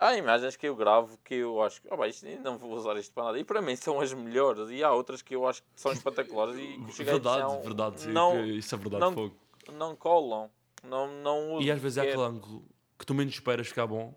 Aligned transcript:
Há 0.00 0.14
imagens 0.16 0.54
que 0.56 0.68
eu 0.68 0.76
gravo 0.76 1.18
que 1.24 1.34
eu 1.34 1.60
acho 1.60 1.82
que 1.82 1.88
oh, 1.90 1.96
bem, 1.96 2.10
isto, 2.10 2.24
não 2.40 2.56
vou 2.56 2.70
usar 2.72 2.96
isto 2.96 3.12
para 3.12 3.24
nada. 3.24 3.38
E 3.38 3.42
para 3.42 3.60
mim 3.60 3.74
são 3.74 4.00
as 4.00 4.12
melhores. 4.12 4.70
E 4.70 4.82
há 4.84 4.92
outras 4.92 5.22
que 5.22 5.34
eu 5.34 5.44
acho 5.46 5.60
que 5.62 5.68
são 5.74 5.90
espetaculares. 5.92 6.54
E 6.56 6.78
que 6.84 6.92
cheguei 6.94 7.14
Verdade, 7.14 7.42
a 7.42 7.46
dizer, 7.48 7.62
verdade. 7.64 8.06
não, 8.08 8.44
isso 8.46 8.74
é 8.74 8.78
verdade, 8.78 9.00
não, 9.00 9.12
fogo. 9.12 9.36
não 9.72 9.96
colam. 9.96 10.48
Não, 10.84 11.08
não 11.20 11.54
uso 11.54 11.66
E 11.66 11.70
às 11.72 11.80
vezes 11.80 11.98
é 11.98 12.02
aquele 12.02 12.22
ângulo 12.22 12.64
que 12.96 13.04
tu 13.04 13.12
menos 13.12 13.34
esperas 13.34 13.66
ficar 13.66 13.88
bom, 13.88 14.14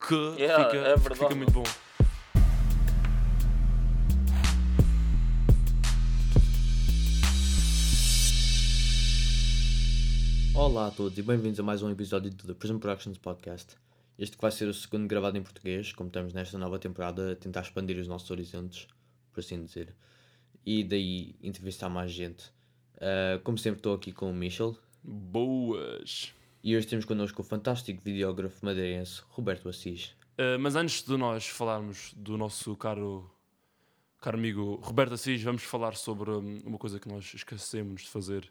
que 0.00 0.14
Yeah, 0.38 0.64
fica, 0.64 0.76
é 0.78 0.96
verdade. 0.96 1.18
fica 1.20 1.34
muito 1.34 1.52
bom. 1.52 1.62
Olá 10.54 10.86
a 10.86 10.90
todos 10.90 11.16
e 11.18 11.22
bem-vindos 11.22 11.58
a 11.60 11.62
mais 11.62 11.82
um 11.82 11.90
episódio 11.90 12.30
do 12.30 12.46
The 12.46 12.54
Prison 12.54 12.78
Productions 12.78 13.18
Podcast. 13.18 13.76
Este 14.18 14.36
que 14.36 14.42
vai 14.42 14.52
ser 14.52 14.68
o 14.68 14.74
segundo 14.74 15.08
gravado 15.08 15.36
em 15.36 15.42
português, 15.42 15.92
como 15.92 16.08
estamos 16.08 16.32
nesta 16.32 16.56
nova 16.58 16.78
temporada 16.78 17.32
a 17.32 17.36
tentar 17.36 17.62
expandir 17.62 17.98
os 17.98 18.06
nossos 18.06 18.30
horizontes, 18.30 18.86
por 19.32 19.40
assim 19.40 19.64
dizer, 19.64 19.94
e 20.64 20.84
daí 20.84 21.34
entrevistar 21.42 21.88
mais 21.88 22.12
gente. 22.12 22.52
Ah, 23.00 23.40
como 23.42 23.58
sempre 23.58 23.80
estou 23.80 23.94
aqui 23.94 24.12
com 24.12 24.30
o 24.30 24.34
Michel 24.34 24.76
Boas! 25.02 26.32
e 26.62 26.74
hoje 26.74 26.86
temos 26.86 27.04
connosco 27.04 27.42
o 27.42 27.44
fantástico 27.44 28.00
videógrafo 28.02 28.64
madeirense 28.64 29.20
Roberto 29.28 29.68
Assis. 29.68 30.16
Uh, 30.38 30.58
mas 30.58 30.74
antes 30.74 31.02
de 31.02 31.14
nós 31.16 31.46
falarmos 31.46 32.14
do 32.16 32.38
nosso 32.38 32.74
caro, 32.74 33.30
caro 34.20 34.38
amigo 34.38 34.76
Roberto 34.76 35.12
Assis, 35.12 35.42
vamos 35.42 35.62
falar 35.62 35.94
sobre 35.94 36.30
hum, 36.30 36.62
uma 36.64 36.78
coisa 36.78 36.98
que 36.98 37.06
nós 37.06 37.32
esquecemos 37.34 38.02
de 38.02 38.08
fazer 38.08 38.50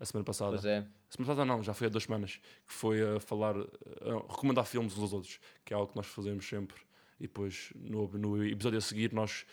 a 0.00 0.04
semana 0.04 0.24
passada. 0.24 0.50
Pois 0.52 0.64
é, 0.64 0.80
Semana 1.10 1.26
passada 1.32 1.44
não, 1.44 1.62
já 1.62 1.72
foi 1.74 1.86
há 1.86 1.90
duas 1.90 2.04
semanas, 2.04 2.36
que 2.66 2.72
foi 2.72 3.16
a 3.16 3.20
falar, 3.20 3.54
a 3.56 4.32
recomendar 4.32 4.64
filmes 4.64 4.94
uns 4.96 5.02
aos 5.02 5.12
outros, 5.12 5.38
que 5.64 5.72
é 5.72 5.76
algo 5.76 5.90
que 5.90 5.96
nós 5.96 6.06
fazemos 6.06 6.48
sempre. 6.48 6.80
E 7.18 7.24
depois, 7.24 7.72
no, 7.76 8.08
no 8.08 8.44
episódio 8.44 8.78
a 8.78 8.80
seguir, 8.82 9.12
nós 9.12 9.44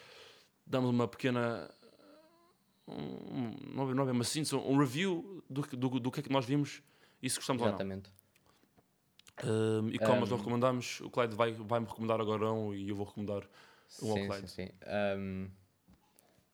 damos 0.66 0.90
uma 0.90 1.08
pequena. 1.08 1.70
Um, 2.88 3.52
não 3.76 3.92
é- 3.92 3.94
não 3.94 4.08
é 4.08 4.12
uma 4.14 4.24
síntese, 4.24 4.56
um 4.56 4.78
review 4.78 5.44
do, 5.50 5.62
que- 5.64 5.76
do, 5.76 5.90
do 6.00 6.10
que 6.12 6.22
é 6.22 6.24
que 6.24 6.32
nós 6.32 6.46
vimos 6.46 6.82
e 7.22 7.30
se 7.30 7.36
gostamos 7.36 7.62
ou 7.62 7.68
não. 7.68 7.74
exatamente. 7.76 8.10
Um, 9.44 9.90
e 9.90 10.00
como 10.00 10.20
nós 10.22 10.30
não 10.30 10.38
Um, 10.38 10.40
recomendamos, 10.40 11.02
o 11.02 11.10
Clyde 11.10 11.36
vai, 11.36 11.52
vai 11.52 11.80
me 11.80 11.86
recomendar 11.86 12.20
agora 12.22 12.52
um 12.52 12.74
e 12.74 12.88
eu 12.90 12.96
vou 12.96 13.06
recomendar 13.06 13.44
um 14.02 14.12
ao 14.12 14.18
Sim, 14.18 14.22
sim, 14.22 14.28
Clyde. 14.28 14.48
sim. 14.50 14.70
Ahm, 14.86 15.48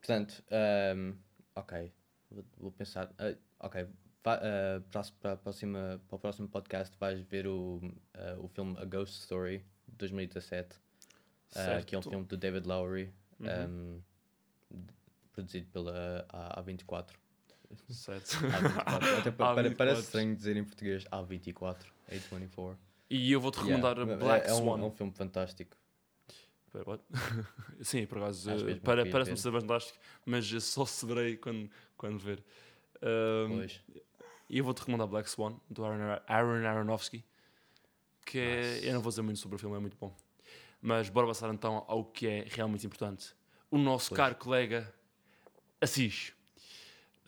portanto, 0.01 0.43
ahm, 0.51 1.13
ok, 1.55 1.93
vou, 2.31 2.45
vou 2.57 2.71
pensar. 2.71 3.13
ah, 3.19 3.35
ok, 3.63 3.87
Va- 4.25 4.39
ah, 4.41 4.81
para, 4.91 5.01
a- 5.01 5.11
para, 5.19 5.31
a 5.33 5.37
próxima, 5.37 6.01
para 6.07 6.15
o 6.15 6.19
próximo 6.19 6.47
podcast 6.47 6.95
vais 6.99 7.19
ver 7.21 7.45
o, 7.47 7.81
ah, 8.13 8.37
o 8.39 8.47
filme 8.47 8.77
A 8.79 8.85
Ghost 8.85 9.19
Story 9.21 9.57
de 9.87 9.95
2017, 9.97 10.77
ah, 11.55 11.81
que 11.85 11.93
é 11.95 11.97
um 11.97 12.01
filme 12.01 12.25
do 12.25 12.37
David 12.37 12.65
Lowery, 12.67 13.13
Uhum. 13.39 13.47
ahm, 13.49 13.99
produzido 15.33 15.67
pela 15.71 16.25
A- 16.29 16.61
A24. 16.61 17.09
Certo. 17.89 18.29
A24. 18.85 19.19
Até 19.19 19.31
pa- 19.31 19.53
para- 19.55 19.69
A24. 19.69 19.75
parece 19.75 20.01
estranho 20.01 20.35
dizer 20.35 20.55
em 20.55 20.63
português 20.63 21.03
A24, 21.05 21.77
A24. 22.09 22.77
E 23.09 23.31
eu 23.31 23.41
vou-te 23.41 23.57
recomendar 23.57 23.97
Yeah, 23.97 24.15
Black 24.23 24.47
é, 24.47 24.49
é 24.51 24.53
um, 24.53 24.57
Swan. 24.57 24.79
é 24.79 24.83
um 24.83 24.91
filme 24.91 25.11
fantástico. 25.11 25.75
Sim, 27.81 28.05
por 28.07 28.17
acaso, 28.17 28.49
eh, 28.49 28.75
para- 28.79 29.05
parece-me 29.05 29.37
ser 29.37 29.51
fantástico, 29.51 29.99
mas 30.25 30.51
eu 30.51 30.59
só 30.61 30.85
saberei 30.85 31.37
quando, 31.37 31.69
quando 31.97 32.17
ver. 32.19 32.43
Um, 33.01 33.57
Pois. 33.57 33.81
e 34.49 34.57
eu 34.57 34.63
vou-te 34.63 34.79
recomendar 34.79 35.07
Black 35.07 35.29
Swan, 35.29 35.59
do 35.69 35.83
Aaron, 35.85 36.21
Aaron 36.27 36.65
Aronofsky, 36.67 37.23
que 38.25 38.39
é, 38.39 38.73
Nice. 38.75 38.85
eu 38.87 38.93
não 38.93 39.01
vou 39.01 39.09
dizer 39.09 39.21
muito 39.21 39.39
sobre 39.39 39.55
o 39.55 39.59
filme, 39.59 39.75
é 39.75 39.79
muito 39.79 39.97
bom. 39.97 40.15
Mas 40.81 41.09
bora 41.09 41.27
passar 41.27 41.53
então 41.53 41.85
ao 41.87 42.03
que 42.05 42.27
é 42.27 42.45
realmente 42.49 42.85
importante. 42.85 43.33
O 43.71 43.77
nosso 43.77 44.09
Pois. 44.09 44.17
caro 44.17 44.35
colega 44.35 44.93
Assis. 45.81 46.33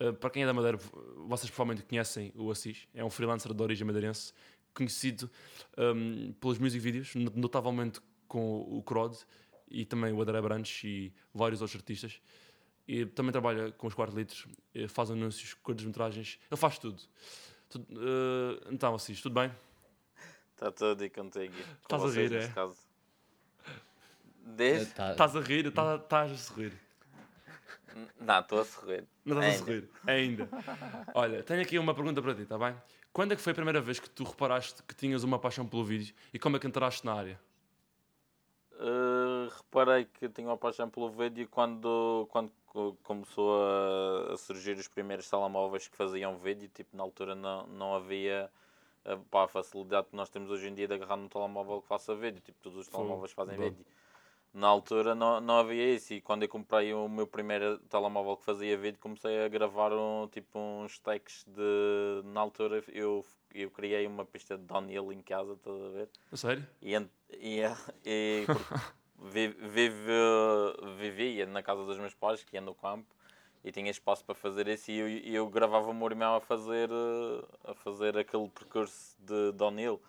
Uh, 0.00 0.12
para 0.12 0.28
quem 0.30 0.42
é 0.42 0.46
da 0.46 0.52
Madeira, 0.52 0.78
vocês 1.26 1.50
provavelmente 1.50 1.86
conhecem 1.86 2.32
o 2.36 2.50
Assis. 2.50 2.86
É 2.94 3.02
um 3.04 3.08
freelancer 3.10 3.52
de 3.52 3.62
origem 3.62 3.86
madeirense, 3.86 4.32
conhecido 4.74 5.30
um, 5.78 6.32
pelos 6.34 6.58
music 6.58 6.78
videos, 6.82 7.14
no- 7.14 7.32
notavelmente 7.34 8.00
com 8.28 8.60
o 8.60 8.82
Crod 8.82 9.16
e 9.68 9.84
também 9.86 10.12
o 10.12 10.20
André 10.20 10.40
Branches 10.42 10.84
e 10.84 11.14
vários 11.34 11.62
outros 11.62 11.76
artistas. 11.80 12.20
E 12.88 13.04
também 13.04 13.32
trabalha 13.32 13.72
com 13.72 13.86
os 13.86 13.94
4 13.94 14.16
litros, 14.16 14.46
faz 14.88 15.10
anúncios, 15.10 15.54
curtas-metragens, 15.54 16.38
ele 16.50 16.56
faz 16.60 16.78
tudo. 16.78 17.02
Tu- 17.68 17.78
uh, 17.80 18.72
então, 18.72 18.94
Assis, 18.94 19.20
tudo 19.20 19.34
bem? 19.34 19.52
Está 20.54 20.70
tudo 20.70 21.04
e 21.04 21.10
contigo. 21.10 21.52
Com 21.88 21.96
Estás 21.96 22.04
a 22.04 22.08
rir, 22.20 22.32
é? 22.34 22.48
caso. 22.48 22.76
Desde... 24.44 24.92
Tá- 24.94 25.10
Estás 25.12 25.34
a 25.36 25.40
rir? 25.40 25.70
Tá- 25.72 25.96
Estás 25.96 26.30
a 26.32 26.36
sorrir? 26.36 26.72
Não, 28.20 28.40
estou 28.40 28.60
a 28.60 28.64
sorrir. 28.64 29.04
Não 29.24 29.38
estás 29.40 29.54
a 29.56 29.58
sorrir? 29.64 29.88
Ainda. 30.06 30.48
Olha, 31.14 31.42
tenho 31.42 31.62
aqui 31.62 31.78
uma 31.78 31.94
pergunta 31.94 32.22
para 32.22 32.34
ti, 32.34 32.42
está 32.42 32.56
bem? 32.56 32.74
Quando 33.12 33.32
é 33.32 33.36
que 33.36 33.42
foi 33.42 33.52
a 33.52 33.54
primeira 33.54 33.80
vez 33.80 33.98
que 33.98 34.08
tu 34.08 34.22
reparaste 34.24 34.82
que 34.82 34.94
tinhas 34.94 35.24
uma 35.24 35.38
paixão 35.38 35.66
pelo 35.66 35.82
vídeo 35.84 36.14
e 36.32 36.38
como 36.38 36.56
é 36.56 36.60
que 36.60 36.66
entraste 36.66 37.04
na 37.04 37.14
área? 37.14 37.40
Uh, 38.78 39.48
reparei 39.56 40.04
que 40.04 40.28
tinha 40.28 40.48
uma 40.48 40.58
paixão 40.58 40.90
pelo 40.90 41.08
vídeo 41.08 41.48
quando, 41.50 42.28
quando 42.30 42.52
co- 42.66 42.94
começou 43.02 43.58
a, 43.58 44.34
a 44.34 44.36
surgir 44.36 44.76
os 44.76 44.86
primeiros 44.86 45.30
telemóveis 45.30 45.88
que 45.88 45.96
faziam 45.96 46.36
vídeo. 46.36 46.68
Tipo, 46.68 46.94
na 46.94 47.02
altura 47.02 47.34
não, 47.34 47.66
não 47.68 47.94
havia 47.94 48.50
uh, 49.06 49.18
pá, 49.30 49.44
a 49.44 49.48
facilidade 49.48 50.08
que 50.08 50.16
nós 50.16 50.28
temos 50.28 50.50
hoje 50.50 50.68
em 50.68 50.74
dia 50.74 50.86
de 50.86 50.92
agarrar 50.92 51.16
num 51.16 51.28
telemóvel 51.28 51.80
que 51.80 51.88
faça 51.88 52.14
vídeo. 52.14 52.42
Tipo, 52.42 52.58
todos 52.60 52.78
os 52.78 52.88
telemóveis 52.88 53.32
fazem 53.32 53.56
vídeo. 53.70 53.86
Na 54.56 54.68
altura 54.68 55.14
não, 55.14 55.38
não 55.38 55.58
havia 55.58 55.94
isso 55.94 56.14
e 56.14 56.20
quando 56.22 56.42
eu 56.44 56.48
comprei 56.48 56.94
o 56.94 57.06
meu 57.10 57.26
primeiro 57.26 57.76
telemóvel 57.90 58.38
que 58.38 58.44
fazia 58.46 58.74
vídeo 58.78 58.98
comecei 58.98 59.44
a 59.44 59.48
gravar 59.48 59.92
um, 59.92 60.26
tipo 60.32 60.58
uns 60.58 60.98
takes 60.98 61.44
de... 61.44 62.22
Na 62.24 62.40
altura 62.40 62.82
eu, 62.88 63.22
eu 63.54 63.70
criei 63.70 64.06
uma 64.06 64.24
pista 64.24 64.56
de 64.56 64.64
downhill 64.64 65.12
em 65.12 65.20
casa, 65.20 65.52
estás 65.52 65.76
a 65.76 65.88
ver? 65.90 66.08
A 66.32 66.36
sério? 66.38 66.66
E, 66.80 66.94
e, 66.94 67.60
e 68.02 68.46
vi- 69.18 69.48
vive, 69.60 70.12
vivia 70.96 71.44
na 71.44 71.62
casa 71.62 71.84
dos 71.84 71.98
meus 71.98 72.14
pais, 72.14 72.42
que 72.42 72.56
é 72.56 72.60
no 72.62 72.74
campo, 72.74 73.14
e 73.62 73.70
tinha 73.70 73.90
espaço 73.90 74.24
para 74.24 74.34
fazer 74.34 74.68
isso, 74.68 74.90
e 74.90 74.98
eu, 74.98 75.08
eu 75.34 75.50
gravava 75.50 75.90
o 75.90 75.94
meu 75.94 76.06
irmão 76.08 76.34
a 76.34 76.40
fazer, 76.40 76.88
a 77.62 77.74
fazer 77.74 78.16
aquele 78.16 78.48
percurso 78.48 79.18
de 79.20 79.52
downhill. 79.52 80.00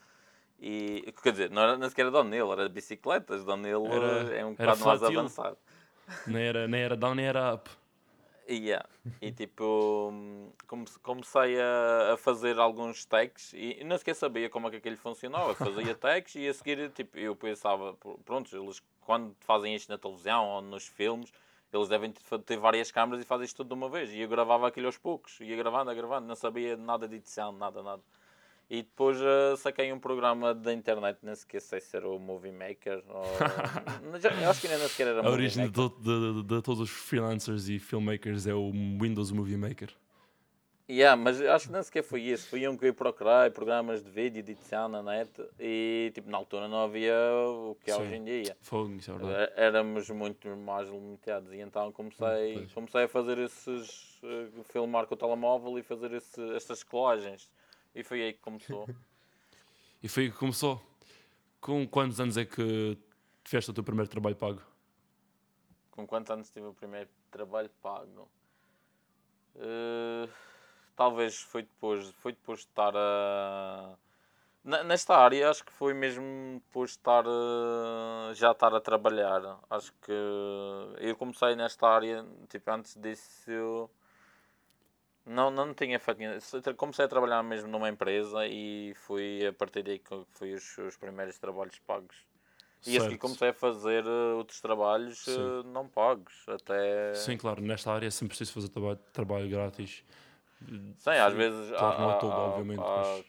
E, 0.59 1.13
quer 1.21 1.31
dizer, 1.31 1.49
não 1.51 1.61
era 1.61 1.77
nem 1.77 1.87
sequer 1.89 2.09
downhill, 2.09 2.51
era 2.51 2.67
bicicletas. 2.67 3.43
Downhill 3.45 3.85
Era- 3.87 4.35
é 4.37 4.45
um 4.45 4.51
bocado 4.51 4.85
mais 4.85 5.01
avançado. 5.03 5.57
Nem 6.25 6.43
era, 6.43 6.67
nem 6.67 6.81
era 6.81 6.95
down, 6.95 7.13
nem 7.15 7.25
era 7.25 7.53
up. 7.53 7.69
Yeah. 8.49 8.87
E 9.21 9.29
tipo, 9.31 10.13
come- 10.67 10.85
comecei 11.03 11.59
a, 11.59 12.13
a 12.13 12.17
fazer 12.17 12.57
alguns 12.57 13.03
takes 13.03 13.51
e 13.53 13.83
nem 13.83 13.97
sequer 13.97 14.15
sabia 14.15 14.49
como 14.49 14.67
é 14.67 14.71
que 14.71 14.77
aquilo 14.77 14.95
funcionava. 14.97 15.53
Fazia 15.53 15.93
takes 15.95 16.35
e 16.35 16.47
a 16.47 16.53
seguir, 16.53 16.89
tipo, 16.91 17.17
eu 17.19 17.35
pensava, 17.35 17.93
pr- 17.95 18.17
pronto, 18.23 18.55
eles 18.55 18.81
quando 19.01 19.35
fazem 19.41 19.75
isto 19.75 19.89
na 19.89 19.97
televisão 19.97 20.45
ou 20.47 20.61
nos 20.61 20.87
filmes, 20.87 21.31
eles 21.73 21.89
devem 21.89 22.11
ter- 22.13 22.39
ter 22.39 22.57
várias 22.57 22.89
câmaras 22.89 23.21
e 23.21 23.27
fazem 23.27 23.45
isto 23.45 23.57
tudo 23.57 23.67
de 23.67 23.73
uma 23.73 23.89
vez. 23.89 24.11
E 24.11 24.21
eu 24.21 24.29
gravava 24.29 24.67
aquilo 24.69 24.85
aos 24.87 24.97
poucos, 24.97 25.39
ia 25.41 25.55
gravando, 25.57 25.91
ia 25.91 25.95
gravando, 25.97 26.25
não 26.25 26.35
sabia 26.35 26.77
nada 26.77 27.05
de 27.05 27.15
edição, 27.17 27.51
nada, 27.51 27.83
nada. 27.83 28.01
E 28.69 28.81
depois 28.83 29.17
eh, 29.21 29.55
saquei 29.55 29.93
um 29.93 29.99
programa 29.99 30.53
da 30.53 30.73
internet, 30.73 31.19
nem 31.23 31.33
sequer 31.33 31.61
sei 31.61 31.79
se 31.79 31.95
era 31.95 32.07
o 32.09 32.19
Movie 32.19 32.51
Maker 32.51 33.01
ou... 33.07 33.23
Eu 34.43 34.49
acho 34.49 34.59
que 34.61 34.67
ainda 34.67 34.79
nem 34.79 34.87
sequer 34.89 35.07
era 35.07 35.19
A 35.19 35.23
Movie 35.23 35.35
origem 35.35 35.65
de, 35.67 35.71
to- 35.71 35.89
de- 36.01 36.33
de- 36.33 36.43
de 36.43 36.61
todos 36.61 36.81
os 36.81 36.89
freelancers 36.89 37.69
e 37.69 37.79
filmmakers 37.79 38.45
é 38.45 38.53
o 38.53 38.69
Windows 38.71 39.31
Movie 39.31 39.55
Maker. 39.55 39.89
Yeah, 40.89 41.21
mas 41.21 41.41
acho 41.41 41.67
que 41.67 41.73
nem 41.73 41.83
sequer 41.83 42.01
foi 42.03 42.21
isso. 42.21 42.47
Foi 42.49 42.65
um 42.67 42.77
que 42.77 42.85
eu 42.85 42.93
procurei, 42.93 43.49
programas 43.51 44.01
de 44.03 44.09
vídeo, 44.09 44.41
de 44.43 44.51
edição 44.53 44.87
na 44.87 45.01
net 45.03 45.29
e 45.59 46.11
tipo, 46.13 46.29
na 46.29 46.37
altura 46.37 46.67
não 46.69 46.83
havia 46.83 47.13
o 47.45 47.75
que 47.83 47.91
há 47.91 47.95
Sim. 47.95 48.01
hoje 48.03 48.15
em 48.15 48.23
dia. 48.23 48.57
Fogo, 48.61 48.93
isso 48.95 49.11
é 49.11 49.17
verdade. 49.17 49.51
É- 49.55 49.65
Éramos 49.65 50.09
muito 50.09 50.47
mais 50.57 50.87
limitados 50.89 51.51
e 51.53 51.57
então 51.59 51.91
comecei, 51.91 52.53
Pois. 52.53 52.73
comecei 52.73 53.03
a 53.03 53.07
fazer 53.07 53.37
esses. 53.37 54.17
eh, 54.23 54.47
filmar 54.71 55.05
com 55.07 55.13
o 55.13 55.17
telemóvel 55.17 55.77
e 55.77 55.83
fazer 55.83 56.11
esse, 56.13 56.41
estas 56.55 56.83
colagens. 56.83 57.49
E 57.97 58.03
foi 58.03 58.21
aí 58.21 58.33
que 58.33 58.39
começou. 58.39 58.87
E 60.03 60.07
foi 60.07 60.25
aí 60.25 60.31
que 60.31 60.37
começou. 60.37 60.79
Com 61.59 61.87
quantos 61.87 62.19
anos 62.21 62.37
é 62.37 62.45
que 62.45 62.95
tiveste 63.43 63.71
o 63.71 63.73
teu 63.73 63.83
primeiro 63.83 64.07
trabalho 64.09 64.35
pago? 64.35 64.61
Com 65.89 66.05
quantos 66.05 66.29
anos 66.29 66.51
tive 66.51 66.67
o 66.67 66.73
primeiro 66.73 67.09
trabalho 67.31 67.69
pago? 67.81 68.29
Eh, 69.55 70.29
talvez 70.95 71.41
foi 71.41 71.63
depois, 71.63 72.09
foi 72.21 72.33
depois 72.33 72.59
de 72.59 72.65
estar 72.67 72.93
a. 72.95 73.97
Nesta 74.63 75.15
área, 75.17 75.49
acho 75.49 75.65
que 75.65 75.71
foi 75.71 75.95
mesmo 75.95 76.61
depois 76.67 76.91
de 76.91 76.97
estar 76.97 77.25
a- 77.27 78.33
já 78.35 78.51
estar 78.51 78.75
a 78.75 78.79
trabalhar. 78.79 79.59
Acho 79.69 79.91
que 80.01 80.11
eu 80.99 81.15
comecei 81.15 81.55
nesta 81.55 81.87
área, 81.87 82.23
tipo, 82.49 82.69
antes 82.69 82.93
disso 82.95 83.49
eu 83.49 83.89
não, 85.27 85.51
não 85.51 85.73
tinha 85.73 85.99
feito. 85.99 86.17
ninguém- 86.19 86.39
Comecei 86.75 87.05
a 87.05 87.07
trabalhar 87.07 87.43
mesmo 87.43 87.69
numa 87.69 87.89
empresa 87.89 88.47
e 88.47 88.93
foi 88.95 89.45
a 89.47 89.53
partir 89.53 89.83
daí 89.83 89.99
que 89.99 90.23
foi 90.31 90.53
os, 90.53 90.77
os 90.77 90.95
primeiros 90.97 91.37
trabalhos 91.37 91.77
pagos. 91.79 92.15
E 92.85 92.99
Certo. 92.99 93.17
comecei 93.17 93.49
a 93.49 93.53
fazer 93.53 94.05
eh, 94.05 94.33
outros 94.35 94.61
trabalhos 94.61 95.19
Sim. 95.25 95.35
eh, 95.37 95.63
não 95.65 95.87
pagos. 95.87 96.45
Até. 96.47 97.13
Sim, 97.15 97.35
claro, 97.37 97.61
nesta 97.61 97.91
área 97.91 98.07
é 98.07 98.09
sempre 98.09 98.29
preciso 98.29 98.53
fazer 98.53 98.69
trabalho, 98.69 98.99
trabalho 99.11 99.49
grátis. 99.49 100.03
Sim, 100.97 101.09
às 101.11 101.33
vezes 101.33 101.69
Claro 101.69 101.95
que 101.95 102.01
não 102.01 102.09
há, 102.09 102.13
é 102.13 102.19
todo, 102.19 102.31
há- 102.31 102.37
obviamente, 102.39 102.79
há- 102.79 102.83
mas- 103.17 103.25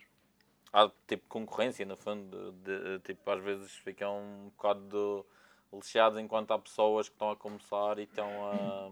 há, 0.73 0.91
tipo 1.07 1.27
concorrência 1.29 1.85
no 1.85 1.97
fundo, 1.97 2.53
de, 2.53 2.79
de- 2.79 2.99
tipo, 3.01 3.31
às 3.31 3.43
vezes 3.43 3.73
ficam 3.73 4.19
um 4.21 4.45
bocado 4.51 5.27
lixados 5.73 6.19
enquanto 6.19 6.53
há 6.53 6.59
pessoas 6.59 7.09
que 7.09 7.15
estão 7.15 7.31
a 7.31 7.37
começar 7.37 7.99
e 7.99 8.05
estão 8.05 8.29
a. 8.47 8.91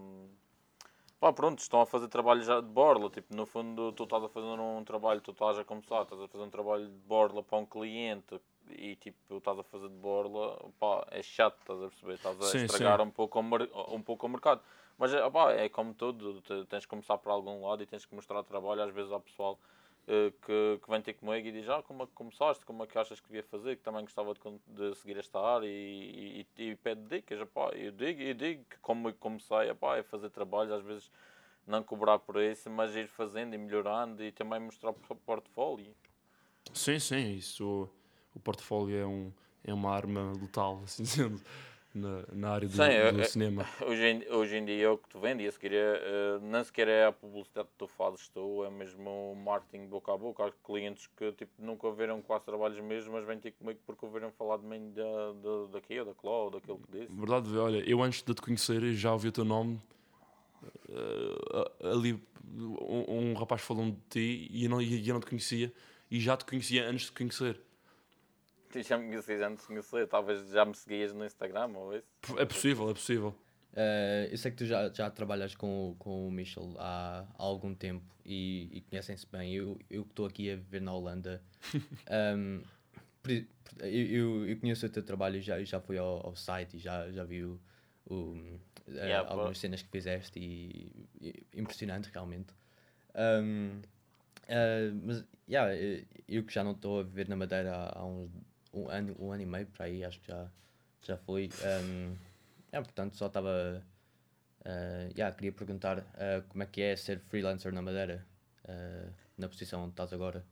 Pá, 1.19 1.33
pronto, 1.33 1.59
estão 1.59 1.81
a 1.81 1.85
fazer 1.85 2.07
trabalho 2.09 2.43
já 2.43 2.61
de 2.61 2.67
borla. 2.67 3.09
Tipo, 3.09 3.35
no 3.35 3.45
fundo, 3.45 3.91
tu 3.93 4.03
estás 4.03 4.23
a 4.23 4.29
fazer 4.29 4.47
um 4.47 4.83
trabalho, 4.83 5.19
tu 5.21 5.31
estás 5.31 5.57
a 5.57 5.63
começar, 5.65 6.03
estás 6.03 6.21
a 6.21 6.27
fazer 6.27 6.43
um 6.43 6.49
trabalho 6.49 6.85
de 6.87 6.97
borla 7.07 7.41
para 7.43 7.57
um 7.57 7.65
cliente 7.65 8.39
e 8.69 8.95
tipo, 8.97 9.37
estás 9.37 9.57
a 9.57 9.63
fazer 9.63 9.89
de 9.89 9.95
borla, 9.95 10.59
pá, 10.79 11.07
é 11.09 11.23
chato, 11.23 11.57
estás 11.59 11.81
a 11.81 11.87
perceber? 11.89 12.13
Estás 12.15 12.39
a 12.41 12.51
Sim, 12.51 12.67
estragar 12.67 13.01
sim. 13.01 13.01
Um, 13.01 13.09
pouco 13.09 13.39
um 13.39 14.01
pouco 14.03 14.27
o 14.27 14.29
mercado. 14.29 14.61
Mas 14.97 15.11
é, 15.13 15.27
pá, 15.29 15.51
é 15.53 15.69
como 15.69 15.93
tudo, 15.95 16.41
te- 16.41 16.65
tens 16.65 16.85
que 16.85 16.89
começar 16.89 17.17
por 17.17 17.31
algum 17.31 17.65
lado 17.67 17.81
e 17.81 17.87
tens 17.87 18.05
que 18.05 18.13
mostrar 18.13 18.43
trabalho. 18.43 18.83
Às 18.83 18.93
vezes 18.93 19.11
há 19.11 19.19
pessoal 19.19 19.59
que, 20.45 20.79
que 20.81 20.89
vem 20.89 21.01
ter 21.01 21.13
comigo 21.13 21.47
e 21.47 21.51
diz: 21.51 21.67
Ah, 21.67 21.83
como 21.83 22.03
é 22.03 22.05
que 22.05 22.13
começaste? 22.13 22.65
Como 22.65 22.83
é 22.83 22.87
que 22.87 22.97
achas 22.97 23.19
que 23.19 23.27
devia 23.27 23.43
fazer? 23.43 23.75
Que 23.75 23.83
também 23.83 24.01
gostava 24.01 24.33
de, 24.33 24.39
de 24.67 24.95
seguir 24.95 25.17
esta 25.17 25.39
área 25.39 25.67
e, 25.67 26.47
e, 26.57 26.63
e 26.63 26.75
pede 26.77 27.01
dicas. 27.01 27.39
Eu 27.73 27.91
digo, 27.91 28.21
eu 28.21 28.33
digo 28.33 28.65
que 28.69 28.77
como 28.79 29.13
comecei 29.13 29.69
é 29.69 30.03
fazer 30.03 30.29
trabalhos, 30.29 30.71
às 30.71 30.83
vezes 30.83 31.11
não 31.65 31.83
cobrar 31.83 32.19
por 32.19 32.37
isso, 32.37 32.69
mas 32.69 32.95
ir 32.95 33.07
fazendo 33.07 33.53
e 33.53 33.57
melhorando 33.57 34.23
e 34.23 34.31
também 34.31 34.59
mostrar 34.59 34.91
o 34.91 34.93
portfólio. 34.93 35.93
Sim, 36.73 36.99
sim, 36.99 37.33
isso. 37.33 37.89
O 38.33 38.39
portfólio 38.39 38.97
é, 38.97 39.05
um, 39.05 39.33
é 39.63 39.73
uma 39.73 39.93
arma 39.93 40.31
letal, 40.39 40.81
assim 40.85 41.03
dizendo, 41.03 41.41
na, 41.97 42.23
na 42.31 42.49
área 42.51 42.67
do, 42.67 42.73
Sim, 42.75 42.81
do 43.13 43.21
é- 43.21 43.23
cinema. 43.25 43.65
Hoje 43.85 44.03
em, 44.05 44.31
hoje 44.31 44.55
em 44.57 44.65
dia 44.65 44.85
é 44.85 44.89
o 44.89 44.97
que 44.97 45.09
tu 45.09 45.19
vendes, 45.19 45.45
e 45.45 45.47
a 45.47 45.51
seguir 45.51 45.73
é, 45.73 45.77
eh, 45.77 46.39
nem 46.41 46.63
sequer 46.63 46.87
é 46.87 47.05
a 47.05 47.11
publicidade 47.11 47.67
que 47.69 47.75
tu 47.77 47.87
fazes 47.87 48.27
tu, 48.29 48.63
é 48.63 48.69
mesmo 48.69 49.09
o 49.31 49.35
marketing 49.35 49.87
boca 49.87 50.13
a 50.13 50.17
boca. 50.17 50.45
Há 50.45 50.51
clientes 50.65 51.07
que 51.17 51.31
tipo, 51.33 51.51
nunca 51.59 51.91
viram 51.91 52.21
quase 52.21 52.45
trabalhos 52.45 52.79
mesmo, 52.79 53.13
mas 53.13 53.25
vêm 53.25 53.39
ter 53.39 53.51
comigo 53.51 53.79
porque 53.85 54.05
ouviram 54.05 54.31
falar 54.31 54.57
de 54.57 54.65
mim 54.65 54.91
da, 54.93 55.03
da, 55.33 55.65
daqui 55.73 55.99
ou 55.99 56.05
da 56.05 56.13
Cló 56.13 56.45
ou 56.45 56.51
daquilo 56.51 56.79
que 56.79 56.99
disse. 56.99 57.11
Verdade, 57.19 57.57
olha, 57.57 57.77
eu 57.89 58.01
antes 58.03 58.21
de 58.23 58.33
te 58.33 58.41
conhecer 58.41 58.81
já 58.93 59.11
ouvi 59.13 59.27
o 59.29 59.31
teu 59.31 59.45
nome. 59.45 59.79
eh, 60.89 61.87
ali 61.91 62.13
um, 62.53 63.31
um 63.31 63.33
rapaz 63.33 63.61
falou 63.61 63.85
de 63.85 63.97
ti 64.09 64.47
e 64.51 64.63
eu, 64.65 64.69
não, 64.69 64.81
e 64.81 65.07
eu 65.07 65.13
não 65.13 65.21
te 65.21 65.27
conhecia 65.27 65.71
e 66.09 66.19
já 66.19 66.35
te 66.37 66.45
conhecia 66.45 66.87
antes 66.87 67.05
de 67.05 67.11
te 67.11 67.13
conhecer. 67.17 67.59
Tu 68.71 68.81
já 68.83 68.97
me 68.97 69.07
conheces 69.07 69.41
antes 69.41 69.61
de 69.61 69.67
conhecer, 69.67 70.07
talvez 70.07 70.49
já 70.49 70.65
me 70.65 70.73
seguias 70.75 71.13
no 71.13 71.25
Instagram 71.25 71.69
ou 71.75 71.95
isso. 71.95 72.07
É 72.37 72.45
possível, 72.45 72.89
é 72.89 72.93
possível. 72.93 73.35
Eh, 73.75 74.29
eu 74.31 74.37
sei 74.37 74.51
que 74.51 74.57
tu 74.57 74.65
já, 74.65 74.89
já 74.91 75.09
trabalhas 75.09 75.53
com, 75.55 75.91
o- 75.91 75.95
com 75.95 76.27
o 76.27 76.31
Michel 76.31 76.73
há, 76.79 77.25
há 77.37 77.43
algum 77.43 77.75
tempo 77.75 78.03
e, 78.25 78.69
e 78.71 78.81
conhecem-se 78.81 79.25
bem. 79.31 79.53
Eu, 79.53 79.77
eu 79.89 80.03
que 80.03 80.11
estou 80.11 80.25
aqui 80.25 80.51
a 80.51 80.55
viver 80.55 80.81
na 80.81 80.93
Holanda, 80.93 81.41
ehm, 82.09 82.61
i- 83.29 83.41
por- 83.41 83.85
eu, 83.85 84.05
eu, 84.07 84.47
eu 84.49 84.59
conheço 84.59 84.85
o 84.85 84.89
teu 84.89 85.03
trabalho 85.03 85.37
e 85.37 85.41
já, 85.41 85.63
já 85.63 85.79
fui 85.79 85.97
ao, 85.97 86.25
ao 86.25 86.35
site 86.35 86.77
e 86.77 86.79
já, 86.79 87.09
já 87.11 87.23
vi 87.23 87.43
o, 87.43 87.59
o, 88.09 88.35
eh, 88.87 89.05
Yeah, 89.07 89.29
algumas 89.29 89.49
but- 89.49 89.57
cenas 89.57 89.81
que 89.83 89.89
fizeste 89.89 90.39
e, 90.39 91.05
e 91.21 91.45
impressionante 91.53 92.09
realmente. 92.11 92.53
Ehm, 93.13 93.81
eh, 94.47 94.91
mas 95.03 95.23
yeah, 95.47 95.75
eu, 95.75 96.03
eu 96.27 96.43
que 96.43 96.53
já 96.53 96.63
não 96.63 96.71
estou 96.71 97.01
a 97.01 97.03
viver 97.03 97.27
na 97.29 97.35
Madeira 97.35 97.75
há, 97.75 97.99
há 97.99 98.05
uns 98.05 98.31
um 98.77 98.89
ano, 98.89 99.15
um 99.19 99.31
ano 99.31 99.43
e 99.43 99.45
meio 99.45 99.67
para 99.67 99.85
aí, 99.85 100.03
acho 100.03 100.19
que 100.19 100.27
já, 100.27 100.47
já 101.01 101.17
foi. 101.17 101.49
ehm, 101.63 102.15
é, 102.71 102.81
portanto, 102.81 103.15
só 103.15 103.27
estava. 103.27 103.83
Uh, 104.65 105.07
yeah, 105.15 105.33
queria 105.33 105.51
perguntar 105.53 105.99
uh, 105.99 106.43
como 106.49 106.61
é 106.61 106.65
que 106.65 106.81
é 106.81 106.95
ser 106.95 107.19
freelancer 107.19 107.73
na 107.73 107.81
Madeira, 107.81 108.25
uh, 108.65 109.13
na 109.37 109.47
posição 109.47 109.83
onde 109.83 109.91
estás 109.91 110.11
agora. 110.11 110.45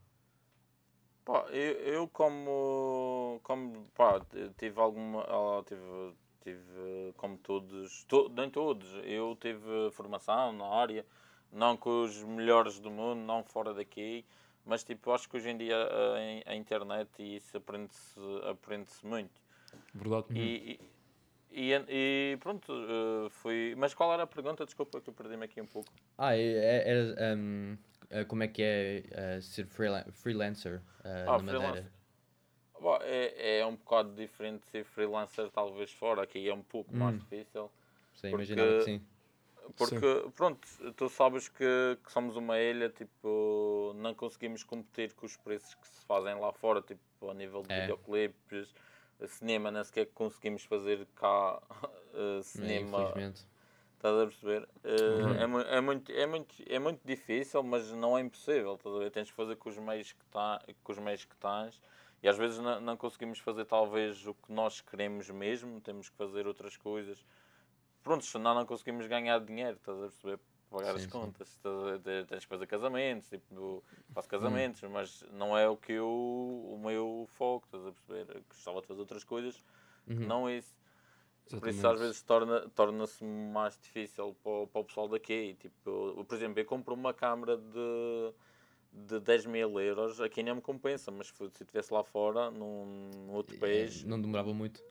Pá, 1.26 1.46
eu, 1.50 1.74
eu 1.82 2.08
como, 2.08 3.42
como 3.44 3.86
pá, 3.94 4.22
tive 4.58 4.80
alguma, 4.80 5.26
tive, 5.66 6.14
tive 6.42 7.14
como 7.18 7.38
todos, 7.40 8.06
to, 8.06 8.30
nem 8.30 8.50
todos, 8.50 8.88
eu 9.04 9.36
tive 9.42 9.92
formação 9.92 10.54
na 10.54 10.68
área, 10.68 11.06
não 11.52 11.76
com 11.76 12.04
os 12.04 12.24
melhores 12.24 12.80
do 12.80 12.92
mundo, 12.92 13.20
não 13.20 13.44
fora 13.44 13.74
daqui, 13.74 14.24
mas 14.66 14.84
tipo, 14.84 15.12
acho 15.12 15.30
que 15.30 15.38
hoje 15.38 15.50
em 15.50 15.58
dia 15.58 15.76
a, 15.78 16.52
a 16.52 16.56
internet 16.56 17.10
e 17.20 17.38
isso 17.38 17.56
aprende-se 17.58 18.20
aprende 18.50 18.90
muito. 19.04 19.42
Verdade. 19.94 20.26
E, 20.32 20.80
e, 21.52 21.72
e- 21.74 21.86
e 22.34 22.38
pronto, 22.38 22.72
eh, 22.74 23.30
foi. 23.30 23.76
Mas 23.78 23.94
qual 23.94 24.14
era 24.14 24.24
a 24.24 24.28
pergunta? 24.28 24.66
Desculpa 24.66 25.00
que 25.02 25.10
eu 25.10 25.14
perdi-me 25.14 25.46
aqui 25.46 25.62
um 25.62 25.66
pouco. 25.66 25.92
Ah, 26.18 26.36
é- 26.36 26.42
é- 26.42 26.90
era 26.90 27.36
um, 27.36 27.78
uh, 28.12 28.26
como 28.28 28.44
é 28.44 28.48
que 28.48 28.62
é 28.64 29.38
uh, 29.38 29.42
ser 29.42 29.66
freela- 29.66 30.06
freelancer 30.12 30.80
uh, 30.80 30.82
Ah, 31.06 31.26
na 31.26 31.32
Madeira? 31.32 31.58
freelancer. 31.60 31.92
Bom, 32.80 32.98
é, 33.02 33.60
é 33.60 33.66
um 33.66 33.76
bocado 33.76 34.14
diferente 34.16 34.66
ser 34.68 34.84
freelancer, 34.84 35.50
talvez 35.50 35.92
fora, 35.92 36.24
aqui 36.24 36.48
é 36.48 36.54
um 36.54 36.62
pouco 36.62 36.94
mais 36.94 37.18
difícil. 37.20 37.72
Sim, 38.14 38.30
porque- 38.32 38.54
imaginava 38.54 38.78
que 38.78 38.84
sim. 38.84 39.02
Porque, 39.78 40.30
pronto, 40.36 40.68
tu 40.96 41.10
sabes 41.10 41.50
que, 41.50 41.98
que 42.04 42.12
somos 42.12 42.36
uma 42.36 42.60
ilha, 42.60 42.90
tipo, 42.90 43.94
não 43.96 44.14
conseguimos 44.14 44.64
competir 44.64 45.14
com 45.14 45.26
os 45.26 45.36
preços 45.38 45.74
que 45.76 45.88
se 45.88 46.06
fazem 46.06 46.36
lá 46.40 46.52
fora, 46.54 46.82
tipo, 46.82 47.30
a 47.30 47.34
nível 47.34 47.62
de 47.64 47.74
É. 47.74 47.82
videoclipes, 47.82 48.74
cinema, 49.28 49.72
nem 49.72 49.84
sequer 49.84 50.08
conseguimos 50.14 50.64
fazer 50.64 51.06
cá 51.16 51.62
É, 52.14 52.42
cinema. 52.44 53.00
infelizmente. 53.00 53.46
Estás 53.96 54.16
a 54.20 54.26
perceber? 54.28 54.70
Eh, 54.84 55.44
é, 55.44 55.48
mu- 55.48 55.60
é, 55.62 55.82
muito, 55.82 56.12
é, 56.12 56.26
muito, 56.28 56.56
é 56.68 56.80
muito 56.80 57.02
difícil, 57.04 57.64
mas 57.64 57.92
não 57.92 58.18
é 58.18 58.22
impossível. 58.22 58.76
Estás 58.76 58.96
a 58.96 59.00
ver? 59.00 59.10
Tens 59.12 59.28
de 59.28 59.34
fazer 59.34 59.56
com 59.56 59.70
os 59.70 59.78
meios 59.78 60.12
que, 60.14 60.26
tá, 60.26 60.62
com 60.84 60.92
os 60.92 60.98
meios 61.00 61.26
que 61.26 61.36
tens. 61.38 61.82
E 62.22 62.28
às 62.28 62.38
vezes 62.38 62.60
não, 62.60 62.80
não 62.82 62.98
conseguimos 62.98 63.40
fazer 63.40 63.66
talvez 63.66 64.26
o 64.28 64.34
que 64.34 64.52
nós 64.52 64.80
queremos 64.82 65.30
mesmo. 65.30 65.82
Temos 65.82 66.10
que 66.10 66.16
fazer 66.16 66.46
outras 66.46 66.78
coisas. 66.78 67.26
Pronto, 68.06 68.24
senão 68.24 68.54
não 68.54 68.66
conseguimos 68.66 69.08
ganhar 69.08 69.40
dinheiro. 69.40 69.78
Estás 69.78 69.98
a 69.98 70.02
perceber? 70.02 70.40
Pagar 70.70 70.96
as 70.96 71.02
Sim, 71.02 71.10
sim. 71.10 71.12
contas. 71.12 71.60
Tens 72.30 72.44
que 72.46 72.50
fazer 72.50 72.68
casamentos. 72.68 73.28
Tipo, 73.30 73.84
faço 74.14 74.30
casamentos, 74.30 74.82
mas 74.84 75.24
não 75.34 75.58
é 75.58 75.68
o 75.68 75.76
que 75.76 75.92
eu, 75.94 76.08
o 76.08 76.80
meu 76.80 77.28
foco. 77.34 77.66
Estás 77.66 77.86
a 77.86 77.92
perceber? 77.92 78.38
Eu 78.38 78.44
Gostava 78.48 78.82
de 78.82 78.88
fazer 78.88 79.00
outras 79.02 79.24
coisas. 79.24 79.64
Não 80.08 80.50
isso. 80.50 80.78
Por 81.60 81.68
isso 81.70 81.88
às 81.88 82.00
vezes 82.00 82.22
torna- 82.22 82.70
torna-se 82.70 83.24
mais 83.24 83.78
difícil 83.80 84.36
para, 84.44 84.52
o- 84.52 84.68
para 84.68 84.82
o 84.82 84.86
pessoal 84.86 85.08
daqui. 85.08 85.56
Tipo, 85.60 86.14
eu, 86.18 86.26
por 86.26 86.36
exemplo, 86.36 86.60
eu 86.60 86.66
compro 86.66 86.94
uma 86.94 87.14
câmara 87.14 87.58
de, 87.58 88.34
de 88.92 89.20
10 89.20 89.46
mil 89.46 89.80
euros, 89.80 90.22
aqui 90.22 90.44
não 90.44 90.56
me 90.56 90.62
compensa, 90.62 91.12
mas 91.12 91.28
se 91.28 91.34
se 91.38 91.64
estivesse 91.64 91.94
lá 91.94 92.04
fora, 92.04 92.52
num, 92.52 92.86
num 93.28 93.34
outro 93.34 93.56
país, 93.58 94.04
É, 94.04 94.08
não 94.08 94.22
demorava 94.22 94.54
muito. 94.54 94.82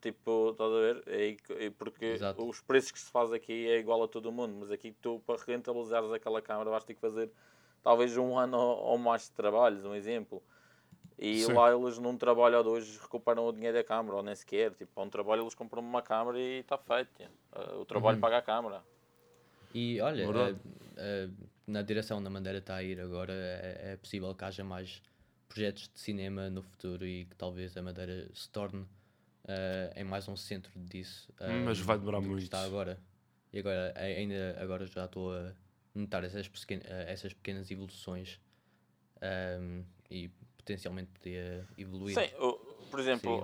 Tipo, 0.00 0.50
estás 0.50 0.70
a 0.70 0.80
ver? 0.80 1.02
É, 1.06 1.36
é 1.66 1.70
porque 1.70 2.06
Exato. 2.06 2.46
os 2.46 2.60
preços 2.60 2.92
que 2.92 2.98
se 2.98 3.10
faz 3.10 3.32
aqui 3.32 3.68
é 3.68 3.78
igual 3.78 4.02
a 4.02 4.08
todo 4.08 4.32
mundo, 4.32 4.56
mas 4.60 4.70
aqui 4.70 4.92
tu, 5.00 5.20
para 5.26 5.42
rentabilizares 5.44 6.10
aquela 6.12 6.40
câmara, 6.40 6.70
vais 6.70 6.84
ter 6.84 6.94
que 6.94 7.00
fazer 7.00 7.30
talvez 7.82 8.16
um 8.16 8.38
ano 8.38 8.58
ou 8.58 8.98
mais 8.98 9.24
de 9.24 9.32
trabalhos, 9.32 9.84
um 9.84 9.94
exemplo. 9.94 10.42
E 11.18 11.44
Sim. 11.44 11.52
lá 11.52 11.72
eles 11.72 11.98
num 11.98 12.16
trabalho 12.16 12.58
ou 12.58 12.64
dois 12.64 12.98
recuperam 12.98 13.46
o 13.46 13.52
dinheiro 13.52 13.76
da 13.76 13.84
câmara, 13.84 14.16
ou 14.16 14.22
nem 14.22 14.34
sequer. 14.34 14.74
Tipo, 14.74 15.00
a 15.00 15.04
um 15.04 15.08
trabalho 15.08 15.42
eles 15.42 15.54
compram 15.54 15.80
uma 15.80 16.02
câmara 16.02 16.38
e 16.38 16.60
está 16.60 16.76
feito. 16.76 17.10
Uh, 17.52 17.80
o 17.80 17.84
trabalho 17.84 18.18
paga 18.18 18.38
a 18.38 18.42
câmara. 18.42 18.82
E 19.72 20.00
olha, 20.00 20.22
eh, 20.22 20.54
eh, 20.96 21.28
na 21.66 21.82
direção 21.82 22.22
da 22.22 22.30
Madeira 22.30 22.58
está 22.58 22.76
a 22.76 22.82
ir 22.82 23.00
agora, 23.00 23.32
é, 23.32 23.92
é 23.92 23.96
possível 23.96 24.32
que 24.32 24.44
haja 24.44 24.62
mais 24.62 25.02
projetos 25.48 25.90
de 25.92 25.98
cinema 25.98 26.48
no 26.48 26.62
futuro 26.62 27.04
e 27.04 27.24
que 27.24 27.34
talvez 27.34 27.76
a 27.76 27.82
Madeira 27.82 28.28
se 28.32 28.48
torne 28.50 28.86
eh, 29.46 29.92
em 29.96 30.04
mais 30.04 30.26
um 30.28 30.36
centro 30.36 30.72
disso. 30.80 31.32
eh, 31.40 31.64
Mas 31.64 31.78
vai 31.80 31.98
demorar 31.98 32.20
muito. 32.20 32.42
Está 32.42 32.62
agora. 32.64 32.98
E 33.52 33.58
agora, 33.58 33.92
a- 33.96 34.00
ainda 34.00 34.56
agora 34.60 34.86
já 34.86 35.04
estou 35.04 35.32
a 35.32 35.52
notar 35.94 36.24
essas, 36.24 36.48
pequen- 36.48 36.82
eh, 36.84 37.06
essas 37.12 37.32
pequenas 37.32 37.70
evoluções 37.70 38.40
ehm, 39.20 39.82
e 40.10 40.28
potencialmente 40.58 41.10
podia 41.12 41.66
evoluir. 41.78 42.14
Sim, 42.14 42.34
o- 42.38 42.54
por 42.90 43.00
exemplo, 43.00 43.42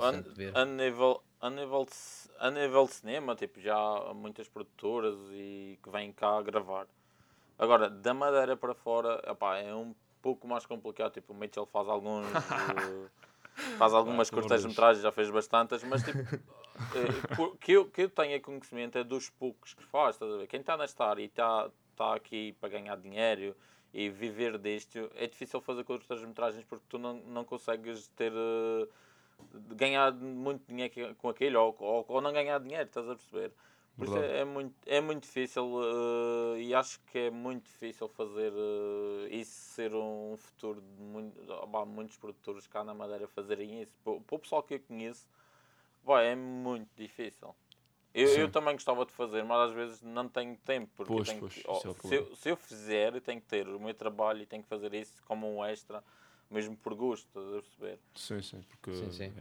a, 0.55 0.65
nível, 0.65 1.23
a, 1.41 1.51
nível 1.51 1.85
de, 1.85 1.95
c- 1.95 2.31
a 2.39 2.51
nível 2.51 2.85
de 2.87 2.93
cinema, 2.95 3.35
tipo, 3.37 3.61
já 3.61 3.77
há 3.77 4.13
muitas 4.15 4.49
produtoras 4.49 5.17
e 5.33 5.79
que 5.83 5.91
vêm 5.91 6.13
cá 6.13 6.41
gravar. 6.43 6.87
Agora, 7.59 7.89
da 7.91 8.13
Madeira 8.15 8.57
para 8.57 8.75
fora, 8.75 9.21
é 9.63 9.75
um 9.75 9.95
pouco 10.23 10.47
mais 10.49 10.65
complicado. 10.67 11.13
Tipo, 11.13 11.33
o 11.33 11.37
Mitchell 11.37 11.67
faz 11.67 11.89
alguns. 11.89 12.27
faz 13.79 13.93
algumas 13.95 14.29
de 14.29 14.35
curtas-metragens, 14.35 15.03
já 15.03 15.13
fez 15.13 15.31
bastantes, 15.31 15.83
mas 15.85 16.03
tipo. 16.03 16.19
eh, 16.95 17.57
que, 17.61 17.73
eu, 17.73 17.85
que 17.87 18.03
eu 18.03 18.11
tenha 18.11 18.41
conhecimento 18.41 18.99
é 18.99 19.05
dos 19.05 19.31
poucos 19.31 19.75
que 19.75 19.83
faz, 19.85 20.17
estás 20.17 20.33
a 20.33 20.37
ver? 20.39 20.47
Quem 20.47 20.61
está 20.61 20.77
nesta 20.77 21.05
área 21.05 21.23
e 21.23 21.27
está 21.27 21.71
tá 21.97 22.15
aqui 22.15 22.53
para 22.61 22.69
ganhar 22.69 22.97
dinheiro 22.97 23.57
e 23.93 24.09
viver 24.09 24.57
disto, 24.59 25.11
é 25.15 25.27
difícil 25.27 25.61
fazer 25.61 25.85
curtas-metragens 25.85 26.65
porque 26.65 26.85
tu 26.89 26.99
não, 26.99 27.15
não 27.15 27.45
consegues 27.45 28.09
ter. 28.09 28.33
de 28.33 29.75
ganhar 29.75 30.13
muito 30.13 30.65
dinheiro 30.67 31.15
com 31.17 31.29
aquilo 31.29 31.61
ou, 31.61 31.77
ou, 31.79 32.05
ou 32.09 32.21
não 32.21 32.33
ganhar 32.33 32.59
dinheiro, 32.61 32.85
estás 32.85 33.09
a 33.09 33.15
perceber? 33.15 33.53
Por 34.01 34.07
isso 34.07 34.17
é, 34.17 34.39
é 34.39 34.45
muito, 34.47 34.75
é 34.87 34.99
muito 34.99 35.23
difícil 35.25 35.63
eh, 36.57 36.63
e 36.63 36.75
acho 36.75 36.99
que 37.01 37.19
é 37.19 37.31
muito 37.31 37.65
difícil 37.65 38.09
fazer 38.09 38.51
eh, 38.51 39.29
isso 39.37 39.53
ser 39.75 39.95
um 39.95 40.37
futuro 40.39 40.81
de 40.81 41.03
muito, 41.03 41.39
pá, 41.71 41.85
muitos 41.85 42.17
produtores 42.17 42.67
cá 42.67 42.83
na 42.83 42.95
Madeira 42.95 43.29
fazerem 43.29 43.83
isso. 43.83 43.93
Para 44.03 44.13
o 44.15 44.39
pessoal 44.39 44.63
que 44.63 44.73
eu 44.73 44.81
conheço, 44.81 45.27
pá, 46.03 46.23
é 46.23 46.35
muito 46.35 46.89
difícil. 46.97 47.55
Eu, 48.15 48.29
eu 48.29 48.51
também 48.51 48.73
gostava 48.73 49.05
de 49.05 49.13
fazer, 49.13 49.45
mas 49.45 49.69
às 49.69 49.73
vezes 49.75 50.01
não 50.01 50.27
tenho 50.31 50.57
tempo. 50.65 50.91
Porque 50.97 51.13
Pois, 51.13 51.29
tenho 51.29 51.41
pois, 51.41 51.53
que- 51.53 51.63
oh, 51.69 51.77
é 51.77 51.95
se, 52.09 52.15
eu, 52.15 52.37
se 52.37 52.49
eu 52.49 52.57
fizer, 52.57 53.15
eu 53.15 53.21
tenho 53.21 53.39
que 53.39 53.47
ter 53.49 53.69
o 53.69 53.79
meu 53.79 53.93
trabalho 53.93 54.41
e 54.41 54.47
tenho 54.47 54.63
que 54.63 54.69
fazer 54.71 54.95
isso 54.95 55.23
como 55.27 55.47
um 55.47 55.63
extra, 55.63 56.03
mesmo 56.51 56.75
por 56.75 56.95
gosto, 56.95 57.27
estás 57.29 57.47
a 57.49 57.61
perceber? 57.61 57.99
Sim, 58.15 58.41
sim, 58.41 58.63
porque 58.63 58.95
Sim, 58.95 59.13
sim. 59.13 59.33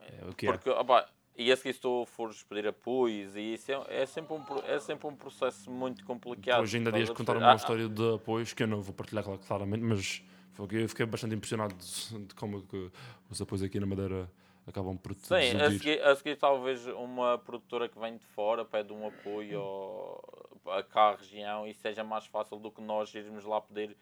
É, 0.00 0.24
é 0.24 0.28
o 0.30 0.34
que 0.34 0.46
é. 0.46 0.52
Porque, 0.52 0.70
opá, 0.70 1.06
e 1.36 1.52
a 1.52 1.56
seguir 1.56 1.74
se 1.74 1.80
tu 1.80 2.04
fores 2.06 2.42
pedir 2.42 2.66
apoios, 2.68 3.36
e 3.36 3.54
isso 3.54 3.70
é, 3.72 4.02
é 4.02 4.06
sempre 4.06 4.34
um, 4.34 4.42
é 4.66 4.78
sempre 4.80 5.06
um 5.06 5.14
processo 5.16 5.70
muito 5.70 6.04
complicado. 6.04 6.62
Hoje 6.62 6.76
ainda 6.78 6.90
dias 6.92 7.10
contar 7.10 7.36
uma 7.36 7.44
Ah, 7.50 7.56
história 7.56 7.88
de 7.88 8.14
apoios 8.14 8.52
que 8.52 8.62
eu 8.62 8.66
não 8.66 8.80
vou 8.82 8.94
partilhar 8.94 9.24
cla- 9.24 9.38
claramente, 9.38 9.82
mas 9.82 10.22
eu 10.58 10.88
fiquei 10.88 11.06
bastante 11.06 11.34
impressionado 11.34 11.74
de, 11.74 12.34
como 12.34 12.62
que 12.62 12.90
os 13.30 13.40
apoios 13.40 13.62
aqui 13.62 13.78
na 13.78 13.86
Madeira 13.86 14.30
acabam 14.66 14.96
por 14.96 15.14
te 15.14 15.28
Sim, 15.28 15.54
a 15.56 15.70
seguir, 15.70 16.02
a 16.02 16.14
seguir 16.14 16.36
talvez 16.36 16.86
uma 16.86 17.36
produtora 17.38 17.88
que 17.88 17.98
vem 17.98 18.16
de 18.16 18.24
fora 18.26 18.64
pede 18.64 18.92
um 18.92 19.06
apoio 19.06 19.58
ao- 19.60 20.60
a 20.66 20.82
cá 20.82 21.10
à 21.10 21.16
região 21.16 21.66
e 21.66 21.74
seja 21.74 22.04
mais 22.04 22.26
fácil 22.26 22.58
do 22.58 22.70
que 22.70 22.80
nós 22.80 23.12
irmos 23.14 23.44
lá 23.44 23.60
pedir. 23.60 23.96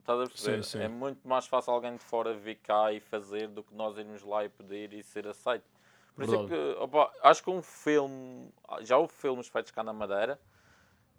Estás 0.00 0.20
a 0.20 0.28
perceber? 0.28 0.60
Sim, 0.60 0.62
sim. 0.62 0.78
É 0.84 0.88
muito 0.88 1.26
mais 1.28 1.46
fácil 1.46 1.72
alguém 1.72 1.96
de 1.96 2.02
fora 2.04 2.34
vir 2.34 2.56
cá 2.56 2.92
e 2.92 3.00
fazer 3.00 3.48
do 3.48 3.62
que 3.62 3.74
nós 3.74 3.96
irmos 3.98 4.22
lá 4.22 4.44
e 4.44 4.48
pedir 4.48 4.92
e 4.92 5.02
ser 5.02 5.26
aceito. 5.28 5.70
Por 6.14 6.24
isso 6.24 6.34
é 6.34 6.46
que, 6.46 6.54
opa, 6.80 7.12
acho 7.22 7.42
que 7.42 7.50
um 7.50 7.62
filme, 7.62 8.48
já 8.82 8.96
houve 8.96 9.12
filmes 9.12 9.48
feitos 9.48 9.72
cá 9.72 9.82
na 9.82 9.92
Madeira, 9.92 10.40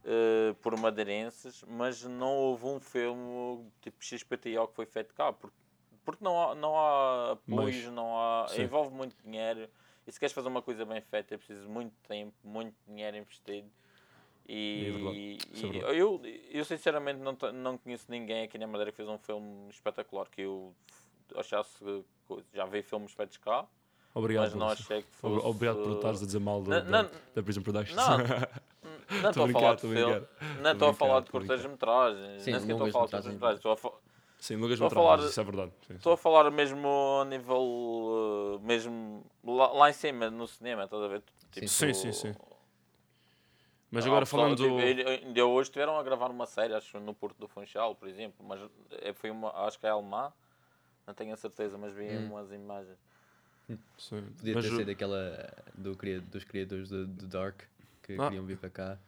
eh, 0.06 0.54
por 0.62 0.78
madeirenses, 0.78 1.64
mas 1.68 2.04
não 2.04 2.32
houve 2.34 2.66
um 2.66 2.80
filme 2.80 3.66
tipo 3.82 3.98
XPTO 4.04 4.68
que 4.68 4.76
foi 4.76 4.86
feito 4.86 5.14
cá, 5.14 5.34
porque, 5.34 5.56
porque 6.06 6.24
não 6.24 6.42
há, 6.42 6.56
não 6.56 6.78
há 6.78 7.32
apoios, 7.32 7.84
Mas- 7.86 7.94
não 7.94 8.18
há, 8.18 8.46
sim. 8.48 8.64
envolve 8.64 8.94
muito 8.96 9.16
dinheiro, 9.24 9.68
e 10.08 10.12
se 10.12 10.20
queres 10.20 10.32
fazer 10.32 10.48
uma 10.48 10.62
coisa 10.62 10.86
bem 10.86 11.02
feita 11.02 11.34
é 11.34 11.38
preciso 11.38 11.68
muito 11.68 11.94
tempo, 12.08 12.34
muito 12.44 12.76
dinheiro 12.88 13.18
investido. 13.18 13.70
E, 14.48 14.84
É 14.84 14.88
é 14.88 14.92
e 14.92 15.64
verdade. 15.64 15.98
eu, 15.98 16.22
eu 16.52 16.64
sinceramente 16.64 17.20
não, 17.20 17.36
não 17.52 17.78
conheço 17.80 18.06
ninguém 18.10 18.44
aqui 18.44 18.60
na 18.60 18.68
Madeira 18.68 18.92
que 18.92 18.98
fez 18.98 19.10
um 19.10 19.18
filme 19.18 19.70
espetacular 19.72 20.30
que 20.30 20.42
eu 20.42 20.74
achasse 21.36 21.84
já 22.54 22.66
vi 22.66 22.84
filmes 22.84 23.12
feitos 23.12 23.38
cá, 23.38 23.68
Obrigado, 24.16 24.44
mas 24.44 24.54
não 24.56 24.70
achei 24.70 25.02
que 25.04 25.12
fosse. 25.12 25.46
Obrigado 25.46 25.84
por 25.84 25.92
estares 25.92 26.24
a 26.24 26.26
dizer 26.26 26.40
mal 26.40 26.64
da, 26.64 26.82
Não, 26.82 26.92
da, 26.92 27.04
não. 27.04 27.10
da 27.36 27.44
Prison 27.44 27.62
Productions. 27.62 27.96
Não, 28.08 28.18
Não 29.22 29.30
estou 29.30 29.46
a 29.46 29.48
falar 29.50 29.76
de 29.76 29.82
filme, 29.82 30.28
não 30.62 30.72
estou 30.72 30.90
a 30.90 30.94
falar 30.94 31.20
de 31.22 31.30
Sim, 31.32 32.52
nem 32.52 32.60
sequer 32.60 32.74
estou 32.74 32.88
a 32.88 32.92
falar 32.92 33.06
de 33.06 33.16
metragens. 33.16 33.40
cortometragem, 33.40 33.56
estou 33.58 33.72
a, 33.72 33.78
fa- 33.78 33.92
Sim, 34.38 34.56
longas 34.56 34.80
metragens, 34.80 34.94
falar- 34.94 35.30
isso 35.30 35.40
é 35.40 35.44
verdade. 35.44 35.72
Estou 35.90 36.14
a 36.14 36.18
falar 36.18 36.52
mesmo 36.52 36.88
a 37.22 37.26
nível, 37.26 38.60
eh, 38.62 38.66
mesmo 38.66 39.26
lá, 39.44 39.72
lá 39.74 39.90
em 39.90 39.94
cima, 39.94 40.30
no 40.30 40.48
cinema, 40.48 40.84
estás 40.86 41.02
a 41.04 41.08
ver? 41.08 41.24
Tipo, 41.52 41.68
Sim, 41.68 41.94
sim, 41.94 42.12
sim. 42.12 42.36
Mas 43.92 44.06
agora 44.06 44.26
falando... 44.26 44.56
tipo, 44.58 44.78
ainda- 44.78 45.10
ainda 45.10 45.46
hoje 45.46 45.70
estiveram 45.70 45.98
a 45.98 46.04
gravar 46.04 46.30
uma 46.30 46.46
série, 46.46 46.74
acho 46.74 47.00
no 47.00 47.14
Porto 47.14 47.38
do 47.38 47.48
Funchal, 47.48 47.96
por 47.96 48.08
exemplo, 48.08 48.46
mas 48.46 48.60
eh, 49.02 49.14
foi 49.14 49.30
uma, 49.30 49.50
acho 49.66 49.80
que 49.80 49.86
é 49.86 49.90
alemã, 49.90 50.32
não 51.08 51.14
tenho 51.14 51.34
a 51.34 51.38
certeza, 51.38 51.78
mas 51.78 51.94
vi 51.94 52.18
Hum. 52.18 52.30
umas 52.32 52.52
imagens. 52.52 52.98
Sim. 53.98 54.22
Podia 54.38 54.54
Mas, 54.54 54.66
ter 54.66 54.76
sido 54.76 54.90
aquela 54.92 55.54
do, 55.76 55.96
dos 56.32 56.44
criadores 56.44 56.90
do, 56.90 57.08
do 57.08 57.28
Dark 57.28 57.62
que 58.04 58.14
Ah. 58.14 58.26
queriam 58.30 58.46
vir 58.46 58.58
para 58.58 58.70
cá. 58.70 59.00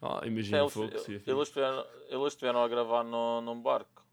Ah, 0.00 0.20
imagina 0.26 0.58
eles, 0.58 0.72
fogo. 0.72 0.92
eles, 0.92 1.08
estiveram, 1.48 1.86
eles 2.08 2.26
estiveram 2.28 2.62
a 2.62 2.68
gravar 2.68 3.04
no, 3.04 3.40
num 3.40 3.60
barco. 3.60 4.04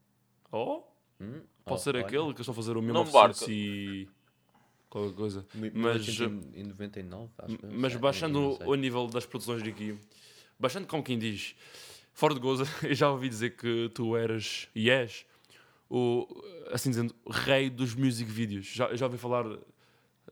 Oh, 0.51 0.83
Hum? 1.21 1.41
pode 1.65 1.75
Oh, 1.81 1.83
ser 1.83 1.97
aquele 1.97 2.23
que 2.27 2.27
eles 2.29 2.39
estão 2.39 2.53
a 2.53 2.55
fazer 2.55 2.77
o 2.77 2.81
1900 2.81 3.41
e... 3.49 4.07
qualquer 4.89 5.13
coisa. 5.15 5.45
Mi- 5.53 5.69
Mas, 5.73 6.07
1999, 6.07 7.29
acho 7.39 7.55
eu, 7.61 7.71
Mas 7.71 7.91
sei, 7.91 8.01
baixando 8.01 8.57
o 8.65 8.75
nível 8.75 9.07
das 9.07 9.25
produções 9.25 9.61
de 9.61 9.69
aqui, 9.69 9.99
baixando 10.57 10.87
como 10.87 11.03
quem 11.03 11.19
diz, 11.19 11.55
fora 12.13 12.33
de 12.33 12.39
goza, 12.39 12.63
eu 12.87 12.95
já 12.95 13.09
ouvi 13.11 13.27
dizer 13.27 13.57
que 13.57 13.89
tu 13.93 14.15
eras 14.15 14.69
e 14.73 14.89
és 14.89 15.25
o, 15.89 16.25
assim 16.71 16.89
dizendo, 16.89 17.13
rei 17.29 17.69
dos 17.69 17.93
music 17.95 18.29
videos. 18.31 18.67
Já, 18.67 18.95
já 18.95 19.07
ouvi 19.07 19.17
falar 19.17 19.43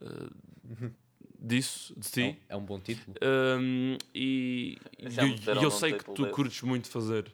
eh, 0.00 0.90
disso, 1.38 1.94
de 1.98 2.10
ti. 2.10 2.20
É 2.22 2.26
um- 2.26 2.36
É 2.48 2.56
um 2.56 2.64
bom 2.64 2.80
título. 2.80 3.16
Um, 3.22 3.96
e 4.14 4.78
Já 5.02 5.22
me 5.24 5.34
e- 5.36 5.40
eu 5.46 5.68
um 5.68 5.70
sei 5.70 5.92
que 5.94 6.04
tu 6.12 6.28
curtes 6.30 6.62
muito 6.62 6.88
fazer 6.88 7.32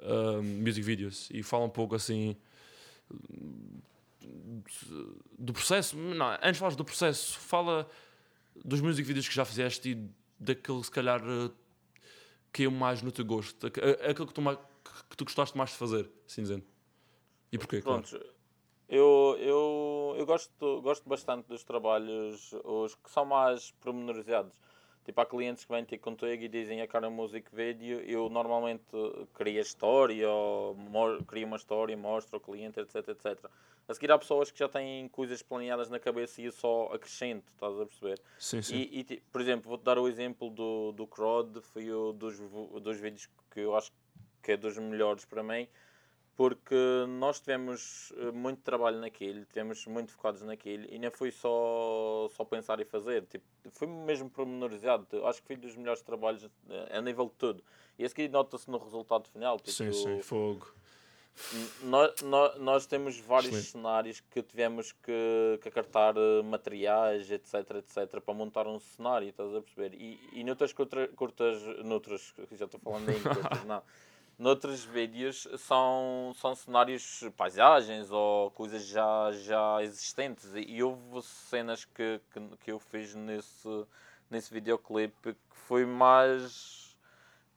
um, 0.00 0.42
music 0.42 0.82
videos 0.82 1.28
e 1.30 1.42
fala 1.42 1.64
um 1.64 1.70
pouco 1.70 1.94
assim 1.94 2.36
do 5.38 5.52
processo. 5.52 5.96
Não, 5.96 6.26
antes 6.42 6.58
falas 6.58 6.76
do 6.76 6.84
processo, 6.84 7.38
fala 7.38 7.88
dos 8.64 8.80
music 8.80 9.06
videos 9.06 9.28
que 9.28 9.34
já 9.34 9.44
fizeste 9.44 9.90
e 9.90 10.08
daquele 10.38 10.82
se 10.82 10.90
calhar 10.90 11.20
eh, 11.22 11.50
que 12.52 12.64
é 12.64 12.68
mais 12.68 13.02
no 13.02 13.10
teu 13.12 13.24
gosto, 13.24 13.66
a- 13.66 14.10
aquele 14.10 14.28
que 14.28 14.34
tu, 14.34 14.42
que 15.10 15.16
tu 15.16 15.24
gostaste 15.24 15.56
mais 15.56 15.70
de 15.70 15.76
fazer, 15.76 16.08
assim 16.26 16.42
dizendo. 16.42 16.64
E 17.52 17.58
porquê? 17.58 17.80
Claro. 17.80 18.02
Prontos, 18.02 18.28
eu, 18.88 19.36
eu, 20.14 20.18
eu 20.20 20.26
gosto, 20.26 20.80
gosto 20.80 21.08
bastante 21.08 21.48
dos 21.48 21.64
trabalhos 21.64 22.52
os 22.64 22.94
que 22.94 23.10
são 23.10 23.24
mais 23.24 23.70
pormenorizados. 23.80 24.58
Tipo, 25.04 25.20
há 25.20 25.26
clientes 25.26 25.64
que 25.64 25.70
vêm 25.70 25.84
ter 25.84 25.98
contigo 25.98 26.44
e 26.44 26.48
dizem 26.48 26.80
a 26.80 26.88
cara 26.88 27.10
music 27.10 27.54
video. 27.54 28.00
Eu 28.00 28.30
normalmente 28.30 28.84
crio 29.34 29.58
a 29.58 29.62
história, 29.62 30.30
ou 30.30 30.74
crio 31.26 31.46
uma 31.46 31.56
história, 31.56 31.94
mostro 31.94 32.36
ao 32.36 32.40
cliente, 32.40 32.80
etc, 32.80 33.08
etc. 33.08 33.50
A 33.86 33.92
seguir 33.92 34.10
há 34.10 34.18
pessoas 34.18 34.50
que 34.50 34.58
já 34.58 34.66
têm 34.66 35.06
coisas 35.08 35.42
planeadas 35.42 35.90
na 35.90 35.98
cabeça 35.98 36.40
e 36.40 36.46
eu 36.46 36.52
só 36.52 36.86
acrescento, 36.86 37.44
estás 37.52 37.78
a 37.78 37.84
perceber? 37.84 38.18
Sim, 38.38 38.62
sim. 38.62 38.76
E, 38.76 39.00
e, 39.00 39.20
por 39.30 39.42
exemplo, 39.42 39.68
vou-te 39.68 39.84
dar 39.84 39.98
o 39.98 40.08
exemplo 40.08 40.48
do, 40.48 40.92
do 40.92 41.06
Crowd, 41.06 41.60
foi 41.60 41.92
o 41.92 42.12
dos, 42.12 42.38
dos 42.80 42.98
vídeos 42.98 43.28
que 43.50 43.60
eu 43.60 43.76
acho 43.76 43.92
que 44.42 44.52
é 44.52 44.56
dos 44.56 44.78
melhores 44.78 45.26
para 45.26 45.42
mim, 45.42 45.68
porque 46.36 46.74
nós 47.08 47.40
tivemos 47.40 48.12
eh, 48.16 48.30
muito 48.32 48.60
trabalho 48.62 48.98
naquilo, 48.98 49.44
tivemos 49.44 49.86
muito 49.86 50.12
focados 50.12 50.42
naquilo 50.42 50.84
e 50.88 50.98
não 50.98 51.10
foi 51.10 51.30
só, 51.30 52.28
só 52.34 52.44
pensar 52.44 52.80
e 52.80 52.84
fazer, 52.84 53.24
tipo, 53.26 53.44
foi 53.70 53.86
mesmo 53.86 54.28
pormenorizado. 54.28 55.24
Acho 55.26 55.40
que 55.40 55.46
foi 55.46 55.56
dos 55.56 55.76
melhores 55.76 56.02
trabalhos 56.02 56.44
eh, 56.68 56.98
a 56.98 57.00
nível 57.00 57.26
de 57.26 57.34
tudo. 57.34 57.64
E 57.98 58.04
esse 58.04 58.12
aqui 58.12 58.28
nota-se 58.28 58.68
no 58.68 58.78
resultado 58.78 59.28
final. 59.28 59.58
Tipo, 59.58 59.70
sim, 59.70 59.92
sim, 59.92 60.22
fogo. 60.22 60.74
nós, 61.82 62.20
nós, 62.22 62.58
nós 62.58 62.86
temos 62.86 63.18
vários 63.20 63.48
Excelente. 63.54 63.70
cenários 63.70 64.20
que 64.20 64.42
tivemos 64.42 64.90
que, 64.90 65.58
que 65.62 65.68
acartar 65.68 66.16
eh, 66.16 66.42
materiais, 66.42 67.30
etc, 67.30 67.54
etc, 67.76 68.20
para 68.20 68.34
montar 68.34 68.66
um 68.66 68.80
cenário, 68.80 69.28
estás 69.28 69.54
a 69.54 69.60
perceber? 69.60 69.94
E, 69.94 70.18
e 70.32 70.42
noutras 70.42 70.72
curta- 70.72 71.08
curtas, 71.14 71.62
noutras, 71.84 72.34
já 72.52 72.64
estou 72.64 72.80
falando 72.80 73.08
em 73.10 73.22
curtas, 73.22 73.64
não. 73.64 73.82
Noutros 74.38 74.84
vídeos 74.84 75.46
são, 75.58 76.32
são 76.36 76.54
cenários, 76.54 77.22
paisagens 77.36 78.10
ou 78.10 78.50
coisas 78.50 78.84
já, 78.84 79.30
já 79.32 79.82
existentes. 79.82 80.50
E, 80.54 80.82
houve 80.82 81.22
cenas 81.22 81.84
que, 81.84 82.20
que, 82.32 82.56
que 82.58 82.72
eu 82.72 82.78
fiz 82.78 83.14
nesse, 83.14 83.86
nesse 84.30 84.52
videoclipe 84.52 85.34
que 85.34 85.56
foi 85.66 85.86
mais 85.86 86.84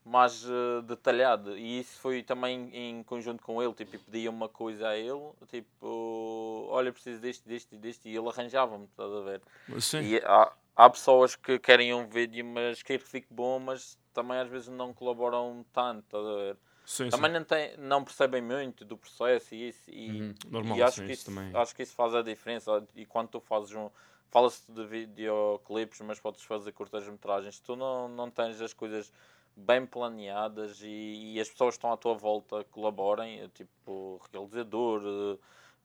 mais 0.07 0.46
eh, 0.46 0.81
detalhado 0.84 1.57
e 1.57 1.79
isso 1.81 2.00
foi 2.00 2.24
também 2.24 2.69
em 2.74 3.03
conjunto 3.03 3.43
com 3.43 3.62
ele, 3.62 3.74
tipo, 3.74 3.98
eu 3.98 4.00
pedia 4.00 4.29
uma 4.29 4.48
coisa 4.48 4.88
a 4.88 4.98
ele, 4.98 5.34
tipo, 5.50 6.65
olha, 6.69 6.93
preciso 6.93 7.19
deste, 7.19 7.48
deste 7.48 7.75
e 7.75 7.77
deste, 7.77 8.10
e 8.10 8.15
ele 8.15 8.27
arranjava-me, 8.29 8.86
estás 8.86 9.12
a 9.12 9.19
ver? 9.22 9.41
Sim, 9.81 10.01
E 10.01 10.17
há, 10.24 10.51
há 10.77 10.89
pessoas 10.89 11.36
que 11.36 11.60
querem 11.60 11.93
um 11.93 12.07
vídeo, 12.07 12.46
mas 12.46 12.81
querem 12.81 13.01
que 13.03 13.10
fique 13.10 13.27
bom, 13.29 13.60
mas 13.60 14.00
também 14.13 14.38
às 14.39 14.48
vezes 14.48 14.69
não 14.69 14.93
colaboram 14.93 15.65
tanto, 15.74 16.05
estás 16.05 16.25
a 16.25 16.36
ver? 16.36 16.57
Sim, 16.88 17.10
Também 17.10 17.29
sim. 17.29 17.38
não, 17.38 17.44
tem, 17.44 17.77
não 17.77 18.03
percebem 18.03 18.41
muito 18.41 18.86
do 18.86 18.98
processo 18.98 19.53
e 19.53 19.67
isso, 19.67 19.91
e, 19.91 20.22
Uhum. 20.22 20.36
Normal, 20.50 20.77
e 20.77 20.82
acho, 20.82 20.98
sim, 21.01 21.06
que 21.06 21.12
isso 21.12 21.29
isso, 21.29 21.58
acho 21.58 21.75
que 21.75 21.84
isso 21.84 21.94
faz 21.94 22.15
a 22.15 22.22
diferença. 22.22 22.82
E 22.96 23.06
quando 23.06 23.27
tu 23.27 23.39
fazes 23.41 23.74
um. 23.75 23.89
Fala-se 24.29 24.70
de 24.72 24.86
videoclipes, 24.86 26.01
mas 26.01 26.20
podes 26.20 26.44
fazer 26.44 26.72
curtas-metragens. 26.72 27.60
Tu 27.60 27.75
não, 27.75 28.08
não 28.08 28.29
tens 28.29 28.62
as 28.62 28.74
coisas 28.74 29.12
bem 29.56 29.86
planeadas 29.86 30.82
e, 30.82 31.34
e 31.34 31.39
as 31.41 31.50
pessoas 31.50 31.75
que 31.75 31.77
estão 31.79 31.91
à 31.91 31.98
tua 31.98 32.13
volta 32.13 32.63
colaborem, 32.65 33.39
eh, 33.41 33.50
tipo 33.53 34.22
realizador, 34.32 35.01
eh, 35.03 35.38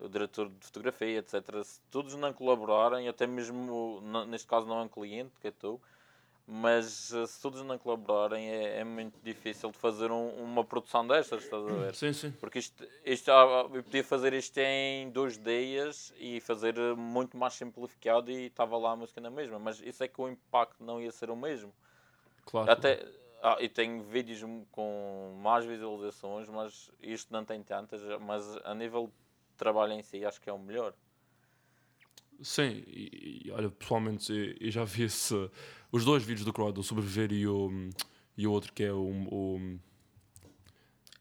o 0.04 0.08
diretor 0.08 0.48
de 0.48 0.66
fotografia, 0.66 1.18
etc. 1.18 1.62
Se 1.64 1.80
todos 1.90 2.14
não 2.16 2.32
colaborarem, 2.32 3.08
até 3.08 3.26
mesmo, 3.26 4.00
neste 4.28 4.46
caso 4.46 4.66
não 4.66 4.80
é 4.80 4.82
um 4.82 4.88
cliente, 4.88 5.32
que 5.40 5.48
é 5.48 5.50
tu, 5.52 5.80
Mas 6.54 7.12
eh, 7.14 7.26
se 7.26 7.40
todos 7.40 7.62
não 7.62 7.78
colaborarem 7.78 8.46
é, 8.50 8.80
é 8.80 8.84
muito 8.84 9.18
difícil 9.24 9.70
de 9.70 9.78
fazer 9.78 10.10
um- 10.10 10.28
uma 10.42 10.62
produção 10.62 11.06
destas, 11.06 11.44
estás 11.44 11.62
a 11.64 11.66
ver? 11.80 11.94
Sim, 11.94 12.12
sim. 12.12 12.30
Porque 12.38 12.58
isto, 12.58 12.86
isto, 13.06 13.30
ah, 13.32 13.68
eu 13.72 13.82
podia 13.82 14.04
fazer 14.04 14.34
isto 14.34 14.58
em 14.58 15.08
dois 15.10 15.38
dias 15.38 16.12
e 16.18 16.40
fazer 16.40 16.76
eh, 16.76 16.94
muito 16.94 17.38
mais 17.38 17.54
simplificado 17.54 18.30
e 18.30 18.46
estava 18.46 18.76
lá 18.76 18.92
a 18.92 18.96
música 18.96 19.18
na 19.20 19.30
mesma, 19.30 19.58
mas 19.58 19.80
isso 19.80 20.04
é 20.04 20.08
que 20.08 20.20
o 20.20 20.28
impacto 20.28 20.84
não 20.84 21.00
ia 21.00 21.10
ser 21.10 21.30
o 21.30 21.36
mesmo. 21.36 21.72
Claro. 22.44 22.70
Até, 22.70 23.02
ah, 23.42 23.56
e 23.58 23.68
tenho 23.68 24.02
vídeos 24.02 24.42
com 24.70 25.38
mais 25.42 25.64
visualizações, 25.64 26.48
mas 26.50 26.90
isto 27.00 27.32
não 27.32 27.44
tem 27.46 27.62
tantas, 27.62 28.02
mas 28.20 28.58
a 28.64 28.74
nível 28.74 29.06
de 29.06 29.56
trabalho 29.56 29.92
em 29.94 30.02
si 30.02 30.22
acho 30.22 30.38
que 30.40 30.50
é 30.50 30.52
o 30.52 30.58
melhor. 30.58 30.92
Sim, 32.42 32.82
e, 32.88 33.42
e, 33.46 33.50
olha, 33.52 33.70
pessoalmente 33.70 34.32
eu, 34.32 34.56
eu 34.60 34.70
já 34.70 34.84
vi 34.84 35.04
esse, 35.04 35.48
os 35.92 36.04
dois 36.04 36.22
vídeos 36.24 36.44
do 36.44 36.52
Crowd, 36.52 36.80
o 36.80 36.82
Sobreviver 36.82 37.30
e 37.32 37.46
o, 37.46 37.70
e 38.36 38.46
o 38.46 38.50
outro 38.50 38.72
que 38.72 38.82
é 38.82 38.92
o, 38.92 38.98
o 39.30 39.78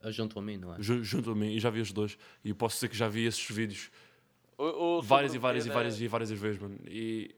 Junto 0.06 0.40
a 0.40 0.42
mim, 0.42 0.58
não 0.58 0.74
é? 0.74 0.82
Ju- 0.82 1.04
Junto 1.04 1.30
a 1.32 1.36
mim, 1.36 1.52
e 1.52 1.60
já 1.60 1.70
vi 1.70 1.80
os 1.82 1.92
dois. 1.92 2.18
E 2.44 2.50
eu 2.50 2.56
posso 2.56 2.76
dizer 2.78 2.88
que 2.90 2.96
já 2.98 3.08
vi 3.08 3.26
esses 3.26 3.46
vídeos 3.52 3.92
O- 4.58 4.98
o 4.98 5.02
várias 5.02 5.36
e 5.36 5.38
várias 5.38 5.66
e 5.66 5.68
sobreviver 5.68 5.74
várias 5.74 6.02
e 6.02 6.08
várias 6.08 6.32
vezes, 6.32 6.60
mano. 6.62 6.80
E 6.88 7.36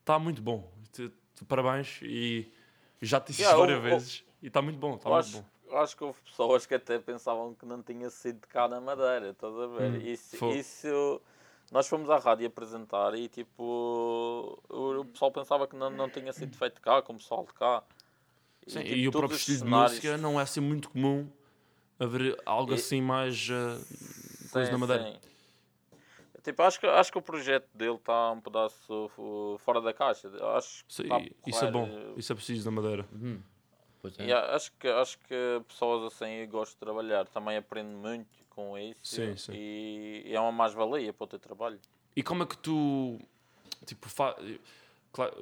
está 0.00 0.18
muito 0.18 0.42
bom. 0.42 0.70
Te- 0.92 1.08
te- 1.34 1.44
Parabéns 1.46 1.98
e 2.02 2.52
já 3.00 3.18
te 3.20 3.28
disse 3.28 3.42
Yeah, 3.42 3.58
várias 3.58 3.78
o- 3.78 3.82
vezes. 3.82 4.24
E 4.42 4.48
está 4.48 4.60
muito 4.60 4.78
bom, 4.78 4.96
está 4.96 5.08
Eu 5.08 5.14
muito 5.14 5.24
acho, 5.26 5.36
bom. 5.38 5.44
eu 5.68 5.78
acho 5.78 5.96
que 5.96 6.04
houve 6.04 6.18
pessoas 6.22 6.66
que 6.66 6.74
até 6.74 6.98
pensavam 6.98 7.54
que 7.54 7.64
não 7.64 7.82
tinha 7.82 8.10
sido 8.10 8.40
de 8.40 8.46
cá 8.48 8.68
na 8.68 8.80
Madeira, 8.80 9.30
estás 9.30 9.54
a 9.54 9.66
ver? 9.68 9.92
Hum, 9.92 9.96
isso, 10.06 10.36
foi. 10.36 10.58
isso- 10.58 11.22
nós 11.72 11.88
fomos 11.88 12.10
à 12.10 12.18
rádio 12.18 12.46
apresentar 12.46 13.14
e 13.14 13.28
tipo 13.28 13.62
o, 14.68 15.00
o 15.00 15.04
pessoal 15.06 15.32
pensava 15.32 15.66
que 15.66 15.74
não, 15.74 15.88
não 15.90 16.08
tinha 16.08 16.32
sido 16.32 16.54
feito 16.56 16.80
cá, 16.80 17.00
com 17.00 17.14
o 17.14 17.16
pessoal 17.16 17.44
de 17.46 17.54
cá. 17.54 17.82
Sim, 18.66 18.80
tipo, 18.84 18.94
e 18.94 19.08
o 19.08 19.10
próprio 19.12 19.36
estilo 19.36 19.64
de 19.64 19.70
música 19.70 20.16
não 20.18 20.38
é 20.38 20.42
assim 20.42 20.60
muito 20.60 20.90
comum 20.90 21.28
haver 21.98 22.40
algo 22.44 22.72
E- 22.72 22.74
assim 22.74 23.00
mais 23.00 23.48
uh, 23.48 24.50
coisa 24.50 24.66
Sim, 24.66 24.72
na 24.72 24.78
Madeira. 24.78 25.04
sim. 25.12 25.18
Tipo, 26.42 26.62
acho 26.62 26.80
que, 26.80 26.86
acho 26.86 27.12
que 27.12 27.18
o 27.18 27.22
projeto 27.22 27.68
dele 27.72 27.94
está 27.94 28.32
um 28.32 28.40
pedaço 28.40 29.10
fora 29.60 29.80
da 29.80 29.92
caixa. 29.94 30.28
Acho 30.56 30.84
que 30.84 30.92
Sim, 30.92 31.12
a 31.12 31.48
isso 31.48 31.64
é 31.64 31.70
bom, 31.70 31.88
isso 32.16 32.32
é 32.32 32.34
preciso 32.34 32.68
na 32.70 32.82
Madeira. 32.82 33.08
Uhum. 33.12 33.40
Pois 34.02 34.18
é. 34.18 34.32
A- 34.32 34.56
acho, 34.56 34.72
que, 34.78 34.88
acho 34.88 35.18
que 35.20 35.62
pessoas 35.68 36.12
assim 36.12 36.26
eu 36.26 36.48
gosto 36.48 36.72
de 36.72 36.78
trabalhar. 36.78 37.24
Também 37.28 37.56
aprendo 37.56 37.96
muito 37.96 38.28
com 38.50 38.76
isso. 38.76 38.98
Sim, 39.04 39.36
sim. 39.36 39.52
E 39.54 40.24
é 40.26 40.40
uma 40.40 40.50
mais-valia 40.52 41.12
para 41.12 41.24
o 41.24 41.26
teu 41.28 41.38
trabalho. 41.38 41.78
E 42.14 42.22
como 42.22 42.42
é 42.42 42.46
que 42.46 42.58
tu, 42.58 43.18
tipo, 43.86 44.08
fa... 44.08 44.36
claro, 45.12 45.34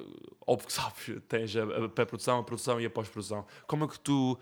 óbvio 0.45 0.67
que 0.67 0.73
sabes, 0.73 1.21
tens 1.27 1.55
a, 1.55 1.63
a 1.85 1.89
pré-produção, 1.89 2.39
a 2.39 2.43
produção 2.43 2.79
e 2.79 2.85
a 2.85 2.89
pós-produção. 2.89 3.45
Como 3.65 3.83
é 3.83 3.87
que 3.87 3.99
tu, 3.99 4.39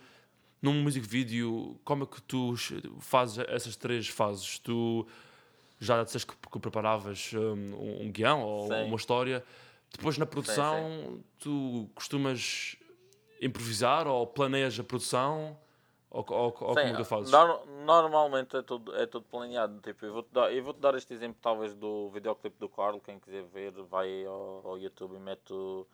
num 0.62 0.84
music 0.84 1.08
video, 1.08 1.80
como 1.86 2.04
é 2.04 2.06
que 2.06 2.22
tu 2.22 2.56
fazes 3.00 3.40
essas 3.48 3.78
três 3.78 4.10
fases? 4.10 4.60
Tu 4.60 5.08
já 5.80 6.04
disseste 6.04 6.28
que, 6.28 6.36
que 6.36 6.60
preparavas 6.60 7.32
um, 7.34 8.02
um 8.04 8.12
guião 8.12 8.44
ou 8.44 8.68
Sim. 8.68 8.84
uma 8.84 8.98
história. 8.98 9.44
Depois 9.92 10.18
na 10.18 10.26
produção, 10.26 11.24
tu 11.40 11.90
costumas 11.96 12.76
improvisar 13.42 14.08
ou 14.08 14.26
planeias 14.28 14.80
a 14.80 14.84
produção? 14.84 15.58
Ou, 16.12 16.26
ou, 16.28 16.46
ou 16.46 16.52
como 16.52 16.80
é 16.80 16.92
que 16.92 16.98
tu 16.98 17.06
fazes? 17.06 17.32
nor- 17.32 17.66
normalmente 17.86 18.58
é 18.58 18.62
tudo, 18.64 18.96
é 18.96 19.06
tudo 19.06 19.26
planeado. 19.26 19.80
Tipo, 19.82 20.06
eu 20.06 20.14
vou-te 20.14 20.34
dar, 20.34 20.52
eu 20.52 20.64
vou-te 20.64 20.80
dar 20.80 20.96
este 20.96 21.14
exemplo, 21.14 21.38
talvez, 21.42 21.74
do 21.76 22.10
videoclipe 22.10 22.58
do 22.60 22.68
Carlos. 22.68 23.02
Quem 23.04 23.20
quiser 23.20 23.44
ver, 23.44 23.72
vai 23.84 24.26
ao, 24.26 24.62
ao 24.66 24.78
YouTube 24.78 25.16
e 25.16 25.20
mete 25.20 25.54
o, 25.54 25.86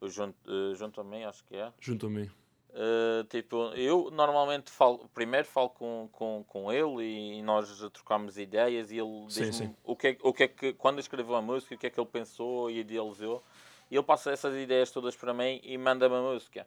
o 0.00 0.08
junto, 0.08 0.36
eh, 0.46 0.74
junto 0.74 1.00
a 1.00 1.04
mim, 1.04 1.24
acho 1.24 1.44
que 1.44 1.56
é. 1.56 1.70
Junto 1.80 2.06
a 2.06 2.10
mim. 2.10 2.30
Uh, 2.70 3.24
tipo, 3.24 3.56
eu 3.74 4.10
normalmente 4.10 4.70
falo, 4.70 5.08
primeiro 5.14 5.46
falo 5.46 5.70
com, 5.70 6.08
com, 6.12 6.44
com 6.46 6.70
ele 6.70 7.02
e, 7.38 7.42
nós 7.42 7.66
trocamos 7.92 8.36
ideias 8.36 8.90
e 8.90 8.98
ele 8.98 9.24
Sim, 9.28 9.40
diz-me 9.40 9.66
sim. 9.66 9.74
o 9.82 9.96
que, 9.96 10.08
é, 10.08 10.18
o 10.22 10.32
que 10.34 10.42
é 10.42 10.48
que, 10.48 10.72
quando 10.74 11.00
escreveu 11.00 11.34
a 11.34 11.42
música, 11.42 11.74
o 11.74 11.78
que 11.78 11.86
é 11.86 11.90
que 11.90 11.98
ele 11.98 12.08
pensou 12.08 12.70
e 12.70 12.80
idealizou. 12.80 13.42
E 13.90 13.96
ele 13.96 14.04
passa 14.04 14.30
essas 14.30 14.54
ideias 14.54 14.90
todas 14.90 15.16
para 15.16 15.32
mim 15.32 15.60
e 15.62 15.78
manda-me 15.78 16.14
a 16.14 16.20
música. 16.20 16.66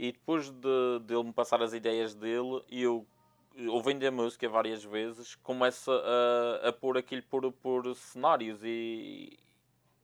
E 0.00 0.12
depois 0.12 0.48
de, 0.48 0.98
de 1.04 1.12
ele 1.12 1.24
me 1.24 1.32
passar 1.34 1.62
as 1.62 1.74
ideias 1.74 2.14
dele, 2.14 2.64
eu, 2.70 3.06
ouvindo 3.68 4.02
a 4.06 4.10
música 4.10 4.48
várias 4.48 4.82
vezes, 4.82 5.34
começo 5.34 5.92
a, 5.92 6.68
a 6.68 6.72
pôr 6.72 6.96
aquilo 6.96 7.22
por, 7.24 7.52
por 7.52 7.94
cenários 7.94 8.60
e 8.64 9.38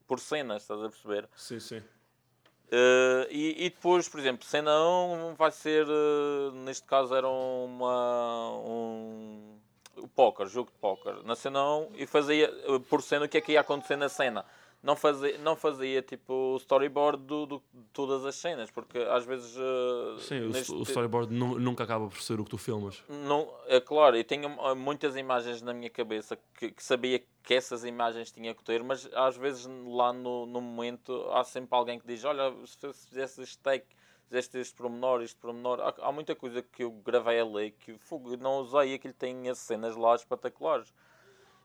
por 0.06 0.20
cenas, 0.20 0.61
estás 0.61 0.82
a 0.82 0.90
perceber? 0.90 1.26
Sim, 1.35 1.59
sim. 1.61 1.78
Uh, 1.78 3.24
e, 3.30 3.64
e 3.64 3.70
depois, 3.70 4.06
por 4.06 4.20
exemplo, 4.20 4.44
cena 4.44 4.70
1 4.87 5.35
vai 5.35 5.50
ser, 5.50 5.87
uh, 5.88 6.52
neste 6.52 6.87
caso 6.87 7.14
era 7.14 7.26
uma, 7.26 8.50
um 8.59 9.56
o 9.96 10.06
póquer, 10.09 10.46
jogo 10.46 10.70
de 10.70 10.76
póquer. 10.76 11.24
Na 11.24 11.35
cena 11.35 11.64
1 11.64 11.92
e 11.94 12.06
fazia 12.06 12.52
uh, 12.68 12.78
por 12.80 13.00
cena 13.00 13.24
o 13.24 13.28
que 13.30 13.38
é 13.38 13.40
que 13.40 13.52
ia 13.52 13.61
acontecer 13.62 13.96
na 13.96 14.11
cena. 14.11 14.44
Não 14.87 14.94
fazia, 14.94 15.37
não 15.38 15.57
fazia 15.57 16.01
tipo 16.01 16.33
o 16.33 16.57
storyboard 16.59 17.20
do, 17.25 17.44
do- 17.44 17.62
de 17.75 17.83
todas 17.92 18.25
as 18.25 18.37
cenas, 18.37 18.70
porque 18.70 18.96
às 18.99 19.25
vezes. 19.27 19.57
uh, 19.57 20.20
Sim, 20.20 20.42
o, 20.42 20.49
neste- 20.51 20.72
o 20.72 20.83
storyboard 20.83 21.35
nu- 21.35 21.59
nunca 21.59 21.83
acaba 21.83 22.07
por 22.07 22.22
ser 22.22 22.38
o 22.38 22.44
que 22.44 22.51
tu 22.51 22.57
filmas. 22.57 23.03
não, 23.09 23.53
é 23.66 23.81
claro, 23.81 24.16
eu 24.16 24.22
tenho 24.22 24.49
uh, 24.49 24.77
muitas 24.77 25.16
imagens 25.16 25.61
na 25.61 25.75
minha 25.75 25.90
cabeça 25.90 26.38
que, 26.57 26.70
que 26.70 26.85
sabia 26.85 27.20
que 27.42 27.53
essas 27.53 27.85
imagens 27.85 28.31
tinha 28.31 28.55
que 28.55 28.62
ter, 28.62 28.81
mas 28.85 29.11
às 29.12 29.37
vezes 29.37 29.66
lá 29.88 30.12
no, 30.12 30.46
no 30.46 30.61
momento 30.61 31.29
há 31.33 31.42
sempre 31.42 31.77
alguém 31.77 31.99
que 31.99 32.07
diz: 32.07 32.22
Olha, 32.25 32.55
se 32.64 32.79
se 32.92 33.09
fizesse 33.09 33.42
este 33.42 33.59
take, 33.59 33.87
fizeste 34.29 34.57
este 34.59 34.75
pormenor, 34.77 35.20
este 35.20 35.37
pormenor. 35.40 35.81
Há, 35.81 35.94
há 36.01 36.12
muita 36.12 36.37
coisa 36.37 36.62
que 36.62 36.85
eu 36.85 36.92
gravei 36.92 37.40
ali 37.40 37.72
que 37.72 37.99
fogo, 37.99 38.37
não 38.37 38.59
usei 38.61 38.92
e 38.92 38.94
aquilo 38.94 39.14
tem 39.14 39.49
as 39.51 39.59
cenas 39.59 39.96
lá 39.96 40.14
espetaculares. 40.14 40.94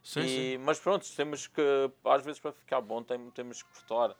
Sim, 0.04 0.22
E- 0.22 0.28
sim. 0.28 0.58
Mas 0.60 0.80
pronto, 0.80 1.06
temos 1.16 1.48
que, 1.48 1.62
às 2.06 2.24
vezes 2.24 2.40
para 2.40 2.52
ficar 2.52 2.82
bom, 2.82 3.04
tem- 3.04 3.30
temos 3.32 3.62
que 3.62 3.70
cortar. 3.74 4.16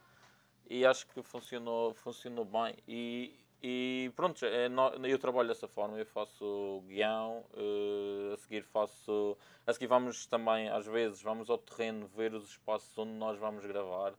E 0.70 0.86
acho 0.86 1.08
que 1.08 1.22
funcionou, 1.22 1.94
funcionou 1.94 2.46
bem. 2.46 2.76
E, 2.88 3.34
e 3.62 4.12
pronto, 4.16 4.46
é, 4.46 4.68
eu 5.10 5.20
trabalho 5.20 5.50
dessa 5.50 5.68
forma. 5.68 5.98
Eu 5.98 6.06
faço 6.06 6.82
guião, 6.88 7.44
eh, 7.56 8.34
a 8.34 8.38
seguir 8.38 8.64
faço. 8.64 9.38
A 9.68 9.74
seguir 9.74 9.88
vamos 9.88 10.26
também, 10.28 10.70
às 10.70 10.86
vezes, 10.86 11.22
vamos 11.22 11.50
ao 11.50 11.58
terreno 11.58 12.08
ver 12.08 12.34
os 12.34 12.50
espaços 12.52 12.98
onde 12.98 13.12
nós 13.14 13.38
vamos 13.38 13.66
gravar. 13.66 14.14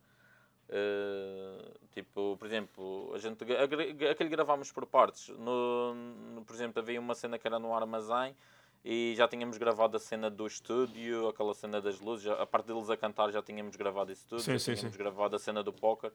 Eh, 0.68 1.70
tipo, 1.92 2.36
por 2.38 2.46
exemplo, 2.46 3.12
a 3.14 3.18
gente, 3.18 3.44
aquele 4.10 4.30
gravámos 4.30 4.70
por 4.72 4.86
partes. 4.86 5.28
No- 5.28 6.42
por 6.46 6.54
exemplo, 6.54 6.80
havia 6.82 7.00
uma 7.00 7.14
cena 7.14 7.38
que 7.38 7.46
era 7.46 7.58
no 7.58 7.74
armazém 7.74 8.34
e 8.84 9.14
já 9.16 9.28
tínhamos 9.28 9.58
gravado 9.58 9.96
a 9.96 10.00
cena 10.00 10.28
do 10.30 10.46
estúdio, 10.46 11.28
aquela 11.28 11.54
cena 11.54 11.80
das 11.80 12.00
luzes, 12.00 12.26
a 12.26 12.44
parte 12.46 12.66
deles 12.66 12.90
a 12.90 12.96
cantar 12.96 13.30
já 13.30 13.42
tínhamos 13.42 13.76
gravado 13.76 14.10
isso 14.10 14.26
tudo, 14.28 14.42
Sim, 14.42 14.52
já 14.52 14.58
sim, 14.58 14.74
tínhamos 14.74 14.92
sim. 14.92 14.98
gravado 14.98 15.36
a 15.36 15.38
cena 15.38 15.62
do 15.62 15.72
póquer 15.72 16.12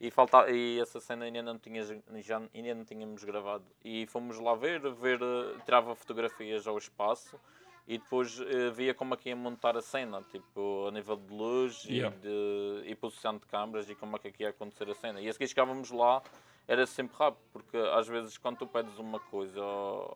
e, 0.00 0.10
falta, 0.10 0.50
e 0.50 0.78
essa 0.80 1.00
cena 1.00 1.24
ainda 1.24 1.42
não, 1.42 1.58
tinha, 1.58 1.82
já, 2.22 2.42
ainda 2.54 2.74
não 2.74 2.84
tínhamos 2.84 3.24
gravado. 3.24 3.64
E 3.82 4.06
fomos 4.06 4.38
lá 4.38 4.54
ver, 4.54 4.80
ver 4.92 5.18
tirava 5.64 5.94
fotografias 5.94 6.66
ao 6.66 6.76
espaço 6.76 7.40
e 7.88 7.98
depois 7.98 8.38
eh, 8.40 8.70
via 8.70 8.92
como 8.92 9.14
é 9.14 9.16
que 9.16 9.28
ia 9.30 9.36
montar 9.36 9.76
a 9.76 9.80
cena, 9.80 10.22
tipo, 10.30 10.86
a 10.88 10.90
nível 10.90 11.16
de 11.16 11.32
luz 11.32 11.84
Yeah. 11.84 12.14
e, 12.14 12.20
de, 12.20 12.90
e 12.90 12.94
posição 12.94 13.38
de 13.38 13.46
câmaras 13.46 13.88
e 13.88 13.94
como 13.94 14.16
é 14.16 14.18
que 14.18 14.42
ia 14.42 14.50
acontecer 14.50 14.90
a 14.90 14.94
cena. 14.94 15.20
E 15.20 15.28
a 15.28 15.32
seguir 15.32 15.48
chegávamos 15.48 15.90
lá, 15.90 16.22
era 16.68 16.86
sempre 16.86 17.16
rápido, 17.16 17.42
porque 17.52 17.76
às 17.76 18.08
vezes 18.08 18.36
quando 18.38 18.58
tu 18.58 18.66
pedes 18.66 18.98
uma 18.98 19.20
coisa 19.20 19.62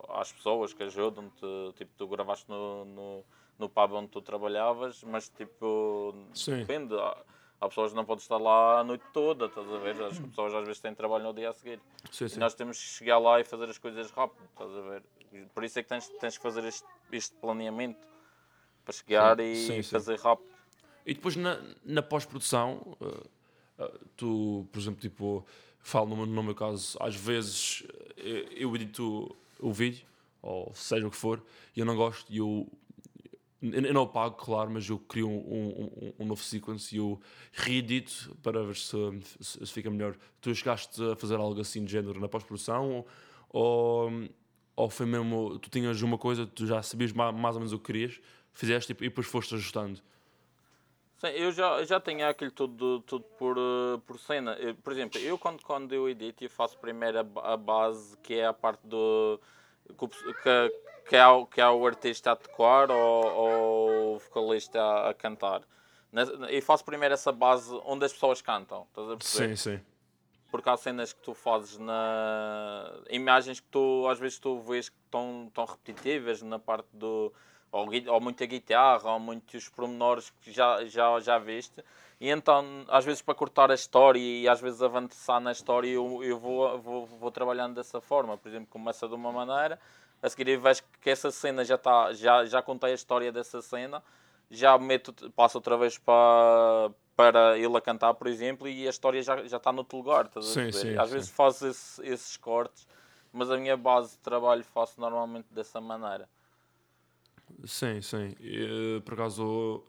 às 0.08 0.32
pessoas 0.32 0.72
que 0.72 0.82
ajudam-te, 0.82 1.46
tipo, 1.76 1.90
tu 1.96 2.08
gravaste 2.08 2.48
no, 2.48 2.84
no, 2.84 3.24
no 3.58 3.68
pub 3.68 3.92
onde 3.92 4.08
tu 4.08 4.20
trabalhavas, 4.20 5.02
mas 5.04 5.28
tipo, 5.28 6.14
Sim. 6.34 6.58
depende. 6.58 6.94
Há, 6.94 7.16
há 7.60 7.68
pessoas 7.68 7.92
que 7.92 7.96
não 7.96 8.04
podem 8.04 8.22
estar 8.22 8.38
lá 8.38 8.80
a 8.80 8.84
noite 8.84 9.04
toda, 9.12 9.46
estás 9.46 9.70
a 9.72 9.78
ver? 9.78 10.02
As 10.02 10.18
pessoas 10.18 10.54
às 10.54 10.64
vezes 10.64 10.80
têm 10.80 10.94
trabalho 10.94 11.24
no 11.24 11.34
dia 11.34 11.50
a 11.50 11.52
seguir. 11.52 11.80
Sim, 12.10 12.24
E 12.24 12.30
sim. 12.30 12.40
nós 12.40 12.54
temos 12.54 12.78
que 12.78 12.84
chegar 12.84 13.18
lá 13.18 13.40
e 13.40 13.44
fazer 13.44 13.68
as 13.70 13.78
coisas 13.78 14.10
rápido, 14.10 14.44
estás 14.50 14.70
a 14.74 14.80
ver? 14.80 15.02
E 15.32 15.42
Por 15.54 15.62
isso 15.62 15.78
é 15.78 15.82
que 15.82 15.88
tens, 15.88 16.08
tens 16.20 16.36
que 16.36 16.42
fazer 16.42 16.64
este, 16.64 16.86
este 17.12 17.34
planeamento 17.36 18.08
para 18.84 18.92
chegar 18.92 19.38
e 19.38 19.54
sim, 19.54 19.82
sim. 19.82 19.90
fazer 19.90 20.18
rápido. 20.18 20.50
E 21.06 21.14
depois 21.14 21.36
na, 21.36 21.60
na 21.84 22.02
pós-produção, 22.02 22.96
uh, 23.00 23.84
uh, 23.84 23.98
tu, 24.16 24.66
por 24.72 24.78
exemplo, 24.80 25.00
tipo, 25.00 25.46
falo 25.82 26.14
no, 26.16 26.26
no 26.26 26.42
meu 26.42 26.54
caso, 26.54 26.96
às 27.00 27.14
vezes 27.16 27.80
uh, 27.82 28.22
eu 28.56 28.74
edito 28.76 29.36
o 29.58 29.72
vídeo, 29.72 30.06
ou 30.42 30.72
seja 30.74 31.06
o 31.06 31.10
que 31.10 31.16
for, 31.16 31.42
e 31.76 31.80
eu 31.80 31.86
não 31.86 31.96
gosto, 31.96 32.32
e 32.32 32.38
eu, 32.38 32.66
eu 33.62 33.70
eu 33.84 33.94
não 33.94 34.02
apago, 34.02 34.36
claro, 34.36 34.70
mas 34.70 34.88
eu 34.88 34.98
crio 34.98 35.28
um, 35.28 35.34
um, 35.38 36.12
um- 36.20 36.24
novo 36.26 36.42
sequence 36.42 36.94
e 36.94 36.98
eu 36.98 37.20
reedito 37.52 38.34
para 38.42 38.62
ver 38.64 38.76
se, 38.76 38.96
se, 39.40 39.66
se 39.66 39.72
fica 39.72 39.90
melhor. 39.90 40.16
Tu 40.40 40.54
chegaste 40.54 41.02
a 41.04 41.14
fazer 41.16 41.36
algo 41.36 41.60
assim 41.60 41.84
de 41.84 41.92
género 41.92 42.18
na 42.20 42.28
pós-produção, 42.28 43.04
ou, 43.50 44.10
ou 44.76 44.88
foi 44.90 45.04
mesmo, 45.06 45.58
tu 45.58 45.68
tinhas 45.70 46.00
uma 46.02 46.16
coisa, 46.18 46.46
tu 46.46 46.66
já 46.66 46.82
sabias 46.82 47.12
ma- 47.12 47.32
mais 47.32 47.54
ou 47.56 47.60
menos 47.60 47.72
o 47.72 47.78
que 47.78 47.86
querias, 47.92 48.20
fizeste 48.52 48.92
e 48.92 48.94
depois 48.94 49.26
foste 49.26 49.54
ajustando? 49.54 50.00
Sim, 51.20 51.28
eu 51.28 51.52
já, 51.52 51.84
já 51.84 52.00
tenho 52.00 52.26
aquilo 52.26 52.50
tudo, 52.50 53.00
tudo 53.00 53.24
por, 53.38 53.58
uh, 53.58 53.98
por 54.06 54.18
cena. 54.18 54.54
Eu, 54.54 54.74
por 54.74 54.92
exemplo, 54.92 55.20
eu 55.20 55.36
quando, 55.36 55.62
quando 55.62 55.94
eu 55.94 56.08
edito, 56.08 56.42
eu 56.42 56.48
faço 56.48 56.78
primeiro 56.78 57.18
a, 57.18 57.52
a 57.52 57.56
base, 57.58 58.16
que 58.18 58.34
é 58.34 58.46
a 58.46 58.54
parte 58.54 58.80
do. 58.86 59.38
que, 59.86 60.08
que, 61.08 61.16
é, 61.16 61.26
o, 61.26 61.44
que 61.44 61.60
é 61.60 61.68
o 61.68 61.86
artista 61.86 62.32
a 62.32 62.36
tocar 62.36 62.90
ou, 62.90 63.26
ou 63.26 64.16
o 64.16 64.18
vocalista 64.18 64.80
a, 64.80 65.10
a 65.10 65.14
cantar. 65.14 65.62
Eu 66.48 66.62
faço 66.62 66.84
primeiro 66.84 67.12
essa 67.12 67.30
base 67.30 67.70
onde 67.84 68.04
as 68.06 68.12
pessoas 68.12 68.40
cantam. 68.40 68.86
Estás 68.88 69.10
a 69.10 69.16
perceber? 69.16 69.56
Sim, 69.56 69.76
sim 69.76 69.80
porque 70.50 70.68
há 70.68 70.76
cenas 70.76 71.12
que 71.12 71.20
tu 71.20 71.32
fazes 71.32 71.78
na. 71.78 72.92
imagens 73.08 73.60
que 73.60 73.68
tu 73.68 74.06
às 74.08 74.18
vezes 74.18 74.38
tu 74.38 74.58
vês 74.60 74.88
que 74.88 74.96
estão, 75.04 75.44
estão 75.46 75.64
repetitivas 75.64 76.42
na 76.42 76.58
parte 76.58 76.88
do. 76.92 77.32
Ou, 77.72 77.88
ou 78.08 78.20
muita 78.20 78.44
guitarra, 78.46 79.12
ou 79.12 79.20
muitos 79.20 79.68
pormenores 79.68 80.30
que 80.42 80.52
já, 80.52 80.84
já, 80.86 81.20
já 81.20 81.38
viste. 81.38 81.84
E 82.20 82.28
então, 82.28 82.84
às 82.88 83.04
vezes, 83.04 83.22
para 83.22 83.34
cortar 83.34 83.70
a 83.70 83.74
história 83.74 84.18
e 84.20 84.48
às 84.48 84.60
vezes 84.60 84.82
avançar 84.82 85.40
na 85.40 85.52
história, 85.52 85.88
eu, 85.88 86.22
eu 86.22 86.38
vou, 86.38 86.78
vou, 86.78 87.06
vou 87.06 87.30
trabalhando 87.30 87.76
dessa 87.76 88.00
forma. 88.00 88.36
Por 88.36 88.48
exemplo, 88.48 88.66
começa 88.68 89.08
de 89.08 89.14
uma 89.14 89.32
maneira, 89.32 89.80
a 90.22 90.28
seguir 90.28 90.58
vejo 90.58 90.82
que 91.00 91.08
essa 91.08 91.30
cena 91.30 91.64
já 91.64 91.76
está, 91.76 92.12
já, 92.12 92.44
já 92.44 92.60
contei 92.60 92.90
a 92.90 92.94
história 92.94 93.32
dessa 93.32 93.62
cena, 93.62 94.02
já 94.50 94.76
meto, 94.76 95.30
passo 95.30 95.56
outra 95.56 95.78
vez 95.78 95.96
para, 95.96 96.90
para 97.16 97.56
ele 97.56 97.76
a 97.76 97.80
cantar, 97.80 98.12
por 98.14 98.26
exemplo, 98.26 98.68
e 98.68 98.86
a 98.86 98.90
história 98.90 99.22
já, 99.22 99.46
já 99.46 99.56
está 99.56 99.72
no 99.72 99.78
outro 99.78 99.96
lugar. 99.96 100.28
Sim, 100.42 100.70
sim, 100.72 100.98
Às 100.98 101.08
sim. 101.08 101.14
vezes 101.14 101.30
faço 101.30 101.68
esse, 101.68 102.04
esses 102.06 102.36
cortes, 102.36 102.86
mas 103.32 103.50
a 103.50 103.56
minha 103.56 103.76
base 103.76 104.10
de 104.10 104.18
trabalho 104.18 104.64
faço 104.64 105.00
normalmente 105.00 105.46
dessa 105.50 105.80
maneira. 105.80 106.28
Sim, 107.64 108.00
sim. 108.00 108.34
Eu, 108.40 109.00
por 109.02 109.14
acaso 109.14 109.84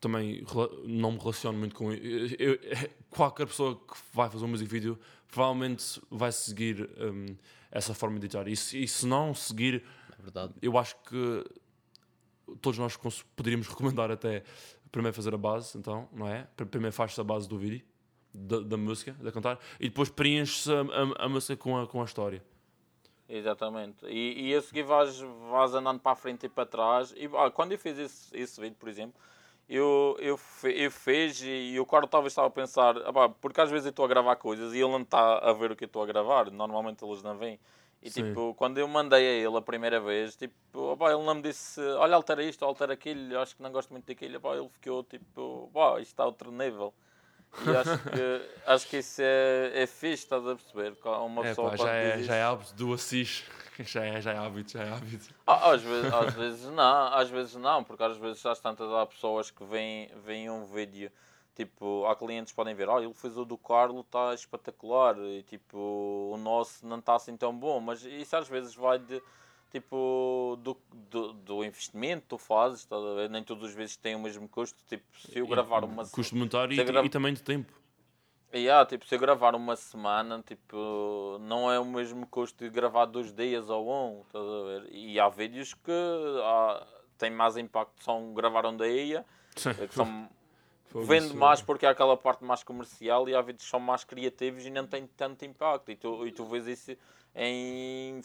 também 0.00 0.44
não 0.84 1.12
me 1.12 1.18
relaciono 1.18 1.58
muito 1.58 1.74
com 1.74 1.92
eu, 1.92 2.58
qualquer 3.08 3.46
pessoa 3.46 3.76
que 3.76 3.94
vai 4.12 4.28
fazer 4.28 4.44
um 4.44 4.48
music 4.48 4.68
video 4.68 4.98
provavelmente 5.28 6.00
vai 6.10 6.32
seguir 6.32 6.90
um, 6.98 7.36
essa 7.70 7.94
forma 7.94 8.18
de 8.18 8.26
editar. 8.26 8.48
E 8.48 8.56
se, 8.56 8.82
e 8.82 8.86
se 8.86 9.06
não 9.06 9.34
seguir, 9.34 9.82
é 10.10 10.48
eu 10.60 10.76
acho 10.76 10.96
que 11.08 11.44
todos 12.60 12.78
nós 12.78 12.96
poderíamos 13.34 13.66
recomendar 13.68 14.10
até 14.10 14.42
primeiro 14.90 15.14
fazer 15.14 15.34
a 15.34 15.38
base, 15.38 15.78
então, 15.78 16.08
não 16.12 16.28
é? 16.28 16.46
Primeiro 16.70 16.94
faz-se 16.94 17.18
a 17.20 17.24
base 17.24 17.48
do 17.48 17.56
vídeo, 17.56 17.82
da, 18.34 18.60
da 18.60 18.76
música, 18.76 19.12
da 19.14 19.32
cantar, 19.32 19.58
e 19.80 19.88
depois 19.88 20.10
preenche-se 20.10 20.70
a, 20.70 20.80
a, 20.80 21.24
a, 21.24 21.28
música 21.28 21.56
com 21.56 21.78
a, 21.78 21.86
com 21.86 22.02
a 22.02 22.04
história. 22.04 22.44
Exatamente. 23.28 24.04
E, 24.06 24.50
e 24.50 24.54
a 24.54 24.60
seguir 24.60 24.82
vais, 24.82 25.18
vais 25.50 25.74
andando 25.74 26.00
para 26.00 26.12
a 26.12 26.16
frente 26.16 26.46
e 26.46 26.48
para 26.48 26.66
trás. 26.66 27.12
E 27.16 27.28
ah, 27.36 27.50
quando 27.50 27.72
eu 27.72 27.78
fiz 27.78 27.98
esse, 27.98 28.36
esse 28.36 28.60
vídeo, 28.60 28.76
por 28.78 28.88
exemplo, 28.88 29.20
eu, 29.68 30.16
eu, 30.20 30.38
eu 30.64 30.90
fiz 30.90 31.40
e, 31.40 31.72
e 31.72 31.80
o 31.80 31.86
Carlos 31.86 32.10
talvez 32.10 32.32
estava 32.32 32.48
a 32.48 32.50
pensar, 32.50 32.96
ah, 32.98 33.28
porque 33.28 33.60
às 33.60 33.70
vezes 33.70 33.86
eu 33.86 33.90
estou 33.90 34.04
a 34.04 34.08
gravar 34.08 34.36
coisas 34.36 34.74
e 34.74 34.78
ele 34.78 34.90
não 34.90 35.02
está 35.02 35.38
a 35.38 35.52
ver 35.52 35.70
o 35.72 35.76
que 35.76 35.84
eu 35.84 35.86
estou 35.86 36.02
a 36.02 36.06
gravar, 36.06 36.50
normalmente 36.50 37.04
eles 37.04 37.22
não 37.22 37.36
vêm. 37.38 37.58
E 38.02 38.10
Sim. 38.10 38.24
tipo, 38.24 38.52
quando 38.54 38.78
eu 38.78 38.88
mandei 38.88 39.24
a 39.24 39.48
ele 39.48 39.56
a 39.56 39.62
primeira 39.62 40.00
vez, 40.00 40.34
tipo, 40.34 40.54
opa, 40.74 41.12
ele 41.12 41.22
não 41.22 41.36
me 41.36 41.42
disse, 41.42 41.80
olha, 41.80 42.16
altera 42.16 42.42
isto, 42.42 42.64
altera 42.64 42.94
aquilo, 42.94 43.38
acho 43.38 43.54
que 43.54 43.62
não 43.62 43.70
gosto 43.70 43.90
muito 43.90 44.06
daquilo. 44.06 44.40
Ele 44.54 44.68
ficou 44.70 45.04
tipo, 45.04 45.70
isto 46.00 46.10
está 46.10 46.24
a 46.24 46.26
outro 46.26 46.50
nível. 46.50 46.92
E 47.66 47.76
acho 47.76 47.98
que, 47.98 48.50
acho 48.66 48.88
que 48.88 48.96
isso 48.98 49.22
é, 49.22 49.82
é 49.82 49.86
fixe, 49.86 50.24
estás 50.24 50.46
a 50.46 50.54
perceber? 50.54 50.96
Uma 51.04 51.42
é, 51.42 51.48
pessoa 51.48 51.70
pá, 51.70 51.76
já, 51.76 51.92
é, 51.92 52.22
já 52.22 52.34
é 52.34 52.42
hábito 52.42 52.74
do 52.74 52.92
Assis, 52.94 53.44
já 53.80 54.04
é, 54.04 54.20
já 54.20 54.32
é 54.32 54.38
hábito, 54.38 54.72
já 54.72 54.82
é 54.82 54.92
hábito. 54.92 55.34
Ah, 55.46 55.70
às, 55.70 55.82
vezes, 55.82 56.12
às 56.12 56.34
vezes 56.34 56.64
não, 56.70 57.14
às 57.14 57.28
vezes 57.28 57.54
não, 57.56 57.84
porque 57.84 58.02
às 58.02 58.16
vezes 58.16 58.44
às 58.46 58.58
tantas 58.58 58.90
há 58.90 59.04
pessoas 59.06 59.50
que 59.50 59.64
veem, 59.64 60.10
veem 60.24 60.50
um 60.50 60.64
vídeo 60.64 61.10
Tipo, 61.54 62.06
há 62.06 62.16
clientes 62.16 62.50
que 62.50 62.56
podem 62.56 62.74
ver, 62.74 62.88
oh, 62.88 62.98
ele 62.98 63.12
fez 63.12 63.36
o 63.36 63.44
do 63.44 63.58
Carlo, 63.58 64.00
está 64.00 64.32
espetacular, 64.32 65.18
e 65.18 65.42
tipo, 65.42 66.30
o 66.32 66.36
nosso 66.38 66.86
não 66.86 66.98
está 66.98 67.14
assim 67.14 67.36
tão 67.36 67.54
bom, 67.54 67.78
mas 67.78 68.02
isso 68.04 68.34
às 68.34 68.48
vezes 68.48 68.74
vai 68.74 68.98
de, 68.98 69.22
tipo, 69.72 70.58
do, 70.62 70.76
do, 71.10 71.32
do 71.32 71.64
investimento 71.64 72.26
tu 72.28 72.38
fazes, 72.38 72.84
tá 72.84 72.96
nem 73.30 73.42
todas 73.42 73.70
as 73.70 73.74
vezes 73.74 73.96
tem 73.96 74.14
o 74.14 74.18
mesmo 74.20 74.48
custo, 74.48 74.78
tipo, 74.86 75.04
se 75.18 75.38
eu 75.38 75.46
gravar 75.46 75.82
uma... 75.82 76.06
Custo 76.06 76.36
monetário 76.36 76.78
e, 76.78 76.84
gra... 76.84 77.04
e 77.04 77.08
também 77.08 77.32
de 77.32 77.42
tempo. 77.42 77.72
E, 78.52 78.58
yeah, 78.58 78.84
tipo, 78.86 79.06
se 79.06 79.14
eu 79.14 79.18
gravar 79.18 79.54
uma 79.54 79.74
semana, 79.74 80.44
tipo, 80.46 81.38
não 81.40 81.72
é 81.72 81.80
o 81.80 81.84
mesmo 81.86 82.26
custo 82.26 82.62
de 82.62 82.70
gravar 82.70 83.06
dois 83.06 83.32
dias 83.32 83.70
ou 83.70 83.90
um, 83.90 84.20
estás 84.20 84.44
a 84.44 84.62
ver? 84.64 84.88
E 84.92 85.18
há 85.18 85.28
vídeos 85.30 85.72
que 85.72 85.90
há, 86.44 86.86
têm 87.16 87.30
mais 87.30 87.56
impacto, 87.56 88.04
são 88.04 88.34
gravar 88.34 88.66
um 88.66 88.76
dia, 88.76 89.24
que 89.54 89.94
são 89.94 90.28
Vende 90.94 91.34
mais 91.34 91.62
porque 91.62 91.86
é 91.86 91.88
aquela 91.88 92.16
parte 92.16 92.44
mais 92.44 92.62
comercial 92.62 93.28
e 93.28 93.34
há 93.34 93.40
vídeos 93.40 93.64
que 93.64 93.70
são 93.70 93.80
mais 93.80 94.04
criativos 94.04 94.66
e 94.66 94.70
não 94.70 94.86
tem 94.86 95.06
tanto 95.06 95.44
impacto. 95.44 95.90
E 95.90 95.96
tu, 95.96 96.26
e 96.26 96.32
tu 96.32 96.44
vês 96.44 96.66
isso 96.66 96.96
em. 97.34 98.20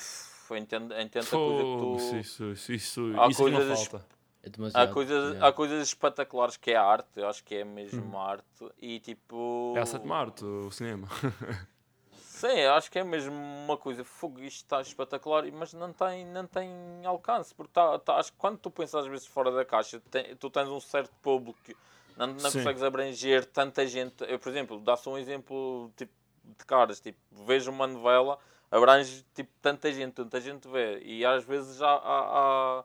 Em, 0.56 0.62
em 0.62 1.08
tanta 1.08 1.30
coisa 1.30 1.64
que 1.64 1.78
tu. 1.78 1.96
Isso, 1.98 2.46
isso, 2.52 2.72
isso, 2.72 3.02
há 3.20 3.28
isso 3.28 3.42
coisas, 3.42 3.68
não 3.68 3.76
falta. 3.76 4.06
É 4.44 4.82
há, 4.82 4.88
coisas, 4.88 5.42
há 5.42 5.52
coisas 5.52 5.88
espetaculares 5.88 6.56
que 6.56 6.72
é 6.72 6.76
arte, 6.76 7.10
eu 7.18 7.28
acho 7.28 7.44
que 7.44 7.56
é 7.56 7.66
mesmo 7.66 8.16
hum. 8.16 8.20
arte. 8.20 8.46
E 8.82 9.00
tipo. 9.00 9.74
É 9.76 9.82
a 9.82 9.86
sétima 9.86 10.18
arte, 10.18 10.46
o 10.46 10.72
cinema. 10.72 11.08
Sim, 12.12 12.60
eu 12.60 12.74
acho 12.74 12.92
que 12.92 13.00
é 13.00 13.04
mesmo 13.04 13.34
uma 13.34 13.76
coisa, 13.76 14.04
fogo, 14.04 14.40
isto 14.42 14.58
está 14.58 14.80
espetacular, 14.80 15.44
mas 15.52 15.74
não 15.74 15.92
tem, 15.92 16.24
não 16.24 16.46
tem 16.46 16.70
alcance, 17.04 17.54
porque 17.56 17.72
tá, 17.74 17.98
tá, 17.98 18.18
acho 18.18 18.32
que 18.32 18.38
quando 18.38 18.60
tu 18.60 18.70
pensas 18.70 18.94
às 18.94 19.08
vezes 19.08 19.26
fora 19.26 19.52
da 19.52 19.66
caixa, 19.66 20.00
tem, 20.12 20.36
tu 20.36 20.48
tens 20.48 20.70
um 20.70 20.80
certo 20.80 21.12
público 21.20 21.60
não, 22.18 22.28
não 22.28 22.36
consegues 22.36 22.82
abranger 22.82 23.46
tanta 23.46 23.86
gente. 23.86 24.24
Eu, 24.28 24.40
por 24.40 24.50
exemplo, 24.50 24.80
dá-se 24.80 25.08
um 25.08 25.18
exemplo 25.18 25.92
tipo, 25.96 26.12
de 26.44 26.66
caras, 26.66 27.00
tipo, 27.00 27.18
vejo 27.46 27.70
uma 27.70 27.86
novela, 27.86 28.40
abrange 28.72 29.26
tipo, 29.34 29.50
tanta 29.62 29.92
gente, 29.92 30.14
tanta 30.14 30.40
gente 30.42 30.68
vê. 30.68 31.00
E 31.04 31.26
às 31.26 31.44
vezes 31.44 31.82
há, 31.82 31.90
há, 31.90 32.84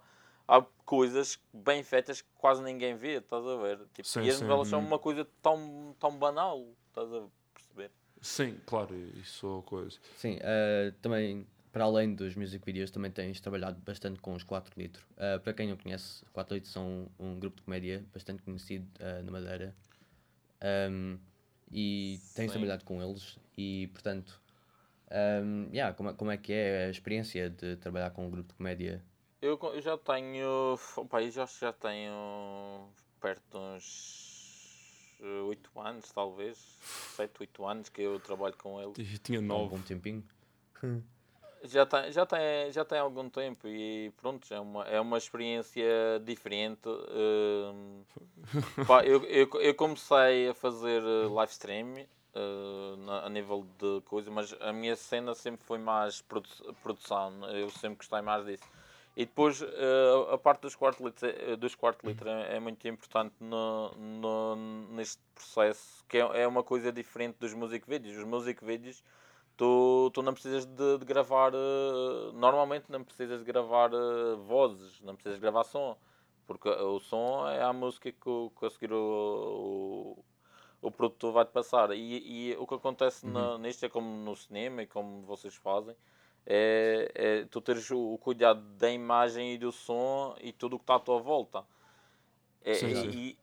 há, 0.49 0.57
há 0.57 0.63
coisas 0.85 1.39
bem 1.53 1.83
feitas 1.83 2.21
que 2.21 2.29
quase 2.39 2.63
ninguém 2.63 2.97
vê, 2.97 3.19
estás 3.19 3.47
a 3.47 3.57
ver? 3.57 3.79
Tipo, 3.95 4.09
sim, 4.09 4.23
e 4.23 4.31
as 4.31 4.41
novelas 4.41 4.69
são 4.69 4.81
uma 4.81 4.99
coisa 4.99 5.27
tão, 5.43 5.95
tão 5.99 6.17
banal, 6.17 6.67
estás 6.89 7.13
a 7.13 7.25
perceber? 7.55 7.91
Sim, 8.21 8.61
claro, 8.67 8.95
isso 9.17 9.63
é 9.65 9.69
coisa. 9.69 9.99
Sim, 10.17 10.37
uh, 10.37 10.93
também 11.01 11.47
para 11.73 11.85
além 11.85 12.15
dos 12.15 12.37
music 12.37 12.65
videos, 12.65 12.91
também 12.91 13.11
tens 13.11 13.41
trabalhado 13.41 13.81
bastante 13.81 14.21
com 14.21 14.35
os 14.35 14.45
4 14.45 14.79
litros. 14.79 15.05
Uh, 15.13 15.41
para 15.41 15.55
quem 15.55 15.69
não 15.69 15.77
conhece, 15.77 16.23
4 16.33 16.55
litros 16.55 16.73
são 16.73 17.09
um, 17.19 17.39
grupo 17.39 17.57
de 17.57 17.63
comédia 17.63 18.05
bastante 18.13 18.43
conhecido 18.43 18.87
uh, 19.01 19.23
na 19.25 19.33
Madeira. 19.33 19.75
Um, 20.91 21.19
e 21.71 22.21
tens 22.35 22.51
Sim. 22.51 22.59
trabalhado 22.59 22.85
com 22.85 23.03
eles 23.03 23.39
e, 23.57 23.89
portanto, 23.95 24.42
um, 25.13 25.69
yeah, 25.73 25.95
como, 25.95 26.11
é, 26.11 26.13
como 26.15 26.31
é 26.31 26.37
que 26.37 26.53
é 26.53 26.87
a 26.87 26.91
experiência 26.91 27.51
de 27.51 27.77
trabalhar 27.77 28.11
com 28.11 28.27
um 28.27 28.31
grupo 28.31 28.49
de 28.49 28.55
comédia? 28.55 29.05
Eu, 29.41 29.59
eu 29.63 29.81
já 29.81 29.99
tenho, 29.99 30.79
opa, 30.97 31.23
eu 31.23 31.31
já, 31.31 31.47
já 31.47 31.73
tenho 31.73 32.89
perto 33.21 33.43
de 33.51 33.59
uns 33.59 34.33
8 35.21 35.81
anos, 35.81 36.11
talvez, 36.13 36.59
7, 37.17 37.41
8 37.41 37.67
anos 37.67 37.89
que 37.89 38.03
eu 38.03 38.19
trabalho 38.21 38.57
com 38.57 38.81
eles. 38.81 38.97
Eu 38.99 39.19
tinha 39.19 39.41
9. 39.41 39.63
Um 39.63 39.69
bom 39.69 39.83
tempinho. 39.83 40.25
Já 41.65 41.87
tem, 41.87 42.11
já, 42.11 42.27
tem, 42.27 42.73
já 42.73 42.85
tem 42.85 42.99
algum 42.99 43.31
tempo 43.31 43.69
e 43.69 44.11
pronto, 44.21 44.53
é 44.53 44.59
uma, 44.59 44.85
é 44.85 45.01
uma 45.01 45.17
experiência 45.17 45.85
diferente. 46.25 46.89
Uh, 46.89 48.05
pá, 48.85 49.05
eu, 49.05 49.23
eu, 49.27 49.49
eu 49.61 49.75
comecei 49.77 50.49
a 50.49 50.55
fazer 50.55 51.01
eh, 51.01 51.29
live 51.29 51.53
stream 51.53 52.05
uh, 52.35 52.97
na, 52.99 53.27
a 53.27 53.29
nível 53.29 53.67
de 53.79 54.01
coisa, 54.03 54.31
mas 54.31 54.55
a 54.61 54.73
minha 54.73 54.97
cena 54.97 55.35
sempre 55.35 55.65
foi 55.65 55.79
mais 55.79 56.21
produ 56.23 56.49
produção, 56.83 57.33
eu 57.51 57.71
sempre 57.71 57.97
gostei 57.97 58.21
mais 58.21 58.45
disso. 58.45 58.65
E 59.15 59.27
depois 59.27 59.61
uh, 59.61 60.33
a 60.33 60.39
parte 60.39 60.63
dos 60.63 60.75
quartos 60.75 61.05
litros, 61.05 61.59
dos 61.59 61.75
quarto 61.75 62.07
litro 62.07 62.29
é, 62.29 62.57
é, 62.57 62.61
muito 62.61 62.87
importante 62.89 63.35
no, 63.41 63.91
no, 63.93 64.57
neste 64.91 65.21
processo, 65.35 66.03
que 66.09 66.17
é, 66.17 66.43
é 66.43 66.49
uma 66.49 66.63
coisa 66.63 66.91
diferente 66.91 67.37
dos 67.39 67.53
music 67.53 67.87
videos. 67.89 68.17
Os 68.17 68.25
music 68.25 68.65
videos 68.65 69.03
tu, 69.57 70.11
tu 70.13 70.23
não 70.23 70.33
precisas 70.33 70.65
de, 70.67 70.99
de 70.99 71.05
gravar, 71.05 71.53
uh, 71.55 72.33
normalmente 72.33 72.91
não 72.91 73.05
precisas 73.05 73.39
de 73.41 73.45
gravar 73.45 73.93
uh, 73.95 74.37
vozes, 74.39 75.01
não 75.01 75.15
precisas 75.15 75.39
gravar 75.39 75.65
som, 75.65 75.97
porque 76.47 76.69
o 76.69 76.99
som 77.01 77.49
é 77.49 77.63
a 77.63 77.73
música 77.73 78.11
que, 78.11 78.51
que 78.59 78.67
a 78.67 78.71
seguir 78.71 78.93
o, 78.93 80.19
o, 80.83 80.91
produtor 80.91 81.33
vai-te 81.33 81.53
passar. 81.53 81.91
E, 81.93 82.51
e, 82.51 82.57
o 82.57 82.67
que 82.67 82.75
acontece 82.75 83.25
uhum. 83.25 83.33
na, 83.33 83.59
nisto 83.59 83.87
é 83.87 83.89
como 83.89 84.09
no 84.25 84.37
cinema 84.37 84.83
e 84.83 84.87
como 84.87 85.23
vocês 85.23 85.55
fazem, 85.55 85.97
é, 86.45 87.11
é 87.15 87.45
tu 87.45 87.61
teres 87.61 87.91
o, 87.91 88.15
o, 88.15 88.19
cuidado 88.19 88.61
da 88.77 88.91
imagem 88.91 89.55
e 89.55 89.59
do 89.59 89.73
som 89.73 90.37
e 90.41 90.53
tudo 90.53 90.77
o 90.77 90.79
que 90.79 90.83
está 90.83 90.97
à 90.97 91.01
tua 91.01 91.21
volta. 91.21 91.65
É, 92.65 92.75
sim, 92.75 92.95
sim. 92.95 93.11
E, 93.11 93.39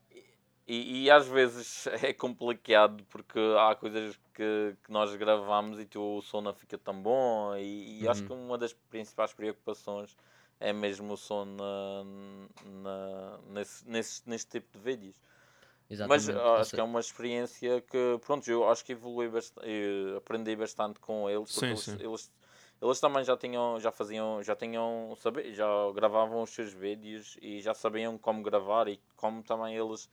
e, 0.68 1.04
e, 1.04 1.12
às 1.12 1.28
vezes 1.28 1.88
é 2.04 2.14
complicado 2.14 3.04
porque 3.10 3.40
há 3.58 3.74
coisas 3.76 4.20
que, 4.34 4.76
que 4.84 4.92
nós 4.92 5.16
gravamos 5.16 5.80
e 5.80 5.86
tu, 5.86 6.18
o 6.18 6.22
som 6.22 6.42
não 6.42 6.54
fica 6.54 6.78
tão 6.78 7.02
bom. 7.02 7.56
E, 7.56 8.02
e 8.02 8.04
uhum. 8.04 8.12
acho 8.12 8.24
que 8.24 8.34
uma 8.34 8.58
das 8.58 8.74
principais 8.74 9.34
preocupações 9.34 10.16
é 10.60 10.74
mesmo 10.74 11.14
o 11.14 11.18
som 11.18 11.46
na, 11.46 12.04
na, 12.66 13.40
nesse, 13.48 13.90
nesse, 13.90 14.30
nesse 14.30 14.48
tipo 14.48 14.78
de 14.78 14.84
vídeos. 14.84 15.16
Mas 16.04 16.30
Exatamente. 16.30 16.30
ah, 16.30 16.60
Ou 16.60 16.64
acho 16.64 16.74
se- 16.74 16.76
que 16.76 16.80
é 16.80 16.84
uma 16.84 17.00
experiência 17.00 17.82
que, 17.82 18.18
pronto, 18.22 18.50
eu 18.50 18.68
acho 18.70 18.86
que 18.86 18.94
evolui 18.94 19.30
bastante, 19.30 19.68
aprendi 20.18 20.56
bastante 20.56 21.00
com 21.00 21.30
eles, 21.30 21.52
porque 21.52 21.72
Sim, 21.72 21.76
eles, 21.76 21.86
sim. 21.86 22.00
eles, 22.00 22.32
eles 22.82 23.00
também 23.00 23.24
já 23.24 23.36
tinham, 23.38 23.80
já 23.80 23.92
faziam, 23.92 24.42
já 24.42 24.56
tinham, 24.56 25.14
saber, 25.18 25.54
já 25.54 25.68
gravavam 25.94 26.42
os 26.42 26.52
seus 26.52 26.72
vídeos 26.74 27.38
e 27.42 27.60
já 27.62 27.74
sabiam 27.74 28.18
como 28.18 28.42
gravar 28.44 28.88
e 28.88 29.02
como 29.18 29.44
também 29.44 29.76
eles, 29.76 30.10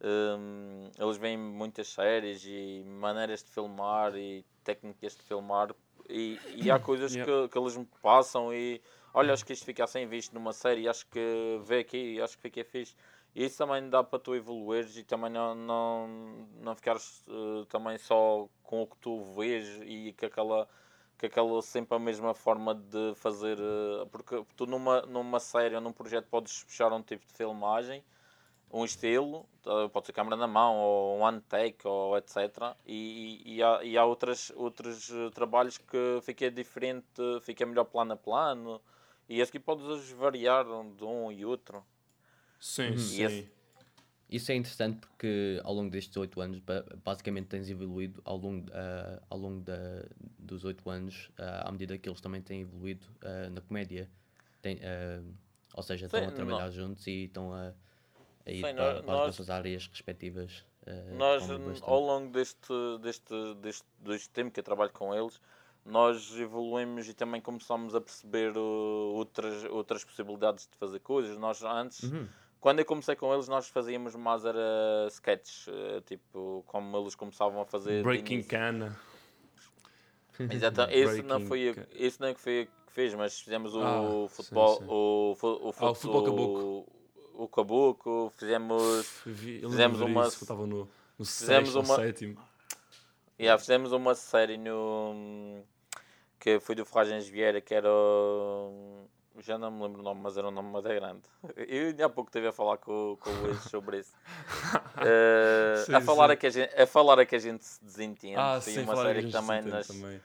hum, 0.00 0.90
eles 0.98 1.16
veem 1.16 1.36
muitas 1.38 1.88
séries 1.88 2.44
e 2.44 2.84
maneiras 2.86 3.42
de 3.44 3.50
filmar 3.50 4.14
e 4.16 4.44
técnicas 4.64 5.16
de 5.16 5.22
filmar 5.22 5.74
e, 6.08 6.40
e 6.64 6.70
há 6.70 6.78
coisas 6.78 7.16
Yeah. 7.16 7.26
que, 7.26 7.48
que 7.48 7.58
eles 7.58 7.76
me 7.76 7.86
passam 8.02 8.52
e 8.52 8.82
olha, 9.14 9.32
acho 9.34 9.44
que 9.46 9.52
isto 9.52 9.64
fica 9.64 9.84
assim 9.84 10.06
visto 10.06 10.32
numa 10.34 10.52
série, 10.52 10.88
acho 10.88 11.06
que 11.08 11.58
vê 11.64 11.80
aqui, 11.80 12.20
acho 12.20 12.36
que 12.36 12.42
fica 12.42 12.64
fixe. 12.64 12.94
E 13.34 13.44
isso 13.44 13.58
também 13.58 13.88
dá 13.88 14.02
para 14.04 14.18
tu 14.18 14.34
evoluires 14.34 14.96
e 14.96 15.04
também 15.04 15.30
não, 15.30 15.54
não, 15.54 16.08
não 16.60 16.74
ficares 16.76 17.24
eh, 17.28 17.64
também 17.68 17.96
só 17.98 18.48
com 18.62 18.82
o 18.82 18.86
que 18.86 18.96
tu 18.98 19.22
vês 19.34 19.80
e 19.84 20.12
que 20.12 20.26
aquela, 20.26 20.68
que 21.18 21.26
aquela 21.26 21.62
sempre 21.62 21.96
a 21.96 21.98
mesma 21.98 22.34
forma 22.34 22.74
de 22.74 23.14
fazer. 23.16 23.58
eh, 23.58 24.06
porque 24.10 24.44
tu 24.56 24.66
numa, 24.66 25.02
numa 25.02 25.40
série 25.40 25.74
ou 25.74 25.80
num 25.80 25.92
projeto 25.92 26.26
podes 26.28 26.64
puxar 26.64 26.92
um 26.92 27.02
tipo 27.02 27.26
de 27.26 27.32
filmagem, 27.32 28.04
um 28.70 28.84
estilo, 28.84 29.46
eh, 29.66 29.88
pode 29.88 30.06
ser 30.06 30.12
câmera 30.12 30.36
na 30.36 30.46
mão 30.46 30.76
ou 30.78 31.18
one 31.20 31.40
take 31.42 31.86
ou 31.86 32.16
etc. 32.16 32.76
E, 32.86 33.42
e, 33.46 33.56
e 33.56 33.62
há, 33.62 33.82
e 33.84 33.98
há 33.98 34.04
outras, 34.04 34.50
outros 34.56 35.10
eh, 35.10 35.30
trabalhos 35.30 35.78
que 35.78 36.20
fica 36.22 36.50
diferente, 36.50 37.06
fica 37.42 37.66
melhor 37.66 37.84
plano 37.84 38.12
a 38.14 38.16
plano. 38.16 38.80
E 39.28 39.40
aqui 39.42 39.58
podes 39.58 40.10
variar 40.12 40.64
de 40.96 41.04
um 41.04 41.30
e 41.32 41.44
outro. 41.44 41.84
Sim, 42.62 42.90
Uhum. 42.90 42.96
sim. 42.96 43.24
esse- 43.24 43.48
Isso 44.30 44.50
é 44.50 44.54
interessante 44.54 44.98
porque 44.98 45.60
ao 45.62 45.74
longo 45.74 45.90
destes 45.90 46.16
oito 46.16 46.40
anos, 46.40 46.58
ba- 46.60 46.84
basicamente 47.04 47.48
tens 47.48 47.68
evoluído 47.68 48.22
ao 48.24 48.38
longo, 48.38 48.66
ah, 48.72 49.20
ao 49.28 49.36
longo 49.36 49.60
da, 49.60 50.06
dos 50.38 50.64
oito 50.64 50.88
anos, 50.88 51.28
ah, 51.36 51.68
à 51.68 51.72
medida 51.72 51.98
que 51.98 52.08
eles 52.08 52.20
também 52.20 52.40
têm 52.40 52.62
evoluído 52.62 53.04
ah, 53.20 53.50
na 53.50 53.60
comédia. 53.60 54.08
Tem, 54.62 54.78
ou 55.74 55.82
seja, 55.82 56.06
estão 56.06 56.26
a 56.28 56.30
trabalhar 56.32 56.66
nó- 56.66 56.70
juntos 56.70 57.04
e 57.08 57.24
estão 57.24 57.52
a, 57.52 57.72
a 58.46 58.50
ir 58.50 58.64
Sim, 58.68 58.74
para, 58.74 58.94
nó- 58.94 59.02
para 59.02 59.14
as 59.14 59.18
nós- 59.18 59.26
vossas 59.36 59.50
áreas 59.50 59.86
respectivas. 59.88 60.64
Nós, 61.18 61.42
ao 61.82 62.00
longo 62.00 62.32
deste, 62.32 62.72
deste, 63.02 63.54
deste, 63.56 63.84
deste 63.98 64.30
tempo 64.30 64.50
que 64.52 64.60
eu 64.60 64.64
trabalho 64.64 64.92
com 64.92 65.12
eles, 65.14 65.40
nós 65.84 66.34
evoluímos 66.38 67.08
e 67.08 67.12
também 67.12 67.40
começamos 67.40 67.94
a 67.94 68.00
perceber 68.00 68.56
uh, 68.56 68.60
outras, 69.14 69.64
outras 69.64 70.04
possibilidades 70.04 70.68
de 70.70 70.76
fazer 70.78 71.00
coisas. 71.00 71.36
Nós 71.36 71.62
antes, 71.64 72.02
Uhum. 72.04 72.26
Quando 72.62 72.78
eu 72.78 72.84
comecei 72.86 73.14
com 73.16 73.34
eles, 73.34 73.48
nós 73.48 73.68
fazíamos 73.68 74.14
mais 74.14 74.44
era 74.44 75.06
sketches, 75.10 75.66
uh, 75.66 76.00
tipo, 76.06 76.62
como 76.68 76.96
eles 76.96 77.14
começavam 77.16 77.60
a 77.60 77.66
fazer. 77.66 78.02
Breaking. 78.04 78.42
Cana. 78.44 78.96
Exato, 80.50 80.82
esse 80.90 81.22
não 81.22 81.40
foi 81.46 81.60
eu- 81.60 81.86
esse 81.94 82.18
não 82.20 82.28
é 82.28 82.34
que 82.34 82.40
foi 82.40 82.68
que 82.86 82.92
fez, 82.92 83.12
mas 83.14 83.38
fizemos 83.40 83.74
o 83.74 83.80
Ah, 83.82 84.28
futebol, 84.28 84.74
sim, 84.74 84.78
sim. 84.80 84.86
o, 84.88 85.34
fu- 85.36 85.46
o, 85.48 85.74
Ah, 85.78 85.90
o 85.90 85.94
futebol 85.94 86.24
caboclo, 86.24 86.86
o 87.34 87.48
caboclo, 87.48 88.30
fizemos 88.36 89.20
Vi- 89.26 89.60
eu 89.62 89.68
Fizemos 89.70 90.00
uma- 90.00 90.24
disso, 90.24 90.38
eu 90.40 90.44
estava 90.44 90.66
no, 90.66 90.88
no 91.18 91.24
fizemos 91.24 91.70
sexto 91.72 91.84
uma- 91.86 91.96
sétimo. 91.96 92.38
Yeah, 93.38 93.58
fizemos 93.58 93.92
uma 93.92 94.14
série 94.14 94.56
no. 94.56 95.62
que 96.38 96.58
foi 96.60 96.74
do 96.74 96.84
Ferragens 96.86 97.28
Vieira, 97.28 97.60
que 97.60 97.74
era. 97.74 97.88
o- 97.90 99.06
Já 99.40 99.58
não 99.58 99.70
me 99.70 99.82
lembro 99.82 100.00
o 100.00 100.04
nome, 100.04 100.20
mas 100.22 100.36
era 100.36 100.48
um 100.48 100.50
nome 100.50 100.82
grande. 100.82 101.22
Eu 101.56 102.04
há 102.04 102.08
pouco 102.08 102.28
estive 102.28 102.48
a 102.48 102.52
falar 102.52 102.76
com, 102.76 103.16
com 103.18 103.30
o 103.30 103.42
Luís 103.42 103.62
sobre 103.64 103.98
isso. 103.98 104.12
Eh, 105.04 105.82
Sim, 105.86 105.94
a, 105.94 106.00
falar 106.02 106.28
sim. 106.28 106.32
a, 106.32 106.36
que 106.36 106.46
a, 106.46 106.50
gente, 106.50 106.80
a 106.80 106.86
falar 106.86 107.18
a 107.18 107.26
que 107.26 107.34
a 107.34 107.38
gente 107.38 107.64
se 107.64 107.82
desentende. 107.82 108.36
Ah, 108.36 108.60
sim, 108.60 108.82
uma 108.82 108.94
falar 108.94 109.06
série 109.06 109.24
que 109.24 109.32
também. 109.32 109.62
Nas... 109.62 109.88
também. 109.88 110.20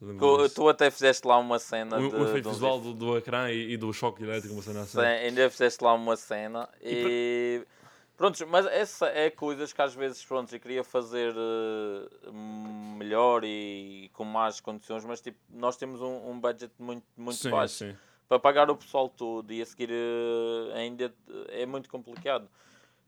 Tu, 0.00 0.48
tu 0.48 0.68
até 0.68 0.90
fizeste 0.90 1.26
lá 1.26 1.38
uma 1.38 1.58
cena. 1.58 1.98
O, 1.98 2.08
de, 2.08 2.16
o 2.16 2.28
efeito 2.28 2.50
visual 2.50 2.80
do, 2.80 2.94
do 2.94 3.18
ecrã 3.18 3.50
e, 3.50 3.74
e 3.74 3.76
do 3.76 3.92
choque 3.92 4.22
elétrico, 4.24 4.54
uma 4.54 4.62
cena 4.62 4.80
assim. 4.80 4.98
Sim, 4.98 5.06
ainda 5.06 5.50
fizeste 5.50 5.84
lá 5.84 5.92
uma 5.92 6.16
cena 6.16 6.68
e. 6.82 7.64
Prontos, 8.16 8.42
mas 8.48 8.66
essa 8.66 9.06
é 9.06 9.30
coisas 9.30 9.72
que 9.72 9.80
às 9.80 9.94
vezes 9.94 10.24
pronto, 10.24 10.52
eu 10.52 10.58
queria 10.58 10.82
fazer 10.82 11.32
eh, 11.36 12.30
melhor 12.98 13.44
e 13.44 14.10
com 14.12 14.24
mais 14.24 14.58
condições, 14.58 15.04
mas 15.04 15.20
tipo, 15.20 15.38
nós 15.48 15.76
temos 15.76 16.00
um, 16.00 16.28
um 16.28 16.40
budget 16.40 16.72
muito, 16.80 17.04
muito 17.16 17.36
sim, 17.38 17.48
baixo 17.48 17.74
sim. 17.74 17.96
Para 18.28 18.38
pagar 18.38 18.70
o 18.70 18.76
pessoal 18.76 19.08
todo 19.08 19.50
e 19.52 19.62
a 19.62 19.66
seguir 19.66 19.90
eh, 19.90 20.72
ainda 20.74 21.12
é 21.48 21.64
muito 21.64 21.88
complicado. 21.88 22.48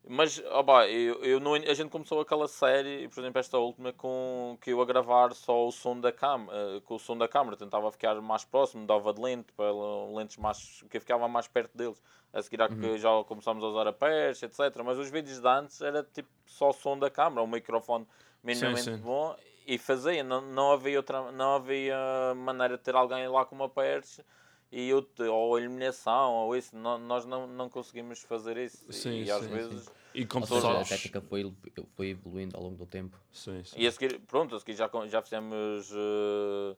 Mas, 0.09 0.43
pá, 0.65 0.89
eu, 0.89 1.23
eu 1.23 1.39
não, 1.39 1.55
a 1.55 1.75
gente 1.75 1.91
começou 1.91 2.21
aquela 2.23 2.49
série, 2.49 3.07
por 3.09 3.21
exemplo, 3.21 3.39
esta 3.39 3.59
última, 3.59 3.93
com 3.93 4.57
que 4.61 4.71
eu 4.71 4.81
a 4.81 4.85
gravar 4.87 5.35
só 5.35 5.67
o 5.67 5.71
som 5.71 6.01
da 6.01 6.11
câmara, 6.11 6.81
com 6.87 6.95
o 6.95 6.99
som 6.99 7.17
da 7.19 7.29
câmara, 7.29 7.55
tentava 7.55 7.93
ficar 7.93 8.19
mais 8.23 8.43
próximo, 8.43 8.87
dava 8.87 9.13
de 9.13 9.21
lente, 9.21 9.53
para 9.53 9.71
lentes 10.15 10.39
mais, 10.39 10.83
que 10.89 10.97
eu 10.97 11.01
ficava 11.03 11.29
mais 11.29 11.47
perto 11.47 11.77
deles. 11.77 12.01
A 12.33 12.41
seguir, 12.41 12.63
há 12.63 12.69
que 12.69 12.97
já 12.97 13.11
começámos 13.25 13.63
a 13.63 13.67
usar 13.67 13.89
a 13.89 13.93
percha, 13.93 14.47
etc. 14.47 14.59
Mas 14.85 14.97
os 14.97 15.11
vídeos 15.11 15.39
de 15.39 15.49
antes 15.49 15.83
era 15.83 16.03
tipo 16.03 16.31
só 16.47 16.71
o 16.71 16.73
som 16.73 16.99
da 16.99 17.11
câmara, 17.11 17.43
um 17.43 17.47
microfone 17.47 18.07
minimamente 18.43 18.85
sim. 18.85 18.97
bom 18.97 19.37
e 19.67 19.77
fazia, 19.77 20.23
não, 20.25 20.41
não, 20.41 20.73
havia 20.73 20.97
outra, 20.97 21.31
não 21.33 21.57
havia 21.57 21.97
maneira 22.37 22.79
de 22.79 22.83
ter 22.83 22.95
alguém 22.95 23.29
lá 23.29 23.45
com 23.45 23.55
uma 23.55 23.69
percha 23.69 24.25
e 24.73 24.89
eu, 24.89 25.07
ou 25.33 25.59
iluminação 25.59 26.33
ou 26.35 26.57
isso, 26.57 26.77
nó- 26.77 26.99
nós 26.99 27.25
não, 27.25 27.47
não 27.47 27.69
conseguimos 27.69 28.21
fazer 28.23 28.57
isso. 28.57 28.91
Sim, 28.93 29.23
e 29.23 29.31
às 29.31 29.41
sim, 29.43 29.49
sim. 29.49 29.55
vezes. 29.55 29.91
E 30.15 30.27
como 30.27 30.47
seja, 30.47 30.81
a 30.81 30.85
técnica 30.85 31.21
foi, 31.21 31.53
foi 31.97 32.09
evoluindo 32.11 32.57
ao 32.57 32.63
longo 32.63 32.77
do 32.77 32.87
tempo. 32.87 33.17
Sim, 33.33 33.63
sim. 33.65 33.77
E 33.79 33.87
a 33.87 33.93
seguir, 33.93 34.19
pronto, 34.21 34.55
a 34.55 34.61
seguir 34.61 34.75
já, 34.75 34.91
já 35.09 35.23
fizemos. 35.23 35.91
eh, 35.93 36.77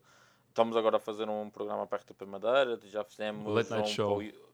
estamos 0.48 0.76
agora 0.76 0.96
a 0.98 1.00
fazer 1.00 1.28
um 1.28 1.48
programa 1.48 1.86
para 1.86 1.98
a 1.98 2.00
RTP 2.00 2.22
Madeira, 2.26 2.78
já 2.84 3.02
fizemos 3.04 3.46
Late 3.54 3.70
Night 3.70 3.90
um 3.90 3.94
Show. 3.94 4.16
para 4.18 4.26
o 4.26 4.52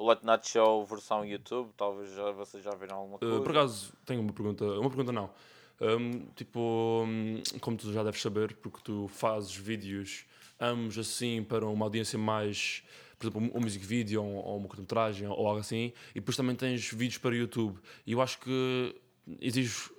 o 0.00 0.06
Late 0.06 0.24
Night 0.24 0.48
Show 0.48 0.86
versão 0.86 1.26
YouTube, 1.26 1.72
talvez 1.76 2.10
já, 2.14 2.30
vocês 2.30 2.64
já 2.64 2.70
viram 2.74 2.96
alguma 2.96 3.18
coisa. 3.18 3.36
Uh, 3.36 3.42
por 3.42 3.50
acaso, 3.50 3.92
tenho 4.06 4.22
uma 4.22 4.32
pergunta. 4.32 4.64
Uma 4.64 4.88
pergunta 4.88 5.12
não. 5.12 5.30
Um, 5.78 6.20
tipo, 6.34 7.04
um, 7.06 7.42
como 7.60 7.76
tu 7.76 7.92
já 7.92 8.02
deves 8.02 8.22
saber, 8.22 8.54
porque 8.56 8.78
tu 8.82 9.08
fazes 9.08 9.54
vídeos 9.54 10.24
ambos 10.60 10.98
assim 10.98 11.42
para 11.42 11.66
uma 11.66 11.86
audiência 11.86 12.18
mais, 12.18 12.82
por 13.18 13.26
exemplo, 13.28 13.50
um, 13.56 13.60
music 13.60 13.84
video 13.84 14.22
ou, 14.22 14.34
ou 14.44 14.56
uma 14.58 14.68
cortometragem 14.68 15.26
ou 15.28 15.46
algo 15.46 15.60
assim, 15.60 15.92
e 16.10 16.14
depois 16.14 16.36
também 16.36 16.54
tens 16.56 16.88
vídeos 16.92 17.18
para 17.18 17.34
YouTube. 17.34 17.78
E 18.06 18.12
eu 18.12 18.20
acho 18.20 18.38
que 18.40 18.94
exige 19.40 19.90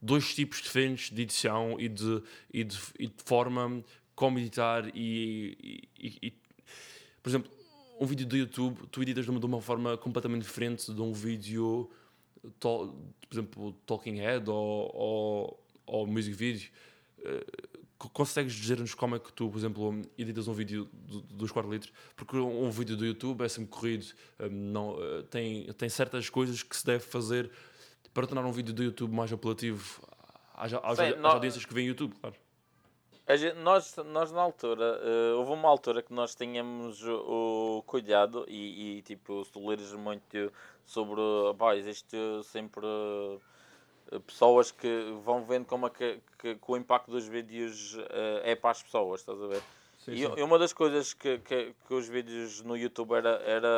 dois 0.00 0.34
tipos 0.34 0.60
diferentes 0.62 1.10
de 1.10 1.22
edição 1.22 1.76
e 1.78 1.88
de, 1.88 2.22
e 2.52 2.64
de, 2.64 2.78
e 2.98 3.06
de 3.06 3.22
forma 3.24 3.82
como 4.14 4.38
editar 4.38 4.90
e, 4.94 5.88
e- 5.98 6.18
e- 6.22 6.32
por 7.22 7.28
exemplo, 7.28 7.50
um 8.00 8.06
vídeo 8.06 8.26
do 8.26 8.36
YouTube 8.36 8.86
tu 8.90 9.02
editas 9.02 9.24
de 9.24 9.30
uma, 9.30 9.38
de 9.40 9.46
uma 9.46 9.60
forma 9.60 9.96
completamente 9.98 10.42
diferente 10.42 10.92
de 10.92 11.00
um 11.02 11.12
vídeo 11.12 11.90
to- 12.58 12.94
por 13.28 13.34
exemplo, 13.34 13.72
Talking 13.86 14.16
Head 14.16 14.48
ou, 14.48 14.90
ou, 14.94 15.66
ou 15.86 16.06
Music 16.06 16.34
Video. 16.34 16.68
Co- 18.00 18.08
consegues 18.08 18.54
dizer-nos 18.54 18.94
como 18.94 19.14
é 19.16 19.18
que 19.18 19.30
tu, 19.30 19.50
por 19.50 19.58
exemplo, 19.58 20.00
editas 20.16 20.48
um 20.48 20.54
vídeo 20.54 20.88
do- 20.90 21.20
dos 21.20 21.52
4 21.52 21.70
litros? 21.70 21.92
Porque 22.16 22.34
um, 22.34 22.70
vídeo 22.70 22.96
do 22.96 23.04
YouTube 23.04 23.42
é 23.44 23.48
sempre 23.48 23.70
corrido, 23.70 24.06
eh, 24.38 24.48
não, 24.48 24.96
eh, 24.98 25.22
tem, 25.30 25.70
tem 25.74 25.88
certas 25.90 26.30
coisas 26.30 26.62
que 26.62 26.74
se 26.74 26.86
deve 26.86 27.00
fazer 27.04 27.50
para 28.14 28.26
tornar 28.26 28.46
um 28.46 28.52
vídeo 28.52 28.72
do 28.72 28.82
YouTube 28.82 29.14
mais 29.14 29.30
apelativo 29.30 30.00
às, 30.54 30.72
às, 30.72 30.96
Sim, 30.96 31.04
às 31.04 31.18
nó- 31.18 31.28
audiências 31.32 31.62
que 31.66 31.74
veem 31.74 31.88
YouTube, 31.88 32.14
claro. 32.18 32.34
Nós, 33.62 33.94
nós 34.06 34.32
na 34.32 34.40
altura, 34.40 34.98
eh, 35.04 35.34
houve 35.34 35.52
uma 35.52 35.68
altura 35.68 36.02
que 36.02 36.12
nós 36.12 36.34
tínhamos 36.34 37.00
o, 37.04 37.76
o 37.78 37.82
cuidado 37.82 38.46
e, 38.48 38.96
e, 38.98 39.02
tipo, 39.02 39.44
se 39.44 39.52
tu 39.52 39.68
leres 39.68 39.92
muito 39.92 40.50
sobre, 40.86 41.20
pá, 41.58 41.76
existe 41.76 42.16
sempre 42.44 42.84
eh, 42.86 43.38
pessoas 44.18 44.70
que 44.72 44.88
vão 45.24 45.44
vendo 45.44 45.64
como 45.66 45.86
é 45.86 45.90
que, 45.90 46.20
que- 46.38 46.54
que 46.56 46.70
o 46.72 46.76
impacto 46.76 47.10
dos 47.10 47.26
vídeos 47.26 47.96
eh, 48.10 48.52
é 48.52 48.54
para 48.56 48.70
as 48.70 48.82
pessoas, 48.82 49.20
estás 49.20 49.40
a 49.40 49.46
ver? 49.46 49.62
e, 50.08 50.22
e 50.22 50.42
uma 50.42 50.58
das 50.58 50.72
coisas 50.72 51.12
que, 51.14 51.38
que, 51.38 51.74
que 51.86 51.94
os 51.94 52.08
vídeos 52.08 52.62
no 52.62 52.76
YouTube 52.76 53.12
era, 53.12 53.40
era 53.44 53.68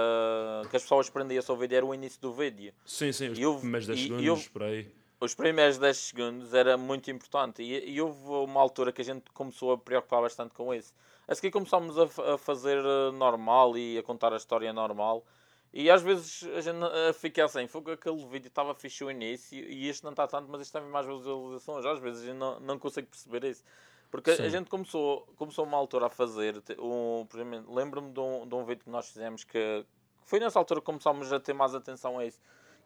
que 0.70 0.76
as 0.76 0.82
pessoas 0.82 1.10
prendiam-se 1.10 1.50
ao 1.50 1.56
vídeo 1.56 1.76
era 1.76 1.84
o 1.84 1.92
início 1.94 2.20
do 2.20 2.32
vídeo. 2.32 2.72
Sim, 2.86 3.12
sim, 3.12 3.28
os 3.30 3.38
E 3.38 3.44
houve- 3.44 3.60
primeiros 3.60 3.86
10 3.88 3.98
e- 3.98 4.02
e 4.02 4.06
segundos, 4.06 4.48
por 4.48 4.62
aí. 4.62 4.90
os 5.20 5.34
primeiros 5.34 5.78
10 5.78 5.96
segundos 5.98 6.54
era 6.54 6.76
muito 6.78 7.10
importante 7.10 7.62
e, 7.62 7.90
e 7.90 8.00
houve 8.00 8.18
uma 8.50 8.60
altura 8.60 8.92
que 8.92 9.02
a 9.02 9.04
gente 9.04 9.30
começou 9.32 9.72
a 9.72 9.78
preocupar 9.78 10.22
bastante 10.22 10.54
com 10.54 10.72
isso. 10.72 10.94
A 11.28 11.34
seguir 11.34 11.50
começámos 11.50 11.96
a, 11.98 12.34
a 12.34 12.38
fazer 12.38 12.78
eh, 12.78 13.10
normal 13.12 13.76
e 13.76 13.98
a 13.98 14.02
contar 14.02 14.32
a 14.32 14.36
história 14.36 14.72
normal 14.72 15.24
e 15.72 15.90
às 15.90 16.02
vezes 16.02 16.44
a 16.54 16.60
gente 16.60 16.78
eh, 16.84 17.12
fica 17.14 17.44
assim, 17.44 17.66
foi 17.66 17.82
que 17.82 17.90
aquele 17.92 18.26
vídeo 18.26 18.48
estava 18.48 18.74
fixe 18.74 19.02
o 19.02 19.10
início 19.10 19.58
e 19.58 19.88
este 19.88 20.04
não 20.04 20.10
está 20.10 20.26
tanto, 20.26 20.50
mas 20.50 20.60
este 20.60 20.72
tem 20.72 20.82
mais 20.82 21.06
visualizações. 21.06 21.86
Às 21.86 21.98
vezes 21.98 22.22
a 22.22 22.26
gente 22.26 22.36
não, 22.36 22.60
não 22.60 22.78
consigo 22.78 23.08
perceber 23.08 23.44
isso. 23.44 23.64
Porque 24.10 24.30
a 24.30 24.36
Sim. 24.36 24.50
gente 24.50 24.68
começou, 24.68 25.26
começou 25.36 25.64
uma 25.64 25.78
altura 25.78 26.06
a 26.06 26.10
fazer, 26.10 26.62
um, 26.78 27.26
lembro-me 27.66 28.12
de 28.12 28.20
um, 28.20 28.46
de 28.46 28.54
um 28.54 28.64
vídeo 28.64 28.84
que 28.84 28.90
nós 28.90 29.08
fizemos 29.08 29.42
que 29.42 29.86
foi 30.26 30.38
nessa 30.38 30.58
altura 30.58 30.80
que 30.80 30.86
começámos 30.86 31.32
a 31.32 31.40
ter 31.40 31.54
mais 31.54 31.74
atenção 31.74 32.18
a 32.18 32.26
isso 32.26 32.38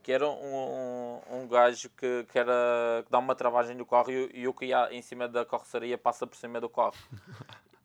que 0.06 0.12
era 0.12 0.28
um, 0.28 0.30
um, 0.30 1.40
um 1.40 1.48
gajo 1.48 1.90
que, 1.90 2.24
que, 2.30 2.38
era, 2.38 3.02
que 3.04 3.10
dá 3.10 3.18
uma 3.18 3.34
travagem 3.34 3.74
no 3.74 3.84
carro 3.84 4.12
e, 4.12 4.30
e 4.34 4.46
o 4.46 4.54
que 4.54 4.66
ia 4.66 4.88
em 4.92 5.02
cima 5.02 5.26
da 5.26 5.44
carroceria 5.44 5.98
passa 5.98 6.24
por 6.24 6.36
cima 6.36 6.60
do 6.60 6.68
carro. 6.68 6.94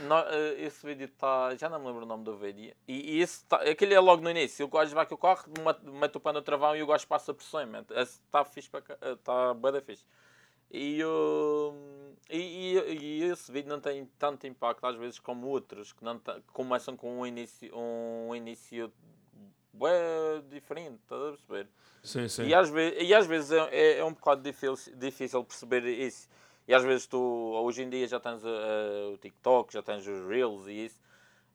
no, 0.00 0.18
eh, 0.18 0.62
esse 0.62 0.84
vídeo 0.84 1.06
está. 1.06 1.54
Já 1.56 1.68
não 1.68 1.78
me 1.78 1.86
lembro 1.86 2.02
o 2.02 2.06
nome 2.06 2.24
do 2.24 2.36
vídeo. 2.36 2.74
E, 2.86 3.16
e 3.16 3.20
esse 3.20 3.44
tá, 3.44 3.56
aquele 3.56 3.94
é 3.94 4.00
logo 4.00 4.22
no 4.22 4.30
início. 4.30 4.66
O 4.66 4.68
gajo 4.68 4.94
vai 4.94 5.06
o 5.08 5.16
carro, 5.16 5.44
mete 5.82 6.16
o 6.16 6.20
pano 6.20 6.38
no 6.38 6.44
travão 6.44 6.76
e 6.76 6.82
o 6.82 6.86
gajo 6.86 7.06
passa 7.06 7.32
por 7.32 7.42
cima. 7.42 7.84
Está 7.90 8.44
fixe 8.44 8.68
para 8.70 8.82
Está 9.12 9.54
bem 9.54 9.80
fixe. 9.80 10.04
E, 10.70 11.04
uh, 11.04 11.72
e, 12.28 12.76
e, 12.76 13.22
esse 13.24 13.52
vídeo 13.52 13.68
não 13.68 13.80
tem 13.80 14.06
tanto 14.18 14.46
impacto 14.46 14.84
às 14.84 14.96
vezes 14.96 15.20
como 15.20 15.46
outros 15.46 15.92
que 15.92 16.02
não 16.02 16.20
começam 16.52 16.96
com 16.96 17.20
um 17.20 17.26
início, 17.26 17.70
um 17.76 18.34
início 18.34 18.92
é 19.82 20.42
diferente, 20.50 20.98
estás 21.02 21.22
a 21.22 21.30
perceber? 21.30 21.68
Sim, 22.02 22.28
sim. 22.28 22.44
E 22.44 22.54
às 22.54 22.70
vezes, 22.70 23.08
e 23.08 23.14
às 23.14 23.26
vezes 23.26 23.52
é, 23.52 23.68
é, 23.70 23.98
é 23.98 24.04
um 24.04 24.12
bocado 24.12 24.42
difícil, 24.42 24.94
difícil 24.96 25.44
perceber 25.44 25.84
isso. 25.84 26.28
E 26.66 26.74
às 26.74 26.82
vezes 26.82 27.06
tu, 27.06 27.18
hoje 27.18 27.82
em 27.82 27.90
dia 27.90 28.06
já 28.08 28.18
tens 28.18 28.42
uh, 28.42 29.12
o 29.12 29.18
TikTok, 29.18 29.72
já 29.72 29.82
tens 29.82 30.06
os 30.06 30.26
Reels 30.26 30.66
e 30.66 30.86
isso. 30.86 30.98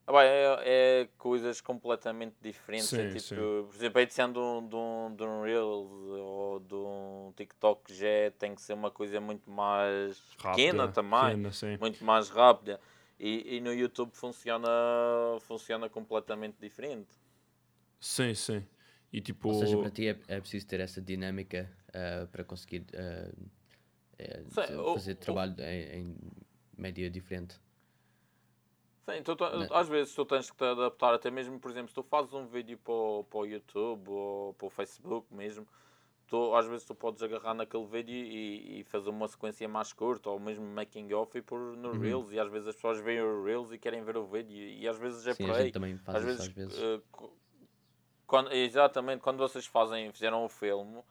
Ah, 0.05 0.23
é, 0.23 0.57
é, 0.65 1.09
coisas 1.19 1.61
completamente 1.61 2.35
diferentes. 2.41 2.89
Sim, 2.89 3.01
é 3.01 3.07
tipo, 3.09 3.21
sim. 3.21 3.35
Por 3.35 3.75
exemplo, 3.75 3.99
a 3.99 4.01
edição 4.01 4.31
de 4.31 4.39
um, 4.39 4.67
de, 4.67 4.75
um, 4.75 5.15
de 5.15 5.23
um 5.23 5.43
Reels 5.43 5.91
ou 5.91 6.59
de 6.59 6.73
um 6.73 7.33
TikTok 7.35 7.93
já 7.93 8.07
é, 8.07 8.29
tem 8.31 8.55
que 8.55 8.61
ser 8.61 8.73
uma 8.73 8.89
coisa 8.89 9.21
muito 9.21 9.49
mais 9.51 10.19
Rápida, 10.39 10.55
pequena 10.55 10.87
também, 10.87 11.29
pequena, 11.29 11.51
sim. 11.51 11.77
muito 11.79 12.03
mais 12.03 12.29
rápida. 12.29 12.79
E, 13.19 13.57
e 13.57 13.61
no 13.61 13.71
YouTube 13.71 14.11
funciona, 14.13 14.67
funciona 15.41 15.87
completamente 15.89 16.55
diferente. 16.59 17.09
Sim, 17.99 18.33
sim. 18.33 18.65
E 19.11 19.21
tipo. 19.21 19.49
Ou 19.49 19.53
seja, 19.59 19.77
para 19.77 19.91
ti 19.91 20.07
é, 20.07 20.17
é 20.27 20.39
preciso 20.39 20.65
ter 20.65 20.79
essa 20.79 21.01
dinâmica 21.01 21.69
uh, 21.89 22.27
para 22.27 22.43
conseguir 22.43 22.85
uh, 22.93 23.49
Sim, 24.49 24.93
fazer 24.93 25.15
trabalho 25.15 25.55
em, 25.59 25.99
em 25.99 26.17
média 26.77 27.09
diferente. 27.09 27.59
Sim, 29.05 29.23
tu, 29.23 29.35
tu, 29.35 29.43
às 29.43 29.87
vezes 29.87 30.13
tu 30.13 30.25
tens 30.25 30.51
que 30.51 30.57
te 30.57 30.63
adaptar, 30.63 31.13
até 31.13 31.31
mesmo, 31.31 31.59
por 31.59 31.71
exemplo, 31.71 31.89
se 31.89 31.95
tu 31.95 32.03
fazes 32.03 32.33
um 32.33 32.45
vídeo 32.45 32.77
para 32.77 32.93
o, 32.93 33.23
para 33.23 33.39
o 33.39 33.45
YouTube 33.45 34.09
ou 34.09 34.53
para 34.53 34.67
o 34.67 34.69
Facebook 34.69 35.33
mesmo, 35.33 35.67
tu, 36.27 36.53
às 36.53 36.67
vezes 36.67 36.85
tu 36.85 36.93
podes 36.93 37.23
agarrar 37.23 37.53
naquele 37.53 37.85
vídeo 37.85 38.13
e, 38.13 38.81
e 38.81 38.83
fazer 38.83 39.09
uma 39.09 39.27
sequência 39.27 39.67
mais 39.67 39.91
curta 39.93 40.29
ou 40.29 40.39
mesmo 40.39 40.65
making 40.65 41.11
off 41.13 41.35
e 41.37 41.41
pôr 41.41 41.75
no 41.75 41.93
uhum. 41.93 41.99
Reels. 41.99 42.31
E 42.31 42.39
às 42.39 42.49
vezes 42.51 42.67
as 42.67 42.75
pessoas 42.75 42.99
veem 42.99 43.21
o 43.21 43.43
Reels 43.43 43.71
e 43.71 43.79
querem 43.79 44.03
ver 44.03 44.15
o 44.15 44.25
vídeo 44.25 44.55
e 44.55 44.87
às 44.87 44.97
vezes 44.97 45.25
é 45.25 45.33
Sim, 45.33 45.43
por 45.43 45.51
a 45.51 45.57
aí. 45.57 45.63
gente 45.63 45.73
também 45.73 45.97
faz 45.97 46.17
às 46.17 46.23
vezes, 46.23 46.41
às 46.41 46.47
vezes. 46.49 46.77
Uh, 46.77 47.01
quando, 48.27 48.53
exatamente, 48.53 49.21
quando 49.21 49.39
vocês 49.39 49.65
fazem, 49.65 50.11
fizeram 50.11 50.45
o 50.45 50.49
filme, 50.49 51.01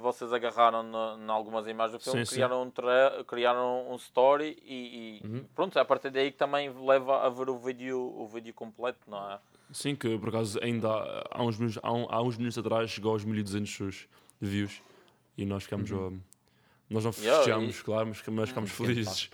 vocês 0.00 0.32
agarraram 0.32 0.84
em 1.18 1.30
algumas 1.30 1.66
imagens 1.66 1.98
do 1.98 2.04
filme, 2.04 2.26
Sim, 2.26 2.34
criaram, 2.34 2.62
Um 2.62 2.70
tra- 2.70 3.24
criaram 3.26 3.90
um 3.90 3.96
story 3.96 4.58
e, 4.62 5.20
e 5.22 5.26
Uhum. 5.26 5.44
pronto, 5.54 5.78
é 5.78 5.82
a 5.82 5.84
partir 5.84 6.10
daí 6.10 6.30
que 6.32 6.38
também 6.38 6.70
leva 6.84 7.24
a 7.24 7.28
ver 7.30 7.48
o 7.48 7.56
vídeo, 7.58 7.98
o 7.98 8.26
vídeo 8.26 8.52
completo, 8.52 8.98
não 9.08 9.30
é? 9.32 9.38
Sim, 9.72 9.94
que 9.94 10.18
por 10.18 10.28
acaso 10.30 10.58
ainda 10.62 10.88
há, 10.90 11.24
há 11.30 11.42
uns, 11.42 11.56
minutos, 11.58 11.78
há, 11.82 11.92
um- 11.92 12.06
há 12.10 12.22
uns 12.22 12.36
minutos 12.36 12.58
atrás 12.58 12.90
chegou 12.90 13.12
aos 13.12 13.24
1200 13.24 14.06
views 14.40 14.82
e 15.38 15.44
nós 15.46 15.62
ficamos. 15.62 15.90
Uhum. 15.90 16.20
nós 16.90 17.04
não 17.04 17.12
Yeah, 17.12 17.36
festejamos, 17.38 17.82
claro, 17.82 18.06
mas, 18.08 18.22
mas 18.28 18.48
ficamos 18.48 18.70
Pequeno 18.72 18.88
felizes. 18.94 19.30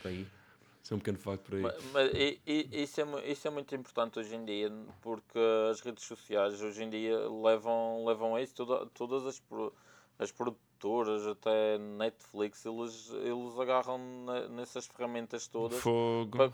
Isso 0.82 0.94
é 0.94 0.96
um 0.96 0.98
pequeno 1.00 1.18
facto 1.18 1.42
por 1.42 1.54
aí. 1.56 1.62
Mas, 1.62 1.84
mas 1.92 2.14
i- 2.14 2.40
i- 2.46 2.68
isso, 2.82 3.00
é, 3.00 3.28
isso 3.32 3.48
é 3.48 3.50
muito 3.50 3.74
importante 3.74 4.20
hoje 4.20 4.36
em 4.36 4.44
dia, 4.44 4.70
porque 5.02 5.38
as 5.70 5.80
redes 5.80 6.04
sociais 6.04 6.62
hoje 6.62 6.84
em 6.84 6.88
dia 6.90 7.18
levam, 7.28 8.04
levam 8.06 8.36
a 8.36 8.42
isso. 8.42 8.54
Toda, 8.54 8.86
todas 8.94 9.26
as, 9.26 9.40
pro- 9.40 9.72
as 10.18 10.32
produtoras, 10.32 11.26
até 11.26 11.78
Netflix, 11.78 12.64
eles, 12.64 13.10
eles 13.10 13.58
agarram 13.58 13.98
ne- 13.98 14.48
nessas 14.48 14.86
ferramentas 14.86 15.46
todas 15.46 15.78
Fogo. 15.80 16.38
Pa- 16.38 16.52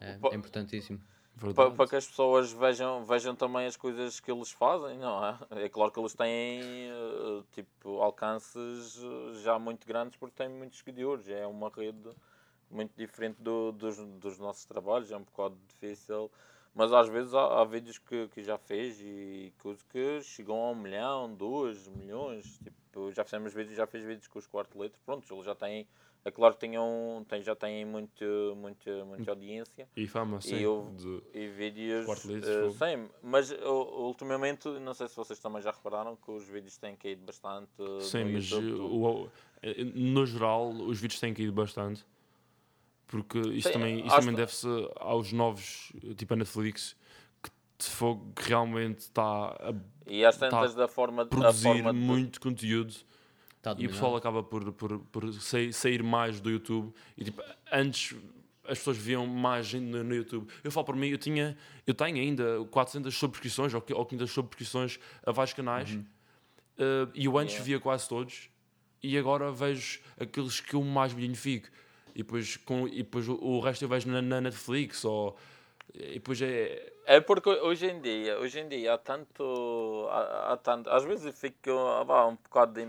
É, 0.00 0.18
é 0.30 0.34
importantíssimo. 0.34 0.98
para, 1.54 1.70
para 1.70 1.86
que 1.88 1.96
as 1.96 2.06
pessoas 2.06 2.52
vejam, 2.52 3.04
vejam 3.04 3.34
também 3.36 3.66
as 3.66 3.76
coisas 3.76 4.18
que 4.20 4.30
eles 4.30 4.50
fazem, 4.50 4.98
não 4.98 5.24
é? 5.24 5.38
É 5.64 5.68
claro 5.68 5.90
que 5.92 6.00
eles 6.00 6.14
têm 6.14 6.88
eh, 6.90 7.42
tipo, 7.52 8.00
alcances 8.00 8.98
eh, 9.02 9.34
já 9.42 9.58
muito 9.58 9.86
grandes 9.86 10.16
porque 10.16 10.36
têm 10.36 10.48
muitos 10.48 10.78
seguidores. 10.78 11.28
É 11.28 11.46
uma 11.46 11.68
rede 11.68 12.10
muito 12.70 12.92
diferente 12.96 13.36
do, 13.42 13.72
dos, 13.72 13.98
dos 13.98 14.38
nossos 14.38 14.64
trabalhos, 14.64 15.10
é 15.10 15.16
um 15.16 15.22
bocado 15.24 15.56
difícil. 15.68 16.30
Mas 16.74 16.92
às 16.92 17.08
vezes 17.08 17.34
há, 17.34 17.60
há 17.60 17.64
vídeos 17.64 17.98
que, 17.98 18.28
que 18.28 18.42
já 18.42 18.56
fez 18.56 19.00
e 19.00 19.52
coisas 19.58 19.82
que 19.82 20.20
chegam 20.22 20.56
a 20.56 20.70
um 20.70 20.74
milhão, 20.74 21.34
dois 21.34 21.88
milhões. 21.88 22.58
Tipo, 22.62 23.12
já 23.12 23.24
fizemos 23.24 23.52
vídeos, 23.52 23.76
já 23.76 23.86
fez 23.86 24.04
vídeos 24.04 24.28
com 24.28 24.38
os 24.38 24.46
quarto 24.46 24.78
leite. 24.78 24.96
Pronto, 25.04 25.26
eles 25.34 25.44
já 25.44 25.54
têm. 25.54 25.86
É 26.24 26.30
claro 26.30 26.54
que 26.54 26.60
tenham, 26.60 27.24
têm, 27.28 27.42
já 27.42 27.56
têm 27.56 27.84
muito, 27.84 28.24
muito, 28.56 28.88
muita 29.06 29.30
audiência 29.30 29.88
E 29.96 30.06
fama, 30.06 30.38
sim. 30.40 30.62
de- 30.96 31.22
e 31.32 31.48
vídeos. 31.48 32.04
Fogo. 32.04 32.72
sim, 32.72 33.08
mas 33.22 33.50
uh, 33.50 33.56
ultimamente, 34.04 34.68
não 34.80 34.92
sei 34.92 35.08
se 35.08 35.16
vocês 35.16 35.38
também 35.38 35.62
já 35.62 35.70
repararam 35.70 36.14
que 36.16 36.30
os 36.30 36.46
vídeos 36.46 36.76
têm 36.76 36.94
caído 36.94 37.24
bastante. 37.24 37.70
uh, 37.80 38.00
Sim, 38.02 38.24
mas 38.32 38.50
YouTube, 38.50 38.80
uh, 38.80 39.24
o- 39.24 39.30
eh, 39.62 39.82
no 39.82 40.26
geral 40.26 40.68
os 40.70 41.00
vídeos 41.00 41.18
têm 41.18 41.32
caído 41.32 41.52
bastante. 41.52 42.04
Porque 43.10 43.38
isso 43.40 43.66
Sim, 43.68 43.72
também, 43.74 44.06
isso 44.06 44.14
também 44.14 44.30
que- 44.30 44.36
deve-se 44.36 44.68
aos 44.96 45.32
novos, 45.32 45.92
tipo 46.16 46.32
a 46.32 46.36
Netflix, 46.36 46.94
que 47.42 47.50
de 47.78 47.86
fogo 47.90 48.32
que 48.36 48.48
realmente 48.48 49.00
está 49.00 49.48
a 49.48 49.74
E 50.06 50.24
às 50.24 50.36
tá 50.36 50.48
tantas 50.48 50.76
da 50.76 50.86
forma, 50.86 51.22
a 51.22 51.26
produzir 51.26 51.62
forma 51.64 51.92
de- 51.92 51.98
muito 51.98 52.40
conteúdo 52.40 52.94
Tá 53.60 53.74
e 53.76 53.86
o 53.86 53.90
pessoal 53.90 54.14
acaba 54.14 54.42
por, 54.44 54.72
por, 54.72 55.00
por 55.00 55.32
sair, 55.34 55.72
sair 55.72 56.02
mais 56.04 56.40
do 56.40 56.48
YouTube. 56.50 56.94
E 57.16 57.24
tipo, 57.24 57.42
antes 57.72 58.16
as 58.64 58.78
pessoas 58.78 58.96
viam 58.96 59.26
mais 59.26 59.66
gente 59.66 59.82
no, 59.86 60.04
no 60.04 60.14
YouTube. 60.14 60.48
Eu 60.62 60.70
falo 60.70 60.86
por 60.86 60.94
mim, 60.94 61.08
eu, 61.08 61.18
tinha, 61.18 61.58
eu 61.86 61.92
tenho 61.92 62.16
ainda 62.16 62.64
400 62.70 63.12
subscrições 63.14 63.74
ou, 63.74 63.84
ou 63.92 64.06
500 64.06 64.30
subscrições 64.30 65.00
a 65.26 65.32
vários 65.32 65.52
canais 65.52 65.98
eh, 66.78 67.08
e 67.12 67.24
eu 67.24 67.36
antes 67.36 67.54
Yeah. 67.54 67.66
via 67.66 67.80
quase 67.80 68.08
todos 68.08 68.48
e 69.02 69.18
agora 69.18 69.50
vejo 69.50 70.00
aqueles 70.18 70.60
que 70.60 70.74
eu 70.74 70.82
mais 70.84 71.12
me 71.12 71.24
identifico. 71.24 71.68
E 72.20 72.22
depois, 72.22 72.56
com, 72.58 72.86
e 72.86 72.96
depois 73.02 73.26
o, 73.28 73.34
o 73.34 73.60
resto 73.60 73.82
eu 73.84 73.88
vejo 73.88 74.06
na, 74.10 74.20
na 74.20 74.40
Netflix 74.42 75.04
ou. 75.06 75.34
E 75.94 76.14
depois 76.14 76.40
é. 76.42 76.92
É 77.06 77.18
porque 77.18 77.48
hoje 77.48 77.86
em 77.86 78.00
dia, 78.00 78.38
hoje 78.38 78.60
em 78.60 78.68
dia 78.68 78.92
há 78.92 78.98
tanto. 78.98 80.06
Há, 80.10 80.52
há 80.52 80.56
tanto 80.58 80.90
às 80.90 81.02
vezes 81.02 81.24
eu 81.24 81.32
fico 81.32 81.70
ah, 81.70 82.26
um 82.28 82.34
bocado 82.36 82.74
de 82.74 82.86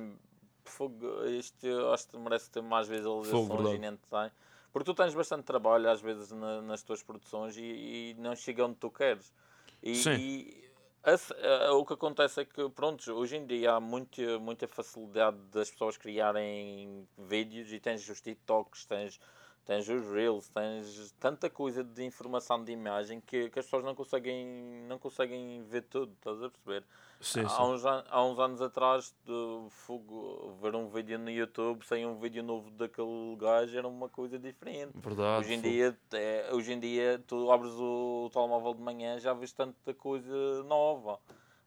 fogo. 0.65 1.26
Isto 1.28 1.65
acho 1.94 2.10
que 2.10 2.17
merece 2.17 2.52
ter 2.52 2.62
mais 2.62 2.89
visualizações 2.89 3.48
verdade. 3.48 3.76
e 3.76 3.80
nem 3.80 3.91
tem. 3.96 4.32
Porque 4.74 4.86
tu 4.86 4.94
tens 4.94 5.13
bastante 5.13 5.44
trabalho 5.44 5.89
às 5.89 6.02
vezes 6.02 6.32
na- 6.32 6.62
nas 6.62 6.84
tuas 6.84 7.02
produções 7.02 7.56
e, 7.58 7.62
e 7.62 8.15
não 8.20 8.36
chega 8.36 8.65
onde 8.65 8.76
tu 8.76 8.89
queres. 8.89 9.34
E, 9.82 9.96
Sim. 9.96 10.13
e 10.15 10.61
o 11.74 11.86
que 11.86 11.94
acontece 11.94 12.42
é 12.42 12.46
que, 12.46 12.70
pronto, 12.70 13.12
hoje 13.14 13.36
em 13.36 13.46
dia 13.46 13.74
há 13.74 13.80
muita, 13.80 14.38
muita 14.38 14.68
facilidade 14.68 15.38
das 15.52 15.72
pessoas 15.72 15.98
criarem 15.98 17.08
vídeos 17.18 17.72
e 17.74 17.80
tens 17.80 18.08
os 18.08 18.22
TikToks, 18.22 18.86
tens, 18.86 19.20
tens 19.65 19.88
os 19.88 20.08
Reels, 20.12 20.50
tens 20.50 21.12
tanta 21.19 21.50
coisa 21.50 21.84
de 21.84 22.04
informação 22.04 22.63
de 22.63 22.71
imagem 22.71 23.21
que, 23.21 23.50
que 23.50 23.60
as 23.60 23.65
pessoas 23.65 23.84
não 23.84 23.95
conseguem, 23.95 24.45
não 24.88 24.97
conseguem 24.97 25.63
ver 25.63 25.84
tudo, 25.84 26.13
estás 26.13 26.41
a 26.41 26.50
perceber? 26.50 26.84
Sim, 27.19 27.41
há, 27.41 27.50
sim. 27.50 27.62
Uns, 27.63 27.86
an- 27.86 28.04
há 28.10 28.24
uns 28.26 28.39
anos 28.39 28.62
atrás, 28.62 29.13
de 29.26 29.69
fogo, 29.69 30.58
ver 30.62 30.76
um 30.76 30.88
vídeo 30.88 31.19
no 31.19 31.30
YouTube 31.30 31.86
sem 31.86 32.06
um 32.06 32.17
vídeo 32.19 32.41
novo 32.41 32.71
daquele 32.71 33.36
gajo 33.38 33.78
era 33.78 33.88
uma 33.88 34.10
coisa 34.10 34.39
diferente. 34.39 34.91
Verdade. 34.95 35.45
Hoje 35.45 35.54
em, 35.54 35.58
fogo. 35.58 35.69
dia, 35.69 35.97
é, 36.13 36.50
hoje 36.52 36.74
em 36.74 36.80
dia, 36.80 37.24
tu 37.28 37.52
abres 37.52 37.74
o 37.74 38.30
telemóvel 38.34 38.74
de 38.74 38.82
manhã 38.82 39.19
já 39.19 39.34
vês 39.34 39.52
tanta 39.54 39.93
coisa 39.93 40.63
nova. 40.63 41.19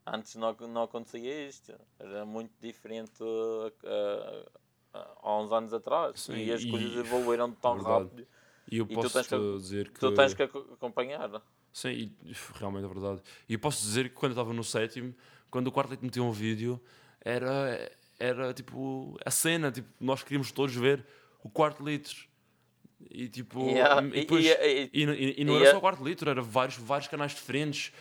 Antes 0.07 0.35
não, 0.35 0.53
não 0.69 0.83
acontecia 0.83 1.49
isto. 1.49 1.73
Era 1.99 2.27
muito 2.27 2.53
diferente 2.61 3.23
uh, 3.23 3.69
uh, 3.69 3.71
uh, 3.71 4.51
há 5.23 5.39
uns 5.41 5.53
anos 5.53 5.73
atrás. 5.73 6.21
Sim, 6.21 6.37
e 6.37 6.53
as 6.53 6.63
e- 6.63 6.71
coisas 6.71 6.97
evoluíram 6.97 7.51
tão 7.53 7.75
Verdade. 7.75 8.05
rápido. 8.05 8.27
E 8.71 8.79
eu 8.79 8.85
e 8.85 8.89
tu 8.89 8.95
posso 8.95 9.23
que- 9.23 9.29
te 9.29 9.57
dizer 9.59 9.91
que. 9.91 10.01
Tu 10.01 10.15
tens 10.15 10.35
que 10.35 10.43
ac- 10.43 10.57
acompanhar. 10.73 11.43
Sim, 11.73 11.89
e, 11.91 12.17
realmente 12.55 12.85
é 12.85 12.89
verdade. 12.89 13.23
E 13.49 13.55
eu 13.55 13.59
posso 13.59 13.83
dizer 13.83 14.09
que 14.09 14.15
quando 14.15 14.31
eu 14.33 14.35
estava 14.35 14.53
no 14.53 14.63
sétimo, 14.65 15.15
quando 15.51 15.67
o 15.67 15.73
quarto 15.73 15.91
leite 15.91 16.05
meteu 16.05 16.25
um 16.25 16.31
vídeo, 16.33 16.81
era, 17.21 17.91
era 18.19 18.55
tipo 18.55 19.19
a 19.25 19.31
cena, 19.31 19.71
tipo, 19.73 19.89
nós 20.01 20.23
queríamos 20.23 20.53
todos 20.53 20.75
ver 20.75 21.05
o 21.43 21.51
quarto 21.51 21.85
litro. 21.85 22.27
E 23.11 23.29
tipo, 23.29 23.69
Yeah, 23.71 24.01
e, 24.07 24.11
depois, 24.11 24.45
e- 24.45 24.91
e, 24.93 25.41
e- 25.41 25.45
não 25.45 25.57
era 25.57 25.71
só 25.73 25.79
o 25.79 25.81
quarto 25.81 26.03
litro, 26.05 26.29
era 26.31 26.41
vários, 26.43 26.77
vários 26.77 27.07
canais 27.09 27.33
diferentes. 27.33 27.93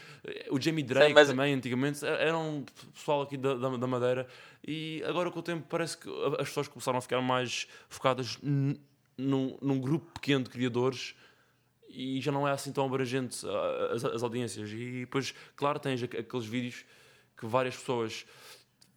O 0.49 0.60
Jamie 0.60 0.84
Drake 0.84 1.14
mas- 1.14 1.28
também, 1.28 1.54
antigamente, 1.54 2.04
era- 2.06 2.18
era 2.18 2.38
um 2.38 2.64
pessoal 2.93 3.22
aqui 3.22 3.38
da, 3.38 3.54
da, 3.56 3.70
da 3.78 3.88
Madeira. 3.88 4.28
E 4.66 5.04
agora 5.06 5.30
com 5.30 5.39
o 5.39 5.43
tempo 5.43 5.66
parece 5.70 5.97
que 5.97 6.10
as 6.39 6.47
pessoas 6.47 6.68
começaram 6.68 6.97
a 6.97 7.01
ficar 7.01 7.22
mais 7.22 7.68
focadas 7.89 8.38
num, 8.41 9.58
num 9.62 9.80
grupo 9.80 10.12
pequeno 10.14 10.43
de 10.45 10.49
criadores 10.49 11.14
e 11.89 12.20
já 12.22 12.32
não 12.32 12.47
é 12.47 12.51
assim 12.51 12.72
tão 12.72 12.86
abrangente 12.86 13.45
as, 13.91 14.04
as 14.06 14.24
audiências. 14.24 14.70
E 14.72 15.01
depois, 15.01 15.34
claro, 15.56 15.80
tens 15.80 16.01
aqu- 16.01 16.18
aqueles 16.18 16.45
vídeos 16.45 16.86
que 17.38 17.45
várias 17.45 17.76
pessoas 17.76 18.26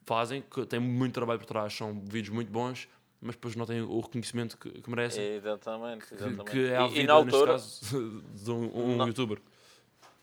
fazem, 0.05 0.41
que 0.43 0.65
têm 0.67 0.79
muito 0.81 1.13
trabalho 1.15 1.39
por 1.41 1.47
trás, 1.47 1.75
são 1.75 2.01
vídeos 2.07 2.29
muito 2.35 2.51
bons, 2.51 2.89
mas 3.21 3.35
depois 3.35 3.57
não 3.57 3.67
têm 3.67 3.81
o 3.83 4.01
reconhecimento 4.01 4.57
que, 4.59 4.71
que 4.71 4.91
merecem. 4.91 5.23
Exatamente, 5.35 6.07
que, 6.07 6.15
exatamente. 6.15 6.51
que 6.51 6.67
é 6.69 6.77
a 6.77 6.87
vida, 6.87 7.01
e 7.01 7.07
na 7.07 7.13
altura, 7.15 7.53
caso, 7.53 8.23
de 8.35 8.51
um, 8.51 8.79
um 8.93 8.97
Na- 8.97 9.07
youtuber. 9.07 9.41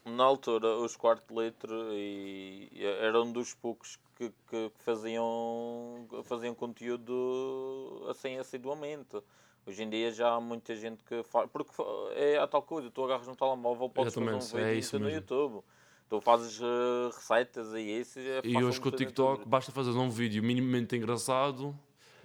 na 0.06 0.24
altura, 0.24 0.68
os 0.78 0.96
quarto 0.96 1.42
litro 1.42 1.74
e 1.94 2.70
eram 3.02 3.32
dos 3.32 3.54
poucos 3.54 3.98
que, 4.18 4.32
que 4.50 4.72
faziam, 4.80 6.08
faziam 6.24 6.54
conteúdo 6.54 8.06
assim 8.10 8.38
assiduamente. 8.38 9.22
Hoje 9.66 9.82
em 9.82 9.90
dia 9.90 10.12
já 10.12 10.34
há 10.34 10.42
muita 10.42 10.76
gente 10.76 11.02
que 11.04 11.24
faz. 11.24 11.50
Porque 11.50 11.72
é 12.16 12.38
a 12.38 12.46
tal 12.46 12.62
coisa, 12.62 12.92
tu 12.92 13.04
agarras 13.04 13.28
no 13.28 13.36
telemóvel, 13.36 13.90
podes 13.90 14.14
fazer 14.14 14.26
um 14.30 14.38
Exatamente, 14.38 14.58
é 14.58 14.68
vídeo 14.70 14.80
isso 14.80 15.00
no 15.00 15.06
mesmo. 15.06 15.20
YouTube. 15.20 15.64
Tu 16.10 16.22
fazes 16.22 16.60
eh, 16.62 17.16
receitas 17.16 17.74
e 17.74 17.80
isso. 17.80 18.20
É 18.20 18.42
E 18.44 18.62
hoje 18.62 18.80
com 18.82 18.90
o 18.90 18.92
TikTok 18.92 19.48
basta 19.48 19.72
fazer 19.72 19.92
um 19.92 20.10
vídeo 20.10 20.44
minimamente 20.44 20.96
engraçado, 20.98 21.74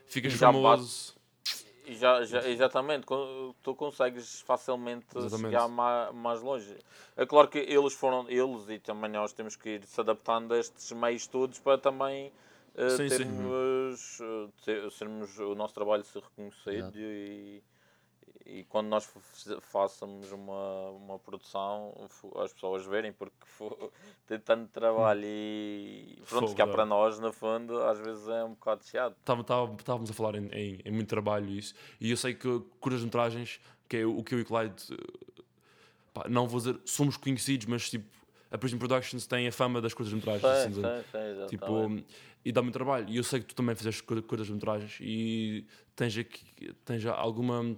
ficas 0.09 0.33
já 0.33 0.39
famoso. 0.39 1.17
E 1.87 1.95
já, 1.95 2.23
já, 2.23 2.47
exatamente, 2.47 3.07
tu 3.63 3.75
consegues 3.75 4.43
facilmente 4.43 5.07
Exatamente. 5.17 5.41
chegar 5.41 5.69
mais, 5.69 6.15
mais 6.15 6.41
longe. 6.43 6.77
É 7.17 7.25
claro 7.25 7.49
que 7.49 7.59
eles 7.59 7.95
foram, 7.95 8.29
eles 8.29 8.69
e 8.69 8.79
também 8.79 9.11
nós 9.11 9.33
temos 9.33 9.57
que 9.57 9.71
ir 9.71 9.87
se 9.87 9.99
adaptando 9.99 10.53
a 10.53 10.59
estes 10.59 10.93
meios 10.93 11.27
todos 11.27 11.59
para 11.59 11.79
também 11.79 12.31
eh, 12.75 12.91
Sim, 12.91 13.09
sim. 13.09 13.09
termos, 13.09 14.21
eh, 14.21 14.49
ter- 14.67 14.91
sermos 14.91 15.39
o 15.39 15.55
nosso 15.55 15.73
trabalho 15.75 16.05
ser 16.05 16.23
reconhecido 16.23 16.93
e, 16.95 17.63
e 18.49 18.65
quando 18.65 18.89
nós 18.89 19.05
fa- 19.05 19.61
façamos 19.61 20.33
uma, 20.33 20.91
uma 20.91 21.19
produção 21.19 21.95
as 22.43 22.53
pessoas 22.53 22.85
verem 22.87 23.13
porque 23.13 23.35
tem 24.27 24.39
tanto 24.41 24.69
trabalho 24.73 25.23
e 25.25 26.19
pronto, 26.29 26.55
que 26.55 26.63
há 26.63 26.67
dá. 26.67 26.73
para 26.73 26.87
nós 26.87 27.19
no 27.21 27.33
fundo 27.33 27.79
às 27.83 27.99
vezes 27.99 28.27
é 28.29 28.43
um 28.45 28.51
bocado 28.55 28.85
chato. 28.87 29.17
Estávamos 29.79 30.11
a 30.11 30.15
falar 30.15 30.35
em, 30.37 30.47
em- 30.49 30.81
em 30.85 30.91
muito 30.91 31.09
trabalho 31.09 31.49
isso. 31.51 31.75
E 32.01 32.11
eu 32.11 32.17
sei 32.17 32.35
que 32.35 32.61
curtas-metragens, 32.81 33.61
que 33.89 33.99
é 33.99 34.07
o 34.07 34.23
que 34.25 34.35
eu 34.35 34.39
e 34.39 34.43
o 34.43 34.45
Clyde, 34.47 34.83
eh, 34.93 35.43
pá, 36.15 36.27
não 36.29 36.47
vou 36.49 36.59
dizer, 36.61 36.81
somos 36.85 37.17
conhecidos, 37.17 37.67
mas 37.67 37.89
tipo, 37.91 38.07
a 38.51 38.57
Prison 38.57 38.79
Productions 38.79 39.27
tem 39.27 39.47
a 39.47 39.53
fama 39.53 39.81
das 39.81 39.93
curtas-metragens. 39.93 40.41
Sei, 40.43 40.51
assim. 40.71 40.81
Tipo, 41.49 41.67
e 42.45 42.51
dá 42.53 42.63
muito 42.63 42.73
trabalho. 42.75 43.07
E 43.11 43.17
eu 43.19 43.23
sei 43.25 43.41
que 43.41 43.47
tu 43.47 43.55
também 43.55 43.75
fizeste 43.75 44.03
cur- 44.03 44.23
curtas-metragens 44.23 44.97
e 45.01 45.67
tens, 45.95 46.17
aqui, 46.17 46.73
tens 46.85 47.05
alguma, 47.05 47.59
al- 47.59 47.77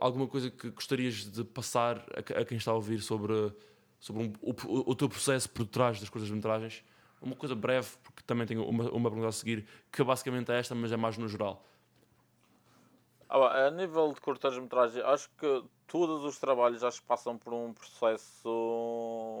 alguma 0.00 0.26
coisa 0.26 0.50
que 0.50 0.70
gostarias 0.70 1.24
de 1.30 1.42
passar 1.44 1.98
a, 2.14 2.40
a 2.40 2.44
quem 2.44 2.58
está 2.58 2.70
a 2.70 2.74
ouvir 2.74 3.00
sobre, 3.00 3.52
sobre 3.98 4.22
um- 4.24 4.32
o, 4.42 4.50
o- 4.50 4.90
o 4.90 4.94
teu 4.94 5.08
processo 5.08 5.48
por 5.50 5.66
trás 5.66 5.98
das 6.00 6.08
curtas-metragens? 6.08 6.84
Uma 7.20 7.36
coisa 7.36 7.54
breve, 7.54 7.88
porque 8.02 8.22
também 8.26 8.46
tenho 8.46 8.64
uma, 8.66 8.90
uma 8.90 9.10
pergunta 9.10 9.28
a 9.28 9.32
seguir, 9.32 9.66
que 9.92 10.02
basicamente 10.02 10.50
é 10.52 10.58
esta, 10.58 10.74
mas 10.74 10.90
é 10.92 10.96
mais 10.96 11.18
no 11.18 11.28
geral. 11.28 11.62
Ah, 13.28 13.66
a 13.66 13.70
nível 13.70 14.12
de 14.12 14.20
curtas-metragem, 14.20 15.02
acho 15.02 15.30
que 15.38 15.62
todos 15.86 16.24
os 16.24 16.38
trabalhos 16.38 16.82
acho 16.82 17.00
que 17.00 17.06
passam 17.06 17.36
por 17.38 17.52
um 17.52 17.72
processo 17.72 18.48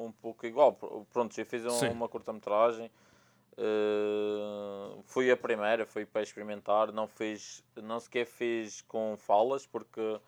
um 0.06 0.12
pouco 0.22 0.46
igual. 0.46 0.72
Pr- 0.74 0.86
Pronto, 1.12 1.36
eu 1.38 1.46
fiz 1.46 1.64
um- 1.64 1.70
Sim. 1.70 1.88
uma 1.88 2.08
curta-metragem, 2.08 2.90
eh, 3.56 5.00
fui 5.04 5.30
a 5.30 5.36
primeira, 5.36 5.86
fui 5.86 6.04
para 6.06 6.22
experimentar, 6.22 6.92
não 6.92 7.06
fiz, 7.06 7.62
não 7.76 7.98
sequer 8.00 8.26
fiz 8.26 8.80
com 8.82 9.16
falas, 9.16 9.66
porque 9.66 10.20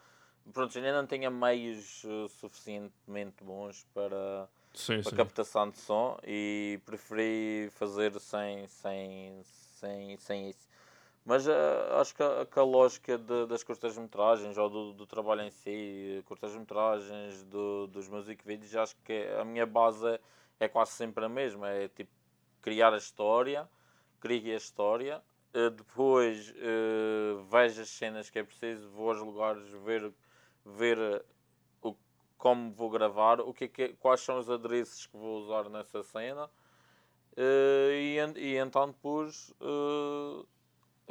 pronto, 0.53 0.77
ainda 0.77 0.93
não 1.01 1.07
tinha 1.07 1.31
meios 1.31 2.03
eh, 2.05 2.29
suficientemente 2.29 3.43
bons 3.43 3.87
para, 3.95 4.49
Sim, 4.75 5.03
para 5.03 5.17
captação 5.17 5.71
de 5.71 5.79
som 5.79 6.19
e 6.27 6.81
preferi 6.85 7.71
fazer 7.73 8.19
sem, 8.21 8.67
sem, 8.69 9.43
sem, 9.45 10.17
sem 10.19 10.51
isso. 10.51 10.69
Mas 11.25 11.47
eh, 11.47 11.53
acho 12.01 12.15
que 12.17 12.23
a, 12.23 12.45
que 12.47 12.59
a 12.59 12.65
lógica 12.65 13.17
de- 13.17 13.47
das 13.47 13.63
curtas-metragens 13.63 14.59
ou 14.59 14.69
do, 14.69 14.93
do 14.93 15.07
trabalho 15.07 15.43
em 15.43 15.51
si, 15.51 16.21
curtas-metragens, 16.27 17.45
do, 17.45 17.87
dos 17.87 18.09
music 18.09 18.45
vídeos, 18.45 18.75
acho 18.75 18.97
que 19.05 19.29
a 19.41 19.45
minha 19.45 19.65
base 19.65 20.19
é 20.59 20.67
quase 20.69 20.93
sempre 20.93 21.25
a 21.25 21.29
mesma. 21.29 21.69
É 21.71 21.87
tipo 21.89 22.11
criar 22.63 22.95
a 22.95 22.97
história, 22.97 23.69
crie 24.21 24.53
a 24.53 24.57
história, 24.57 25.23
eh, 25.53 25.71
depois 25.71 26.55
eh, 26.57 27.35
vejo 27.51 27.83
as 27.83 27.89
cenas 27.91 28.31
que 28.31 28.39
é 28.39 28.45
preciso, 28.45 28.89
vou 28.91 29.11
aos 29.11 29.21
lugares 29.21 29.69
ver, 29.85 30.13
ver 30.65 30.99
eh, 30.99 31.23
o, 31.83 31.95
como 32.39 32.73
vou 32.73 32.89
gravar, 32.89 33.41
o 33.41 33.53
que 33.53 33.65
é 33.65 33.69
que 33.69 33.89
quais 33.95 34.21
são 34.21 34.39
os 34.39 34.49
adereços 34.49 35.07
que 35.07 35.17
vou 35.17 35.43
usar 35.43 35.69
nessa 35.69 36.03
cena. 36.03 36.49
Eh, 37.37 38.19
e, 38.37 38.41
e 38.41 38.57
então 38.59 38.87
depois 38.89 39.53
eh, 39.61 40.47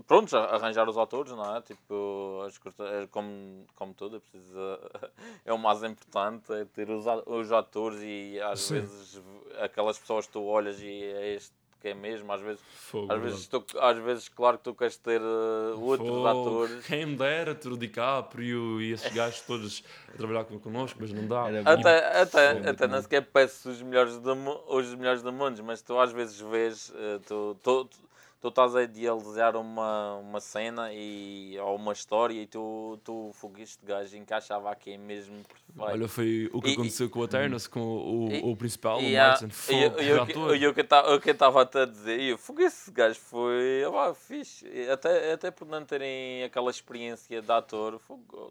pronto, 0.08 0.36
arranjar 0.38 0.88
os 0.90 0.98
atores, 0.98 1.32
não 1.34 1.56
é? 1.56 1.62
Tipo, 1.62 2.44
as 2.46 2.58
curta- 2.58 2.84
é 2.84 3.08
como, 3.08 3.66
como 3.76 3.94
tudo, 3.94 4.18
é 4.18 4.20
preciso 4.20 4.56
é 5.46 5.54
o 5.54 5.58
mais 5.58 5.84
importante, 5.84 6.52
é 6.54 6.66
ter 6.66 6.90
os, 6.90 7.06
os 7.26 7.52
atores 7.52 8.00
e 8.02 8.40
às 8.42 8.60
Sim. 8.60 8.76
vezes 8.76 9.22
aquelas 9.60 9.98
pessoas 10.00 10.26
que 10.28 10.34
tu 10.34 10.44
olhas 10.44 10.80
e 10.82 11.04
é 11.04 11.36
este 11.36 11.54
que 11.82 11.88
é 11.88 11.94
mesmo, 11.96 12.32
às 12.32 12.40
vezes, 12.40 12.62
Fogo, 12.76 13.12
às 13.12 13.20
vezes, 13.20 13.48
tu, 13.48 13.66
às 13.80 13.98
vezes 13.98 14.30
claro 14.30 14.60
que 14.60 14.64
tu 14.66 14.76
queres 14.76 14.98
ter 14.98 15.20
eh, 15.20 15.74
outros 15.76 16.08
Fogo. 16.08 16.28
atores. 16.28 16.86
Quem 16.86 17.08
me 17.08 17.16
dera 17.16 17.56
ter 17.56 17.70
o 17.70 17.76
DiCaprio 17.78 18.80
e 18.80 18.92
esses 18.92 19.12
gajos 19.12 19.42
todos 19.42 19.84
a 20.14 20.16
trabalhar 20.16 20.46
con- 20.46 20.60
connosco, 20.60 21.00
mas 21.02 21.12
não 21.12 21.28
dá. 21.28 21.48
Era 21.48 21.64
Até, 21.64 22.22
até, 22.22 22.54
muito 22.54 22.70
até 22.70 22.88
nem 22.88 23.02
sequer 23.02 23.26
peço 23.26 23.68
os 23.70 23.82
melhores 23.82 24.20
do, 24.20 24.32
os 24.68 24.94
melhores 24.94 25.24
do 25.24 25.34
mundo, 25.34 25.64
mas 25.64 25.82
tu 25.82 25.98
às 26.00 26.12
vezes 26.12 26.40
vês, 26.40 26.94
eh, 26.96 27.20
tu, 27.26 27.58
tu, 27.64 27.86
tu, 27.86 27.98
tu 28.42 28.48
estás 28.48 28.76
a 28.76 28.82
idealizar 28.82 29.56
uma, 29.56 30.16
uma 30.16 30.40
cena 30.42 30.92
e, 30.92 31.56
ou 31.60 31.76
uma 31.76 31.94
história 31.94 32.34
e 32.42 32.48
tu, 32.48 32.98
tu 33.04 33.30
fogo, 33.36 33.60
este 33.62 33.86
gajo 33.86 34.18
encaixava 34.18 34.72
aqui 34.72 34.98
mesmo 34.98 35.36
perfeito. 35.44 35.78
Olha, 35.78 36.08
foi 36.08 36.50
o 36.52 36.60
que 36.60 36.70
E- 36.70 36.74
aconteceu 36.74 37.08
com 37.08 37.20
o 37.20 37.24
Eternus, 37.24 37.68
com 37.68 37.80
o, 37.80 38.32
E- 38.32 38.42
o 38.44 38.56
principal, 38.56 39.00
E, 39.00 39.14
o 39.14 39.18
Martin. 39.18 39.46
e, 39.70 39.74
e, 39.74 40.58
e 40.58 40.68
o 40.68 40.74
que 41.22 41.30
eu 41.30 41.34
estava 41.34 41.62
até 41.62 41.84
a 41.84 41.86
dizer, 41.86 42.20
e 42.20 42.30
eu, 42.30 42.38
fogo, 42.38 42.62
esse 42.62 42.90
gajo 42.90 43.20
foi 43.20 43.84
ah, 43.86 44.14
fixe. 44.16 44.68
E 44.68 44.90
Até, 44.90 45.34
até 45.34 45.52
por 45.52 45.68
não 45.68 45.86
terem 45.86 46.44
aquela 46.44 46.72
experiência 46.72 47.42
de 47.44 47.52
ator, 47.52 48.02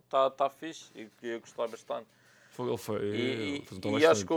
está 0.05 0.31
tá 0.31 0.49
fixe 0.49 0.85
e 0.95 1.09
eu 1.21 1.41
gostei 1.41 1.67
bastante. 1.67 2.07
Fogo, 2.53 2.71
ele 2.71 2.79
foi. 2.79 3.01
E, 3.03 3.65
e, 3.85 3.99
e 3.99 4.07
acho, 4.07 4.27
que, 4.27 4.35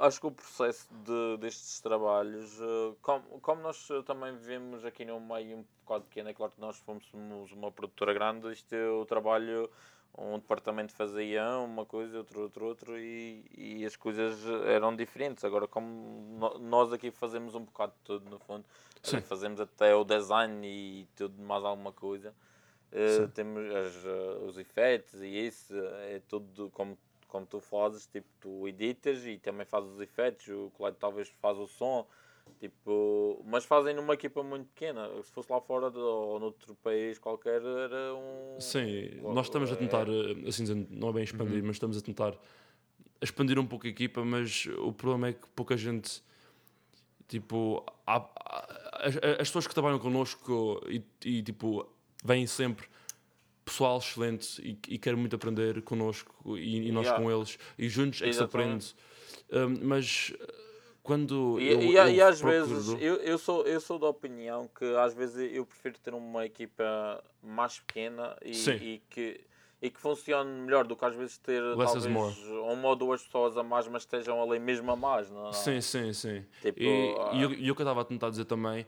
acho 0.00 0.20
que 0.20 0.26
o 0.26 0.30
processo 0.30 0.88
de, 0.92 1.36
destes 1.38 1.80
trabalhos, 1.80 2.60
eh, 2.60 2.94
como, 3.02 3.22
como 3.40 3.62
nós 3.62 3.88
eh, 3.90 4.02
também 4.02 4.36
vivemos 4.36 4.84
aqui 4.84 5.04
num 5.04 5.20
meio 5.20 5.58
um 5.58 5.64
bocado 5.84 6.04
pequeno, 6.04 6.28
é 6.28 6.34
claro 6.34 6.52
que 6.52 6.60
nós 6.60 6.76
fomos 6.78 7.04
uma 7.52 7.70
produtora 7.70 8.12
grande, 8.12 8.52
isto 8.52 8.74
é 8.74 8.88
o 8.88 9.04
trabalho, 9.04 9.70
um 10.16 10.38
departamento 10.38 10.92
fazia 10.92 11.58
uma 11.58 11.84
coisa, 11.84 12.18
outro, 12.18 12.42
outro, 12.42 12.66
outro, 12.66 12.98
e, 12.98 13.44
e 13.56 13.84
as 13.84 13.96
coisas 13.96 14.44
eram 14.66 14.94
diferentes. 14.94 15.44
Agora, 15.44 15.66
como 15.66 16.50
nós 16.60 16.92
aqui 16.92 17.10
fazemos 17.10 17.54
um 17.54 17.64
bocado 17.64 17.92
de 17.92 18.04
tudo, 18.04 18.30
no 18.30 18.38
fundo, 18.38 18.64
Sim. 19.02 19.16
eh, 19.16 19.20
fazemos 19.20 19.60
até 19.60 19.94
o 19.94 20.04
design 20.04 20.66
e 20.66 21.08
tudo 21.16 21.42
mais 21.42 21.64
alguma 21.64 21.92
coisa. 21.92 22.34
Sim. 22.94 23.28
temos 23.34 23.74
as, 23.74 24.06
eh, 24.06 24.38
os 24.46 24.56
efeitos 24.56 25.20
e 25.20 25.26
isso, 25.26 25.74
é 25.74 26.20
tudo 26.28 26.70
como, 26.70 26.96
como 27.34 27.46
tu 27.46 27.58
fazes, 27.58 28.06
tipo, 28.06 28.28
tu 28.40 28.68
editas 28.68 29.26
e 29.26 29.38
também 29.38 29.66
fazes 29.66 29.90
os 29.90 30.00
efeitos, 30.00 30.46
o 30.46 30.70
Clyde 30.76 30.98
talvez 31.00 31.28
faz 31.42 31.58
o 31.58 31.66
som, 31.66 32.06
tipo, 32.60 33.42
mas 33.44 33.64
fazem 33.64 33.92
numa 33.92 34.14
equipa 34.14 34.40
muito 34.44 34.66
pequena, 34.68 35.10
se 35.20 35.32
fosse 35.32 35.50
lá 35.50 35.60
fora 35.60 35.90
de, 35.90 35.98
ou 35.98 36.38
noutro 36.38 36.76
país 36.76 37.18
qualquer 37.18 37.60
era 37.60 38.14
um... 38.14 38.60
Sim, 38.60 39.20
nós 39.20 39.46
estamos 39.46 39.68
a 39.68 39.74
é- 39.74 39.76
tentar, 39.76 40.06
eh, 40.08 40.46
assim 40.46 40.62
dizendo, 40.62 40.86
não 40.92 41.08
é 41.08 41.12
bem 41.12 41.24
expandir, 41.24 41.60
mas 41.64 41.74
estamos 41.74 41.98
a 41.98 42.00
tentar 42.00 42.38
expandir 43.20 43.58
um 43.58 43.66
pouco 43.66 43.84
a 43.88 43.90
equipa, 43.90 44.24
mas 44.24 44.66
o 44.78 44.92
problema 44.92 45.30
é 45.30 45.32
que 45.32 45.48
pouca 45.56 45.76
gente, 45.76 46.22
tipo, 47.26 47.84
há- 48.06 48.30
há- 48.36 49.00
as, 49.08 49.16
as 49.16 49.48
pessoas 49.48 49.66
que 49.66 49.74
trabalham 49.74 49.98
connosco 49.98 50.80
e, 50.86 51.02
e, 51.24 51.42
tipo, 51.42 51.84
vêm 52.24 52.46
sempre 52.46 52.86
pessoal 53.64 53.98
excelente 53.98 54.60
e, 54.62 54.78
e 54.94 54.98
querem 54.98 55.18
muito 55.18 55.34
aprender 55.36 55.80
connosco 55.82 56.56
e, 56.56 56.88
e 56.88 56.92
nós 56.92 57.06
Yeah. 57.06 57.22
com 57.22 57.30
eles 57.30 57.58
e 57.78 57.88
juntos 57.88 58.20
é 58.22 58.26
que 58.26 58.32
se 58.34 58.42
aprende. 58.42 58.94
Um, 59.50 59.78
mas 59.86 60.32
eh, 60.38 60.54
quando 61.02 61.58
E, 61.60 61.68
eu, 61.68 61.80
e, 61.82 61.96
eu 61.96 62.08
e 62.08 62.20
às 62.20 62.40
procuro- 62.40 62.66
vezes, 62.76 62.88
eu, 63.02 63.16
eu, 63.16 63.38
sou, 63.38 63.66
eu 63.66 63.80
sou 63.80 63.98
da 63.98 64.06
opinião 64.08 64.68
que 64.68 64.84
às 64.96 65.14
vezes 65.14 65.52
eu 65.52 65.64
prefiro 65.66 65.98
ter 65.98 66.14
uma 66.14 66.44
equipa 66.44 67.22
mais 67.42 67.78
pequena 67.80 68.36
e, 68.44 68.52
e 68.70 69.02
que, 69.10 69.40
e 69.82 69.90
que 69.90 70.00
funcione 70.00 70.50
melhor 70.62 70.86
do 70.86 70.96
que 70.96 71.04
às 71.04 71.14
vezes 71.14 71.36
ter 71.38 71.62
Less 71.62 71.92
talvez 71.92 72.38
uma 72.48 72.88
ou 72.88 72.96
duas 72.96 73.22
pessoas 73.22 73.56
a 73.56 73.62
mais, 73.62 73.86
mas 73.88 74.02
estejam 74.02 74.42
ali 74.42 74.58
mesmo 74.58 74.90
a 74.90 74.96
mais. 74.96 75.30
Não, 75.30 75.48
é? 75.48 75.52
Sim, 75.52 75.80
sim, 75.80 76.12
sim. 76.12 76.44
Tipo, 76.62 76.80
e, 76.80 77.14
ah, 77.20 77.30
e 77.34 77.42
eu, 77.42 77.52
e 77.52 77.56
que 77.56 77.68
eu 77.70 77.72
estava 77.74 78.00
a 78.00 78.04
tentar 78.04 78.30
dizer 78.30 78.46
também, 78.46 78.86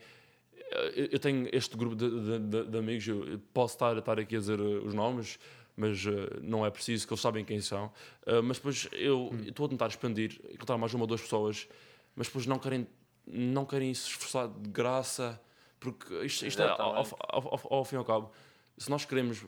eu, 0.70 1.06
eu 1.12 1.18
tenho 1.18 1.48
este 1.52 1.76
grupo 1.76 1.94
de, 1.96 2.38
de, 2.38 2.64
de- 2.64 2.78
amigos, 2.78 3.06
eu 3.06 3.40
posso 3.52 3.74
estar, 3.74 3.96
estar 3.96 4.18
aqui 4.18 4.36
a 4.36 4.38
dizer 4.38 4.58
eh, 4.58 4.62
os 4.62 4.94
nomes, 4.94 5.38
mas 5.76 6.04
eh, 6.06 6.40
não 6.42 6.64
é 6.64 6.70
preciso, 6.70 7.06
que 7.06 7.12
eles 7.12 7.20
sabem 7.20 7.44
quem 7.44 7.60
são. 7.60 7.92
Eh, 8.26 8.40
mas 8.40 8.56
depois 8.58 8.88
eu 8.92 9.30
Hum. 9.32 9.42
estou 9.46 9.66
a 9.66 9.68
tentar 9.68 9.86
expandir, 9.88 10.40
encontrar 10.50 10.78
mais 10.78 10.92
uma 10.94 11.04
ou 11.04 11.06
duas 11.06 11.20
pessoas, 11.22 11.68
mas 12.14 12.26
depois 12.26 12.46
não 12.46 12.58
querem, 12.58 12.86
não 13.26 13.64
querem 13.64 13.92
se 13.94 14.08
esforçar 14.08 14.48
de 14.48 14.68
graça 14.70 15.40
Porque 15.78 16.14
isto, 16.24 16.46
isto 16.46 16.62
é, 16.62 16.68
ao, 16.68 16.80
ao, 16.80 17.06
ao, 17.28 17.60
ao, 17.70 17.84
fim 17.84 17.96
e 17.96 17.98
ao 17.98 18.04
cabo, 18.04 18.30
se 18.78 18.90
nós 18.90 19.04
queremos 19.04 19.44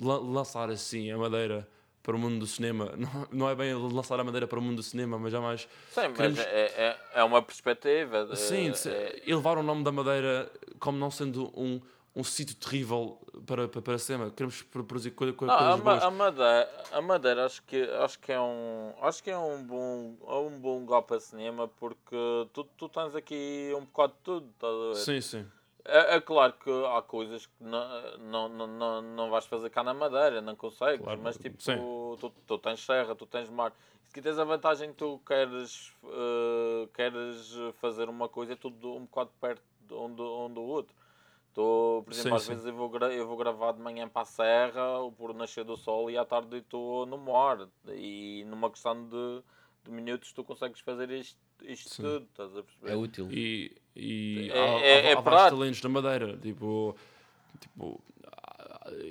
la 0.00 0.18
lançar 0.18 0.68
assim 0.70 1.10
a 1.10 1.16
madeira 1.18 1.68
para 2.04 2.14
o 2.14 2.18
mundo 2.18 2.38
do 2.38 2.46
cinema, 2.46 2.92
não, 2.96 3.28
não 3.32 3.50
é 3.50 3.54
bem 3.56 3.74
lançar 3.74 4.20
a 4.20 4.24
madeira 4.24 4.46
para 4.46 4.58
o 4.58 4.62
mundo 4.62 4.76
do 4.76 4.82
cinema, 4.82 5.18
mas 5.18 5.32
já 5.32 5.40
mais. 5.40 5.62
Sim, 5.90 6.12
queremos... 6.12 6.38
mas 6.38 6.46
é, 6.46 6.64
é, 6.76 6.98
é 7.14 7.24
uma 7.24 7.42
perspectiva. 7.42 8.26
De, 8.26 8.36
Sim, 8.36 8.70
é... 8.86 9.22
elevar 9.26 9.58
o 9.58 9.62
nome 9.62 9.82
da 9.82 9.90
madeira 9.90 10.48
como 10.78 10.98
não 10.98 11.10
sendo 11.10 11.50
um 11.58 11.80
um 12.16 12.22
sítio 12.22 12.54
terrível 12.54 13.18
para, 13.44 13.66
para, 13.66 13.82
para 13.82 13.98
cinema. 13.98 14.30
Queremos 14.30 14.62
produzir 14.62 15.10
coisa, 15.10 15.32
coisa, 15.32 15.52
coisas 15.52 15.80
a, 15.80 15.82
boas. 15.82 16.02
A 16.04 16.10
Madeira, 16.10 16.70
a 16.92 17.02
Madeira 17.02 17.44
acho, 17.44 17.62
que, 17.64 17.82
acho 17.82 18.18
que 18.20 18.30
é 18.30 18.40
um 18.40 18.92
acho 19.02 19.22
que 19.22 19.30
é 19.30 19.36
um 19.36 19.64
bom, 19.64 20.14
é 20.24 20.34
um 20.34 20.60
bom 20.60 20.78
lugar 20.78 21.02
para 21.02 21.18
cinema 21.18 21.66
porque 21.66 22.16
tu, 22.52 22.64
tu 22.76 22.88
tens 22.88 23.16
aqui 23.16 23.72
um 23.76 23.84
bocado 23.84 24.12
de 24.12 24.18
tudo. 24.20 24.48
Tá 24.58 24.68
sim, 24.94 25.20
sim. 25.20 25.44
É, 25.86 26.16
é, 26.16 26.20
claro 26.20 26.54
que 26.54 26.70
há 26.86 27.02
coisas 27.02 27.44
que 27.44 27.52
não, 27.62 28.18
não, 28.18 28.48
não, 28.48 28.66
não, 28.66 29.02
não 29.02 29.30
vais 29.30 29.44
fazer 29.44 29.68
cá 29.68 29.82
na 29.82 29.92
Madeira, 29.92 30.40
não 30.40 30.56
consegues, 30.56 31.04
claro, 31.04 31.20
mas 31.22 31.36
tipo, 31.36 31.58
tu, 32.18 32.32
tu, 32.46 32.58
tens 32.58 32.80
serra, 32.80 33.14
tu 33.14 33.26
tens 33.26 33.50
mar. 33.50 33.72
Se 34.06 34.22
tens 34.22 34.38
a 34.38 34.44
vantagem 34.44 34.90
que 34.90 34.96
tu 34.96 35.20
queres, 35.26 35.92
uh, 36.04 36.86
queres 36.94 37.52
fazer 37.80 38.08
uma 38.08 38.28
coisa, 38.28 38.54
é 38.54 38.56
tudo 38.56 38.94
um 38.94 39.00
bocado 39.00 39.30
perto 39.40 39.62
de 39.86 39.94
um 39.94 40.14
do, 40.14 40.46
um 40.46 40.52
do 40.52 40.62
outro. 40.62 40.94
Estou, 41.48 42.02
por 42.02 42.12
exemplo, 42.12 42.30
sim, 42.30 42.36
às 42.36 42.42
sim. 42.42 42.48
vezes 42.48 42.66
eu 42.66 42.74
vou, 42.74 42.96
eu 43.10 43.26
vou 43.26 43.36
gravar 43.36 43.72
de 43.72 43.80
manhã 43.80 44.08
para 44.08 44.22
a 44.22 44.24
serra, 44.24 44.98
ou 44.98 45.12
por 45.12 45.34
nascer 45.34 45.64
do 45.64 45.76
sol, 45.76 46.10
e 46.10 46.16
à 46.16 46.24
tarde 46.24 46.56
estou 46.56 47.06
no 47.06 47.18
mar. 47.18 47.68
E 47.88 48.44
numa 48.46 48.70
questão 48.70 49.08
de, 49.08 49.42
de 49.84 49.90
minutos 49.90 50.32
tu 50.32 50.42
consegues 50.42 50.80
fazer 50.80 51.10
isto, 51.10 51.38
isto 51.62 52.02
tudo, 52.02 52.24
estás 52.24 52.56
a 52.56 52.62
perceber? 52.62 52.92
É 52.92 52.96
útil. 52.96 53.28
E, 53.30 53.76
e 53.96 54.50
é, 54.52 54.58
há, 54.58 54.80
é, 54.80 55.12
há, 55.12 55.18
há 55.18 55.20
vários 55.20 55.50
talentos 55.50 55.82
na 55.82 55.88
Madeira, 55.88 56.36
tipo, 56.36 56.96
tipo 57.60 58.02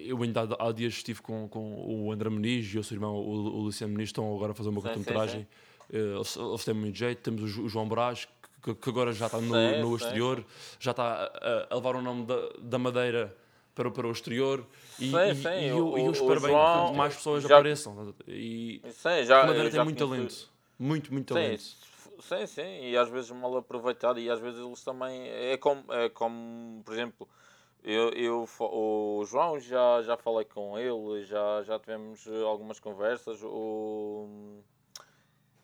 eu 0.06 0.22
ainda 0.22 0.48
há, 0.60 0.72
dias 0.72 0.94
estive 0.94 1.22
com, 1.22 1.48
com 1.48 2.06
o 2.06 2.12
André 2.12 2.30
Muniz 2.30 2.74
e 2.74 2.78
o 2.78 2.84
seu 2.84 2.96
irmão, 2.96 3.16
o, 3.16 3.30
o 3.30 3.62
Luciano 3.62 3.94
Muniz, 3.94 4.10
estão 4.10 4.34
agora 4.36 4.52
a 4.52 4.56
fazer 4.56 4.70
uma 4.70 4.82
cortometragem. 4.82 5.48
Eh, 5.92 5.98
eles, 5.98 6.36
eles 6.36 6.66
têm 6.66 6.74
muito 6.74 6.98
jeito. 6.98 7.22
Temos 7.22 7.58
o 7.58 7.68
João 7.68 7.88
Brás, 7.88 8.28
que, 8.62 8.74
que 8.76 8.90
agora 8.90 9.12
já 9.12 9.26
está 9.26 9.40
no, 9.40 9.54
sim, 9.54 9.82
no 9.82 9.96
exterior, 9.96 10.46
já 10.80 10.92
está 10.92 11.32
a, 11.34 11.68
a, 11.70 11.76
levar 11.76 11.96
o 11.96 12.02
nome 12.02 12.26
da, 12.26 12.50
da 12.60 12.78
Madeira 12.78 13.36
para, 13.74 13.90
para 13.90 14.08
o 14.08 14.12
exterior 14.12 14.66
e, 15.00 15.10
sim, 15.10 15.18
e, 15.32 15.36
sim. 15.36 15.50
e, 15.50 15.68
eu, 15.68 15.98
eu 15.98 16.12
espero 16.12 16.40
bem 16.42 16.52
que 16.52 16.98
mais 16.98 17.16
pessoas 17.16 17.44
já, 17.44 17.56
apareçam. 17.56 18.14
E 18.28 18.82
sim, 18.90 19.26
já, 19.26 19.42
a 19.42 19.48
Madeira 19.48 19.72
tem 19.72 19.84
muito 19.84 19.98
talento, 19.98 20.50
muito, 20.78 21.12
muito 21.12 21.34
talento. 21.34 21.64
Sim, 22.20 22.46
sim, 22.46 22.90
e 22.90 22.98
às 22.98 23.10
vezes 23.10 23.32
mal 23.32 23.56
aproveitado, 23.58 24.20
e 24.20 24.30
às 24.30 24.40
vezes 24.40 24.60
eles 24.60 24.84
também. 24.84 25.28
É 25.30 25.58
como, 25.58 25.84
é 25.92 26.10
como 26.10 26.82
por 26.84 26.94
exemplo, 26.94 27.28
eu, 27.84 28.10
eu, 28.12 28.48
o 28.60 29.26
João 29.26 29.60
já, 29.60 30.02
já 30.04 30.16
falei 30.16 30.46
com 30.46 30.78
ele, 30.80 31.24
já, 31.24 31.64
já 31.64 31.78
tivemos 31.78 32.26
algumas 32.46 32.80
conversas. 32.80 33.44
O, 33.44 34.62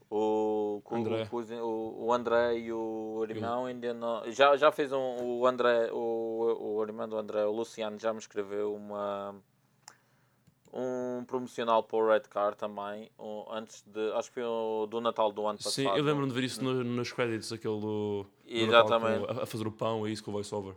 o, 0.09 0.81
André. 0.91 1.27
O, 1.31 2.05
o, 2.05 2.13
André 2.13 2.57
e 2.57 2.73
o 2.73 3.25
irmão 3.29 3.65
ainda 3.65 3.93
não. 3.93 4.29
Já, 4.31 4.57
já 4.57 4.71
fez 4.71 4.91
um. 4.91 5.39
O 5.39 5.47
André, 5.47 5.91
o, 5.93 6.77
o 6.77 6.83
irmão 6.83 7.07
do 7.07 7.15
André, 7.15 7.45
o 7.45 7.51
Luciano, 7.51 7.99
já 7.99 8.11
me 8.11 8.19
escreveu 8.19 8.73
uma. 8.73 9.35
Um 10.71 11.23
promocional 11.25 11.81
para 11.81 11.97
o 11.97 12.07
Red 12.07 12.21
Car 12.29 12.53
também, 12.53 13.09
um, 13.17 13.45
antes 13.51 13.83
de. 13.87 14.11
Acho 14.13 14.29
que 14.29 14.35
foi 14.35 14.43
o, 14.43 14.85
do 14.85 15.01
Natal 15.01 15.31
do 15.31 15.47
ano 15.47 15.57
passado. 15.57 15.73
Sim, 15.73 15.87
eu 15.87 16.03
lembro-me 16.03 16.27
de 16.27 16.33
ver 16.33 16.43
isso 16.43 16.63
no, 16.63 16.83
nos 16.83 17.11
créditos, 17.11 17.51
aquele 17.51 17.79
do. 17.79 18.25
Exatamente. 18.45 19.21
Natal, 19.21 19.39
a, 19.39 19.43
a, 19.43 19.45
fazer 19.47 19.67
o 19.67 19.71
pão, 19.71 20.05
é 20.05 20.11
isso 20.11 20.23
com 20.23 20.29
o 20.29 20.33
voiceover. 20.33 20.75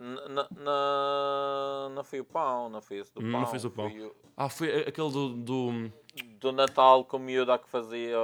Não 0.00 2.02
foi 2.02 2.20
o 2.20 2.24
pão, 2.24 2.68
não 2.68 2.80
foi 2.80 2.98
esse 2.98 3.14
do 3.14 3.20
pão. 3.20 3.30
Não 3.30 3.46
fez 3.46 3.64
o 3.64 3.70
pão. 3.70 3.90
Foi 3.90 4.00
o... 4.00 4.14
Ah, 4.36 4.48
foi 4.48 4.80
aquele 4.80 5.10
do, 5.10 5.28
do 5.34 5.92
do 6.40 6.52
Natal 6.52 7.04
com 7.04 7.16
o 7.16 7.20
miúdo 7.20 7.56
que 7.58 7.68
fazia, 7.68 8.16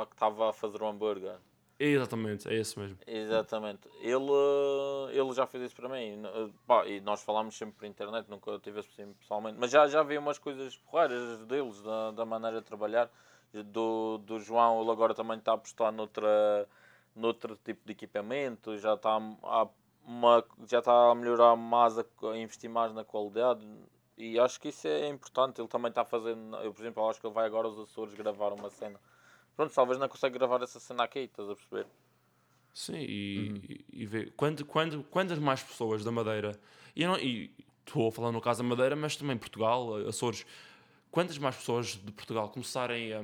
a 0.00 0.06
que 0.06 0.14
estava 0.14 0.50
a 0.50 0.52
fazer 0.52 0.82
o 0.82 0.86
hambúrguer. 0.86 1.36
Exatamente, 1.84 2.48
é 2.48 2.54
esse 2.54 2.78
mesmo. 2.78 2.96
Exatamente. 3.04 3.88
Ele, 4.00 4.30
ele 5.10 5.32
já 5.32 5.44
fez 5.48 5.64
isso 5.64 5.74
para 5.74 5.88
mim. 5.88 6.22
e 6.86 7.00
nós 7.00 7.24
falámos 7.24 7.56
sempre 7.56 7.74
por 7.74 7.86
internet, 7.86 8.30
nunca 8.30 8.56
tive 8.60 8.78
assim 8.78 9.12
pessoalmente. 9.14 9.58
Mas 9.58 9.72
já, 9.72 9.88
já 9.88 10.00
vi 10.04 10.16
umas 10.16 10.38
coisas 10.38 10.76
porreiras 10.76 11.40
deles, 11.40 11.82
da, 11.82 12.12
da 12.12 12.24
maneira 12.24 12.60
de 12.60 12.66
trabalhar. 12.66 13.10
Do, 13.52 14.18
do 14.18 14.38
João, 14.38 14.80
ele 14.80 14.92
agora 14.92 15.12
também 15.12 15.36
está 15.38 15.50
a 15.50 15.54
apostar 15.56 15.90
noutra, 15.92 16.68
noutro 17.16 17.58
tipo 17.64 17.84
de 17.84 17.92
equipamento. 17.92 18.78
Já 18.78 18.94
está 18.94 19.18
a, 19.42 19.66
uma, 20.06 20.44
já 20.68 20.78
está 20.78 21.10
a 21.10 21.14
melhorar 21.16 21.56
mais, 21.56 21.98
a, 21.98 22.04
a 22.30 22.38
investir 22.38 22.70
mais 22.70 22.94
na 22.94 23.04
qualidade. 23.04 23.66
E 24.16 24.38
acho 24.38 24.60
que 24.60 24.68
isso 24.68 24.86
é 24.86 25.08
importante. 25.08 25.60
Ele 25.60 25.68
também 25.68 25.88
está 25.88 26.04
fazendo. 26.04 26.56
Eu, 26.58 26.72
por 26.72 26.80
exemplo, 26.80 27.08
acho 27.10 27.20
que 27.20 27.26
ele 27.26 27.34
vai 27.34 27.44
agora 27.44 27.66
aos 27.66 27.76
Açores 27.76 28.14
gravar 28.14 28.52
uma 28.52 28.70
cena. 28.70 29.00
Pronto, 29.56 29.74
talvez 29.74 29.98
não 29.98 30.08
consiga 30.08 30.30
gravar 30.30 30.62
essa 30.62 30.80
cena 30.80 31.04
aqui, 31.04 31.20
estás 31.20 31.48
a 31.48 31.54
perceber? 31.54 31.86
Sim, 32.74 32.96
e, 32.96 33.50
uhum. 33.50 33.56
e, 33.68 33.84
e 33.92 34.06
ver 34.06 34.32
quando, 34.34 34.64
quando, 34.64 35.04
quantas 35.04 35.38
mais 35.38 35.62
pessoas 35.62 36.02
da 36.02 36.10
Madeira, 36.10 36.58
e, 36.96 37.06
não, 37.06 37.18
e 37.18 37.50
estou 37.86 38.08
a 38.08 38.12
falar 38.12 38.32
no 38.32 38.40
caso 38.40 38.62
da 38.62 38.68
Madeira, 38.68 38.96
mas 38.96 39.16
também 39.16 39.36
Portugal, 39.36 39.96
Açores, 40.06 40.46
quantas 41.10 41.36
mais 41.38 41.56
pessoas 41.56 41.88
de 41.88 42.12
Portugal 42.12 42.48
começarem 42.48 43.12
a, 43.12 43.20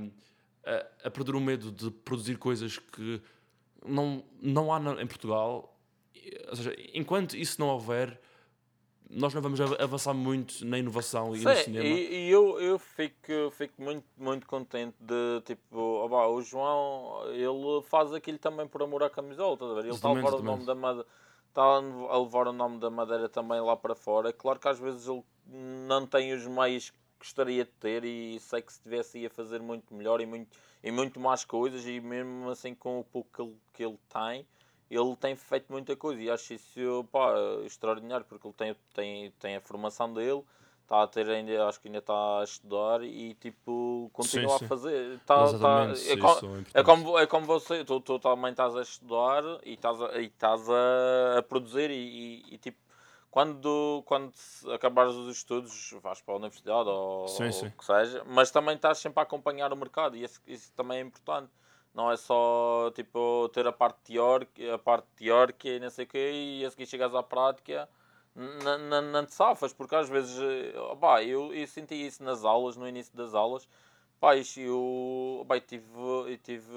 a, 0.65 1.07
a 1.09 1.11
perder 1.11 1.35
o 1.35 1.41
medo 1.41 1.73
de 1.73 1.91
produzir 1.91 2.37
coisas 2.37 2.79
que 2.79 3.23
não, 3.87 4.23
não 4.41 4.73
há 4.73 4.79
em 5.01 5.07
Portugal, 5.07 5.75
ou 6.49 6.57
seja, 6.57 6.77
enquanto 6.93 7.37
isso 7.37 7.61
não 7.61 7.69
houver, 7.69 8.21
nós 9.11 9.33
não 9.33 9.41
vamos 9.41 9.59
avançar 9.61 10.13
muito 10.13 10.65
na 10.67 10.79
inovação 10.79 11.35
e 11.35 11.39
Sim, 11.39 11.45
no 11.45 11.57
cinema. 11.57 11.85
E, 11.87 12.27
e, 12.27 12.31
eu, 12.31 12.61
eu 12.61 12.79
fico, 12.79 13.51
fico 13.53 13.83
muito, 13.83 14.05
muito 14.17 14.47
contente 14.47 14.95
de 15.01 15.41
tipo, 15.47 15.79
oba, 15.79 16.27
o 16.29 16.43
João 16.43 17.23
ele 17.33 17.83
faz 17.89 18.13
aquilo 18.13 18.39
também 18.39 18.67
por 18.67 18.83
amor 18.83 19.03
à 19.03 19.11
camisola, 19.11 19.55
estás 19.55 19.71
a 19.71 19.75
ver? 19.75 19.85
Ele 19.85 19.91
está 19.91 20.09
a 20.09 20.13
levar 20.13 20.35
o 20.35 20.43
nome 20.43 20.67
da 20.67 20.75
madeira, 20.75 21.09
está 21.49 21.63
a 21.63 22.19
levar 22.19 22.49
o 22.49 22.53
nome 22.53 22.79
da 22.79 22.91
madeira 22.91 23.29
também 23.29 23.61
lá 23.61 23.77
para 23.77 23.95
fora. 23.95 24.29
É 24.29 24.33
claro 24.33 24.59
que 24.59 24.69
às 24.69 24.79
vezes 24.79 25.09
ele 25.09 25.25
não 25.87 26.07
tem 26.07 26.35
os 26.35 26.47
meios 26.47 26.91
que 26.91 26.99
gostaria 27.19 27.65
de 27.65 27.71
ter 27.73 28.05
e 28.05 28.39
sei 28.41 28.61
que 28.61 28.73
se 28.73 28.81
tivesse 28.83 29.19
ia 29.19 29.31
fazer 29.31 29.61
muito 29.61 29.95
melhor 29.95 30.21
e 30.21 30.27
muito, 30.27 30.55
e 30.85 30.91
muito 30.91 31.19
mais 31.19 31.45
coisas 31.45 31.87
e 31.87 31.99
mesmo 31.99 32.51
assim 32.51 32.75
com 32.75 33.01
o 33.01 33.05
pouco 33.05 33.31
que 33.33 33.43
ele, 33.43 33.57
que 33.73 33.85
ele 33.85 33.99
tem 34.13 34.47
ele 34.91 35.17
tem 35.17 35.37
feito 35.37 35.71
muita 35.71 35.95
coisa 35.95 36.21
e 36.21 36.31
acho 36.31 36.55
isso 36.55 37.05
pá, 37.13 37.35
extraordinário 37.65 38.25
porque 38.27 38.47
ele 38.47 38.55
tem, 38.55 38.77
tem, 38.95 39.31
tem 39.33 39.57
a 39.57 39.61
formação 39.61 40.13
dele, 40.13 40.43
está 40.83 41.03
a 41.03 41.07
ter 41.07 41.29
ainda, 41.29 41.69
acho 41.69 41.81
que 41.81 41.89
ainda 41.89 41.99
está 41.99 42.41
a 42.41 42.45
estudar 42.45 43.03
e 43.03 43.35
tipo 43.35 44.11
continua 44.15 44.53
sim, 44.53 44.59
sim. 44.61 44.65
a 44.65 44.69
fazer. 44.69 45.21
Tá, 45.21 45.59
tá, 45.59 45.93
é, 46.07 46.17
com, 46.17 46.65
é, 46.73 46.83
como, 46.83 47.19
é 47.19 47.27
como 47.27 47.47
você, 47.47 47.85
tu, 47.85 48.01
tu 48.01 48.19
também 48.19 48.51
estás 48.51 48.75
a 48.75 48.81
estudar 48.81 49.45
e 49.65 49.75
estás 49.75 50.01
a, 50.01 50.19
e 50.19 50.27
estás 50.27 50.69
a, 50.71 51.39
a 51.39 51.43
produzir 51.43 51.91
e, 51.91 51.95
e, 51.95 52.55
e, 52.55 52.59
tipo 52.59 52.79
quando, 53.31 54.03
quando 54.07 54.33
acabares 54.73 55.15
os 55.15 55.37
estudos 55.37 55.95
vais 56.03 56.23
para 56.23 56.33
a 56.33 56.37
universidade 56.39 56.89
ou, 56.89 57.29
sim, 57.29 57.45
ou 57.45 57.69
o 57.69 57.71
que 57.73 57.85
seja, 57.85 58.25
mas 58.27 58.51
também 58.51 58.75
estás 58.75 58.99
sempre 58.99 59.21
a 59.21 59.23
acompanhar 59.23 59.71
o 59.71 59.77
mercado 59.77 60.17
e 60.17 60.25
isso, 60.25 60.41
isso 60.47 60.73
também 60.75 60.99
é 60.99 61.03
importante 61.03 61.51
não 61.95 62.11
é 62.11 62.17
só 62.17 62.91
tipo 62.95 63.49
ter 63.53 63.67
a 63.67 63.73
parte 63.73 63.99
teórica, 64.05 64.75
a 64.75 64.79
parte 64.79 65.07
teórica 65.17 65.69
e 65.69 65.81
não 65.81 65.91
sei 65.91 66.05
o 66.05 66.09
quê, 66.09 66.31
e 66.33 66.65
a 66.65 66.71
seguir 66.71 66.87
chegas 66.87 67.15
à 67.15 67.23
prática, 67.23 67.89
não 68.35 69.27
te 69.27 69.35
safas, 69.35 69.73
porque 69.73 69.95
às 69.95 70.09
vezes, 70.09 70.39
opá, 70.91 71.23
eu, 71.23 71.53
eu 71.53 71.67
senti 71.67 71.95
isso 71.95 72.23
nas 72.23 72.45
aulas, 72.45 72.77
no 72.77 72.87
início 72.89 73.17
das 73.17 73.35
aulas, 73.35 73.69
pá, 74.21 74.37
eu, 74.37 75.39
opá, 75.43 75.57
eu 75.57 75.61
tive, 75.61 75.85
eu 75.97 76.39
tive, 76.39 76.73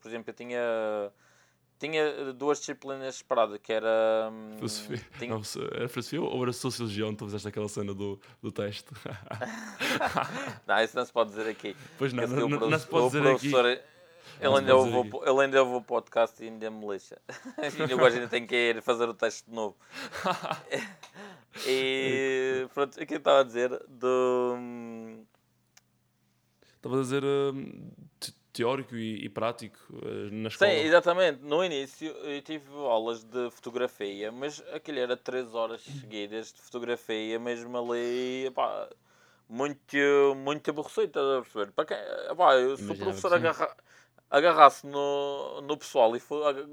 por 0.00 0.08
exemplo, 0.08 0.30
eu 0.30 0.34
tinha 0.34 1.12
tinha 1.78 2.32
duas 2.32 2.58
disciplinas 2.58 3.16
separadas, 3.16 3.58
que 3.62 3.72
era... 3.72 4.30
Hum, 4.32 4.52
filosofia. 4.56 5.00
Tinha... 5.18 5.30
Não, 5.34 5.42
era 5.72 5.88
filosofia 5.88 6.22
ou 6.22 6.42
era 6.42 6.52
sociologia 6.52 7.06
onde 7.06 7.16
tu 7.16 7.26
fizeste 7.26 7.48
aquela 7.48 7.68
cena 7.68 7.94
do, 7.94 8.18
do 8.42 8.50
teste? 8.50 8.90
não, 10.66 10.82
isso 10.82 10.96
não 10.96 11.04
se 11.04 11.12
pode 11.12 11.30
dizer 11.30 11.48
aqui. 11.50 11.76
Pois 11.98 12.12
não, 12.12 12.26
não, 12.26 12.48
não, 12.48 12.70
não, 12.70 12.78
se 12.78 12.86
pode 12.86 13.06
dizer 13.06 13.26
aqui. 13.26 13.50
Ele 14.40 14.54
ainda, 14.58 14.76
ouve, 14.76 15.10
ele 15.24 15.40
ainda 15.40 15.62
ouve 15.62 15.76
o 15.76 15.82
podcast 15.82 16.42
e 16.42 16.48
ainda 16.48 16.70
me 16.70 16.86
lixa. 16.86 17.18
e 17.88 17.90
eu 17.90 18.04
ainda 18.04 18.28
tenho 18.28 18.46
que 18.46 18.54
ir 18.54 18.82
fazer 18.82 19.08
o 19.08 19.14
teste 19.14 19.48
de 19.48 19.54
novo. 19.54 19.76
e 21.66 22.68
pronto, 22.74 23.00
o 23.00 23.06
que 23.06 23.14
eu 23.14 23.18
estava 23.18 23.40
a 23.40 23.44
dizer 23.44 23.70
do. 23.88 24.56
Estava 26.76 26.98
a 26.98 27.00
dizer 27.00 27.24
uh, 27.24 27.52
teórico 28.52 28.94
e, 28.94 29.24
e, 29.24 29.28
prático 29.28 29.78
uh, 29.90 30.30
na 30.30 30.48
escola. 30.48 30.70
Sim, 30.70 30.76
exatamente. 30.78 31.42
No 31.42 31.64
início 31.64 32.08
eu 32.08 32.42
tive 32.42 32.70
aulas 32.74 33.24
de 33.24 33.50
fotografia, 33.50 34.30
mas 34.30 34.62
aquilo 34.72 34.98
era 34.98 35.16
3 35.16 35.54
horas 35.54 35.82
seguidas 35.82 36.52
de 36.52 36.60
fotografia, 36.60 37.38
mesmo 37.38 37.76
ali. 37.78 38.46
Epá, 38.46 38.88
muito, 39.48 39.96
muito 40.36 40.70
aborrecido, 40.70 41.06
estás 41.06 41.26
a 41.26 41.42
perceber? 41.42 41.72
Para 41.72 41.84
quem, 41.86 41.96
epá, 42.30 42.54
eu 42.56 42.76
sou 42.76 42.96
professor 42.96 43.32
agarrado 43.32 43.76
agarrasse 44.30 44.86
no, 44.86 45.60
no 45.62 45.76
pessoal 45.76 46.14
e, 46.16 46.22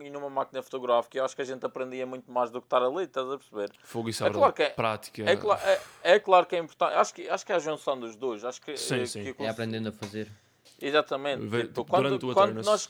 e 0.04 0.10
numa 0.10 0.30
máquina 0.30 0.62
fotográfica, 0.64 1.18
eu 1.18 1.26
acho 1.26 1.36
que 1.36 1.42
a 1.42 1.46
gente 1.46 1.66
aprendia 1.66 2.06
muito 2.06 2.32
mais 2.32 2.50
do 2.50 2.60
que 2.60 2.66
estar 2.66 2.82
ali, 2.82 3.04
estás 3.04 3.30
a 3.30 3.38
perceber? 3.38 3.72
Fogo 3.84 4.10
isso 4.10 4.24
é, 4.24 4.28
É 4.28 4.32
claro 4.32 4.54
que 4.54 4.64
é- 4.64 4.70
prática. 4.72 5.24
É, 5.30 5.36
cla- 5.36 5.60
é, 5.64 5.82
é 6.16 6.20
claro 6.20 6.46
que 6.46 6.56
é 6.56 6.60
importante, 6.60 6.94
acho 6.96 7.14
que, 7.14 7.30
acho 7.30 7.46
que 7.46 7.52
é 7.52 7.56
a 7.56 7.60
junção 7.60 8.00
dos 8.00 8.16
dois. 8.16 8.44
Acho 8.44 8.62
que, 8.62 8.76
Sim, 8.76 9.02
eh, 9.02 9.06
sim. 9.06 9.34
que 9.34 9.44
É 9.44 9.50
aprendendo 9.50 9.90
a 9.90 9.92
fazer. 9.92 10.32
Exatamente. 10.82 11.46
Ve- 11.46 11.64
Tipo, 11.68 11.86
quando, 11.86 12.04
durante 12.04 12.26
o 12.26 12.34
quando 12.34 12.64
nós, 12.64 12.90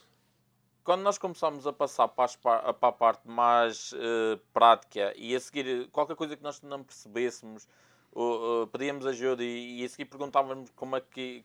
quando 0.84 1.02
nós 1.02 1.18
começamos 1.18 1.68
a 1.68 1.74
passar 1.74 2.08
para, 2.08 2.26
as 2.26 2.36
par- 2.36 2.74
para 2.74 2.90
a 2.90 2.92
parte 2.92 3.28
mais 3.28 3.94
eh, 3.96 4.40
prática 4.54 5.14
e 5.18 5.36
a 5.36 5.40
seguir 5.40 5.88
qualquer 5.90 6.16
coisa 6.16 6.36
que 6.38 6.44
nós 6.44 6.62
não 6.62 6.84
percebêssemos, 6.84 7.68
ou, 8.14 8.64
eh, 8.64 8.68
pedíamos 8.72 9.06
ajuda 9.06 9.44
e, 9.44 9.82
e 9.82 9.86
a 9.86 9.90
seguir 9.90 10.06
perguntávamos 10.06 10.70
como 10.76 10.96
é 10.96 11.02
que, 11.02 11.44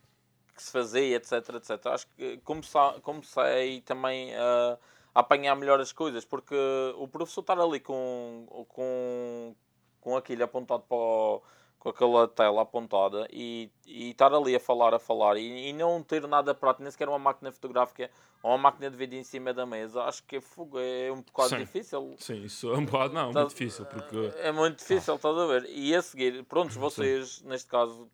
que 0.59 0.64
se 0.64 0.72
fazia, 0.72 1.16
etc, 1.16 1.32
etc. 1.54 1.86
Acho 1.86 2.06
que 2.16 2.38
comecei, 2.38 2.80
comecei 3.02 3.80
também 3.82 4.34
a, 4.34 4.76
a 5.14 5.20
apanhar 5.20 5.54
melhor 5.54 5.80
as 5.80 5.92
coisas, 5.92 6.24
porque 6.24 6.56
o 6.96 7.06
professor 7.06 7.42
estar 7.42 7.59
ali 7.59 7.78
com, 7.78 8.66
com, 8.68 9.54
com 10.00 10.16
aquilo 10.16 10.42
apontado 10.42 10.82
para 10.82 10.96
o, 10.96 11.42
com 11.78 11.90
aquela 11.90 12.26
tela 12.26 12.62
apontada 12.62 13.28
e, 13.30 13.70
e 13.86 14.11
estar 14.11 14.34
ali 14.34 14.56
a 14.56 14.61
falar, 14.61 14.92
a 14.92 14.98
falar 14.98 15.36
e, 15.36 15.68
e 15.68 15.72
não 15.72 16.02
ter 16.02 16.26
nada 16.26 16.52
prático, 16.52 16.82
nem 16.82 16.90
sequer 16.90 17.09
uma 17.09 17.20
máquina 17.20 17.52
fotográfica 17.52 18.11
ou 18.42 18.50
uma 18.50 18.59
máquina 18.59 18.90
de 18.90 18.96
vídeo 18.96 19.16
em 19.18 19.22
cima 19.22 19.54
da 19.54 19.64
mesa, 19.64 20.02
acho 20.02 20.24
que 20.24 20.36
é, 20.36 21.06
é 21.06 21.12
um 21.12 21.22
bocado 21.22 21.50
Sim. 21.50 21.56
difícil. 21.59 22.14
Sim, 22.18 22.42
isso 22.42 22.72
é 22.72 22.76
um 22.76 22.84
bocado, 22.84 23.14
não, 23.14 23.32
Tá- 23.32 23.40
muito 23.40 23.50
difícil, 23.50 23.86
porque 23.86 24.32
É 24.38 24.50
muito 24.50 24.78
difícil, 24.78 25.14
estás 25.14 25.38
a 25.38 25.46
ver? 25.46 25.66
E 25.70 25.94
a 25.94 26.02
seguir, 26.02 26.42
prontos, 26.44 26.74
vocês, 26.76 27.42
neste 27.42 27.68
caso, 27.68 28.09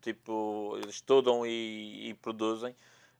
tipo, 0.00 0.78
estudam 0.88 1.46
e, 1.46 2.10
e 2.10 2.14
produzem. 2.14 2.74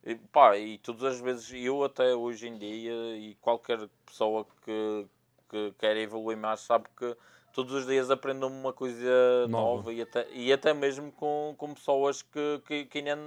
E, 0.05 0.14
pá, 0.16 0.57
e 0.57 0.79
todas 0.79 1.05
as 1.14 1.20
vezes, 1.20 1.51
eu 1.53 1.85
até 1.85 2.14
hoje 2.14 2.49
em 2.49 2.57
dia, 2.59 3.16
e 3.16 3.35
qualquer 3.41 3.89
pessoa 4.07 4.47
que, 4.64 5.07
que 5.51 5.72
quer 5.79 5.97
evoluir 5.97 6.37
mais, 6.39 6.61
sabe 6.61 6.87
que 6.97 7.16
todos 7.53 7.72
os 7.74 7.87
dias 7.87 8.11
aprendem 8.11 8.49
uma 8.49 8.72
coisa 8.72 9.49
Nova. 9.49 9.83
nova, 9.83 9.93
e, 9.93 10.01
até, 10.03 10.29
e 10.33 10.53
até 10.53 10.72
mesmo 10.72 11.11
com, 11.12 11.55
com 11.59 11.74
pessoas 11.74 12.22
que, 12.22 12.62
que, 12.66 12.85
que 12.87 12.99
ainda 12.99 13.18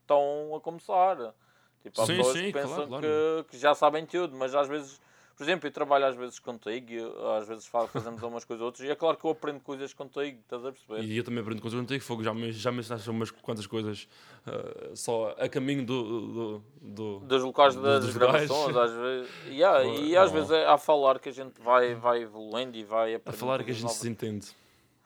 estão 0.00 0.54
a 0.54 0.60
começar. 0.60 1.34
Tipo, 1.82 2.02
há 2.02 2.06
Sim, 2.06 2.08
pessoas 2.08 2.36
sim, 2.36 2.46
que 2.46 2.52
pensam 2.52 2.84
claro, 2.84 2.88
claro. 2.88 3.00
Que, 3.00 3.44
que 3.50 3.58
já 3.58 3.74
sabem 3.74 4.04
tudo, 4.06 4.36
mas 4.36 4.54
às 4.54 4.68
vezes 4.68 5.00
por 5.40 5.44
exemplo, 5.44 5.66
eu 5.68 5.72
trabalho 5.72 6.04
às 6.04 6.14
vezes 6.16 6.38
contigo, 6.38 6.90
e 6.92 6.96
eu- 6.96 7.32
às 7.32 7.48
vezes 7.48 7.64
fa- 7.66 7.88
fazemos 7.88 8.22
umas 8.22 8.44
coisas 8.44 8.60
ou 8.60 8.66
outras, 8.66 8.86
e 8.86 8.90
é 8.90 8.94
claro 8.94 9.16
que 9.16 9.24
eu 9.24 9.30
aprendo 9.30 9.58
coisas 9.60 9.94
contigo, 9.94 10.38
estás 10.38 10.62
a 10.66 10.70
perceber? 10.70 11.02
E 11.02 11.16
eu 11.16 11.24
também 11.24 11.40
aprendo 11.40 11.62
coisas 11.62 11.80
contigo, 11.80 12.04
Fogo, 12.04 12.22
já 12.22 12.34
me, 12.34 12.52
já 12.52 12.70
me 12.70 12.80
ensinaste 12.80 13.08
umas 13.08 13.30
quantas 13.30 13.66
coisas 13.66 14.06
ah, 14.46 14.90
só 14.94 15.34
a 15.38 15.48
caminho 15.48 15.86
do. 15.86 16.02
do, 16.02 16.62
do- 16.82 17.20
Dos 17.20 17.42
locais 17.42 17.74
dos- 17.74 17.82
das 17.82 18.14
locais. 18.14 18.46
gravações, 18.50 18.76
às 18.76 18.92
vezes. 18.92 19.30
Yeah, 19.48 19.82
e 19.86 20.14
às 20.14 20.28
oh. 20.30 20.34
vezes 20.34 20.50
é 20.50 20.66
a 20.66 20.76
falar 20.76 21.18
que 21.18 21.30
a 21.30 21.32
gente 21.32 21.58
vai, 21.58 21.94
vai 21.94 22.20
evoluindo 22.20 22.76
e 22.76 22.84
vai 22.84 23.14
a 23.14 23.16
aprendendo. 23.16 23.40
falar 23.40 23.64
que 23.64 23.70
a 23.70 23.74
gente 23.74 23.90
se 23.92 24.04
novas. 24.04 24.04
entende. 24.04 24.46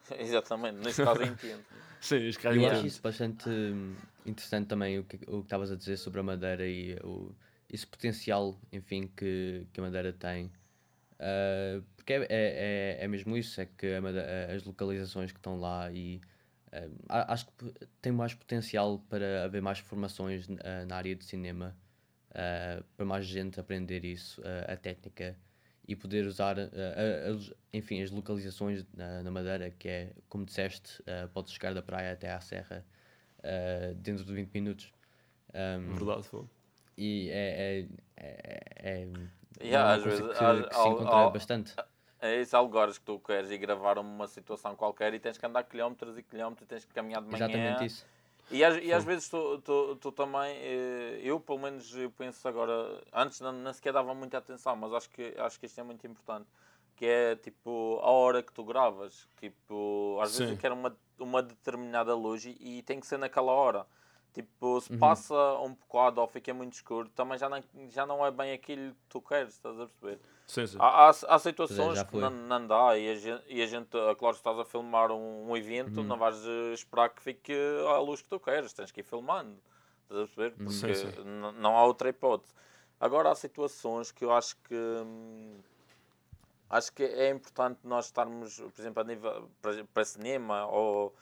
Exatamente, 0.19 0.75
neste 0.83 1.01
caso 1.01 1.21
eu 1.21 1.27
entendo. 1.27 1.63
Sim, 2.01 2.27
este 2.27 2.45
Eu 2.45 2.67
acho 2.69 2.85
isso 2.85 3.01
bastante 3.01 3.49
hum, 3.49 3.95
interessante 4.25 4.67
também 4.67 4.99
o 4.99 5.05
que 5.05 5.15
o 5.27 5.37
que 5.39 5.45
estavas 5.45 5.71
a 5.71 5.77
dizer 5.77 5.95
sobre 5.95 6.19
a 6.19 6.23
Madeira 6.23 6.67
e 6.67 6.95
o, 7.03 7.31
esse 7.71 7.85
potencial, 7.87 8.59
enfim, 8.71 9.07
que, 9.15 9.65
que 9.73 9.79
a 9.79 9.83
Madeira 9.83 10.13
tem. 10.13 10.51
Ah, 11.19 11.81
porque 11.95 12.13
é, 12.13 12.17
é, 12.17 12.25
é, 12.29 12.97
é 13.03 13.07
mesmo 13.07 13.35
isso, 13.37 13.59
é 13.61 13.65
que 13.65 13.99
Madeira- 13.99 14.53
as 14.55 14.63
localizações 14.63 15.31
que 15.31 15.39
estão 15.39 15.59
lá 15.59 15.91
e 15.91 16.21
a- 17.07 17.31
acho 17.33 17.45
que 17.47 17.73
tem 18.01 18.11
mais 18.11 18.33
potencial 18.33 18.99
para 19.09 19.45
haver 19.45 19.61
mais 19.61 19.79
formações 19.79 20.47
ah, 20.63 20.85
na 20.85 20.97
área 20.97 21.15
de 21.15 21.23
cinema, 21.25 21.75
para 22.97 23.05
mais 23.05 23.25
gente 23.25 23.59
aprender 23.59 24.03
isso, 24.03 24.41
a 24.67 24.75
técnica 24.75 25.37
e 25.87 25.95
poder 25.95 26.25
usar, 26.27 26.57
as- 26.59 27.53
enfim, 27.71 28.01
as 28.01 28.11
localizações 28.11 28.85
na, 28.93 29.23
na 29.23 29.31
Madeira, 29.31 29.71
que 29.71 29.87
é, 29.87 30.11
como 30.27 30.45
disseste, 30.45 31.01
ah, 31.07 31.29
podes 31.33 31.53
chegar 31.53 31.73
da 31.73 31.81
praia 31.81 32.11
até 32.11 32.29
à 32.31 32.41
serra 32.41 32.85
dentro 33.97 34.25
de 34.25 34.33
20 34.33 34.51
minutos. 34.53 34.91
Um, 35.53 35.93
Verdade, 35.95 36.23
Fogo. 36.27 36.49
E 36.97 37.29
é, 37.29 37.87
é, 38.17 38.25
é, 38.25 39.01
é, 39.01 39.07
Yeah, 39.61 39.91
é 39.91 39.95
às 39.95 40.03
vezes, 40.03 40.21
que, 40.21 40.67
que 40.67 40.75
se 40.75 40.87
encontra 40.87 41.29
bastante. 41.29 41.75
É 42.19 42.41
esse 42.41 42.55
algores 42.55 42.97
que 42.97 43.05
tu 43.05 43.19
queres 43.19 43.49
ir 43.51 43.57
gravar 43.57 43.97
uma 43.97 44.27
situação 44.27 44.75
qualquer 44.75 45.13
e 45.13 45.19
tens 45.19 45.37
que 45.37 45.45
andar 45.45 45.63
quilómetros 45.63 46.17
e 46.17 46.23
quilómetros 46.23 46.65
e 46.65 46.67
tens 46.67 46.85
que 46.85 46.93
caminhar 46.93 47.21
de 47.21 47.29
manhã. 47.29 47.45
Exatamente 47.45 47.85
isso. 47.85 48.05
E 48.51 48.63
às, 48.63 48.83
e 48.83 48.93
às 48.93 49.03
vezes 49.03 49.27
tu, 49.27 49.59
tu, 49.59 49.95
tu 49.95 50.11
também, 50.11 50.55
eh, 50.57 51.19
eu 51.23 51.39
pelo 51.39 51.59
menos 51.59 51.95
eu 51.95 52.11
penso 52.11 52.47
agora, 52.47 53.01
antes 53.11 53.41
não, 53.41 53.51
não 53.51 53.73
sequer 53.73 53.91
dava 53.91 54.13
muita 54.13 54.37
atenção, 54.37 54.75
mas 54.75 54.93
acho 54.93 55.09
que, 55.09 55.33
acho 55.37 55.59
que 55.59 55.65
isto 55.65 55.79
é 55.79 55.83
muito 55.83 56.05
importante, 56.05 56.47
que 56.95 57.05
é 57.05 57.35
tipo 57.35 57.99
a 58.03 58.09
hora 58.09 58.43
que 58.43 58.53
tu 58.53 58.63
gravas. 58.63 59.27
Tipo, 59.39 60.19
às 60.21 60.31
vezes 60.31 60.47
Sim. 60.47 60.53
eu 60.53 60.59
quero 60.59 60.75
uma, 60.75 60.95
uma 61.17 61.41
determinada 61.41 62.13
luz 62.13 62.45
e, 62.45 62.55
e 62.59 62.83
tem 62.83 62.99
que 62.99 63.07
ser 63.07 63.17
naquela 63.17 63.51
hora. 63.51 63.85
Tipo, 64.35 64.81
se 64.81 64.91
Uhum. 64.91 64.99
passa 64.99 65.33
um 65.61 65.73
bocado 65.73 66.19
ou 66.19 66.27
fica 66.27 66.53
muito 66.53 66.73
escuro, 66.73 67.07
também 67.09 67.37
já 67.37 67.47
não, 67.47 67.63
já 67.89 68.05
não 68.05 68.25
é 68.25 68.29
bem 68.31 68.51
aquilo 68.51 68.91
que 68.93 68.99
tu 69.07 69.21
queres, 69.21 69.53
estás 69.53 69.79
a 69.79 69.87
perceber? 69.87 70.19
Sim, 70.45 70.67
sim. 70.67 70.77
Há, 70.77 71.07
há, 71.07 71.09
há 71.09 71.39
situações 71.39 71.97
já 71.97 72.03
que 72.03 72.17
não, 72.17 72.29
não 72.29 72.67
dá 72.67 72.97
e 72.97 73.09
a 73.09 73.15
gente, 73.15 73.43
e 73.47 73.61
a 73.63 73.65
gente, 73.65 73.95
ah, 73.97 74.13
claro, 74.13 74.35
se 74.35 74.41
estás 74.41 74.59
a 74.59 74.65
filmar 74.65 75.09
um, 75.09 75.49
um 75.49 75.55
evento, 75.55 76.01
Uhum. 76.01 76.07
não 76.07 76.17
vais 76.17 76.35
eh, 76.45 76.73
esperar 76.73 77.07
que 77.09 77.21
fique 77.21 77.53
à 77.87 77.97
luz 77.99 78.21
que 78.21 78.27
tu 78.27 78.37
queres, 78.41 78.73
tens 78.73 78.91
que 78.91 78.99
ir 78.99 79.03
filmando, 79.03 79.57
estás 80.03 80.21
a 80.21 80.25
perceber? 80.25 80.51
Porque 80.57 80.73
Sim, 80.73 80.93
sim. 80.93 81.23
não 81.57 81.77
há 81.77 81.85
outra 81.85 82.09
hipótese. 82.09 82.53
Agora 82.99 83.31
há 83.31 83.35
situações 83.35 84.11
que 84.11 84.25
eu 84.25 84.33
acho 84.33 84.57
que 84.67 84.75
hum, 84.75 85.59
acho 86.69 86.91
que 86.93 87.03
é 87.03 87.29
importante 87.29 87.79
nós 87.83 88.05
estarmos, 88.05 88.59
por 88.59 88.81
exemplo, 88.81 89.01
a 89.01 89.05
nível 89.05 89.49
para, 89.61 89.83
para 89.85 90.03
cinema 90.05 90.65
ou, 90.67 91.15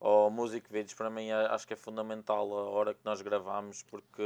ou 0.00 0.30
music 0.30 0.66
vídeos, 0.72 0.94
para 0.94 1.10
mim 1.10 1.28
é- 1.28 1.46
acho 1.50 1.66
que 1.66 1.74
é 1.74 1.76
fundamental 1.76 2.50
a 2.52 2.70
hora 2.70 2.94
que 2.94 3.00
nós 3.04 3.20
gravamos 3.20 3.82
porque 3.82 4.22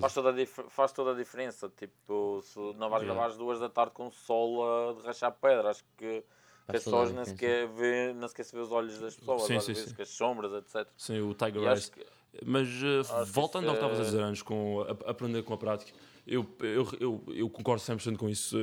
faz 0.00 0.14
toda, 0.14 0.30
a 0.30 0.46
faz 0.70 0.92
toda 0.92 1.10
a 1.10 1.14
diferença. 1.14 1.68
Tipo, 1.76 2.40
se 2.42 2.58
não 2.78 2.88
vais 2.88 3.02
Yeah. 3.02 3.06
gravar 3.06 3.26
às 3.26 3.36
duas 3.36 3.58
da 3.58 3.68
tarde 3.68 3.92
com 3.92 4.06
o 4.06 4.12
sol 4.12 4.62
a 4.64 4.92
de 4.94 5.02
rachar 5.06 5.32
pedra, 5.32 5.70
acho 5.70 5.84
que, 5.98 6.22
as 6.68 6.84
pessoas 6.84 7.12
nem 7.12 7.24
sequer, 7.24 7.66
vê, 7.66 8.12
nem 8.14 8.28
sequer 8.28 8.44
se 8.44 8.54
vê 8.54 8.60
os 8.62 8.70
olhos 8.70 8.96
das 9.00 9.16
pessoas, 9.16 9.42
Sim, 9.42 9.56
às 9.56 9.64
sim, 9.64 9.72
vezes, 9.74 9.88
sim. 9.90 9.94
com 9.96 10.02
as 10.02 10.08
sombras, 10.08 10.52
etc. 10.52 10.88
Sim, 10.96 11.20
o 11.20 11.34
Tiger 11.34 11.62
Eyes. 11.64 11.88
que, 11.88 12.06
Mas 12.46 12.66
uh, 12.82 13.00
Acho 13.00 13.26
que 13.26 13.30
voltando 13.32 13.66
ao 13.68 13.72
que 13.74 13.78
estavas 13.82 13.98
a 13.98 14.02
é- 14.02 14.04
dizer 14.06 14.22
antes, 14.22 14.40
com 14.40 14.80
a- 14.82 15.10
aprender 15.10 15.42
com 15.42 15.52
a 15.52 15.58
prática, 15.58 15.92
eu, 16.26 16.46
eu, 16.60 16.88
eu, 17.00 17.24
eu 17.34 17.50
concordo 17.50 17.82
100% 17.82 18.16
com 18.16 18.26
isso. 18.28 18.56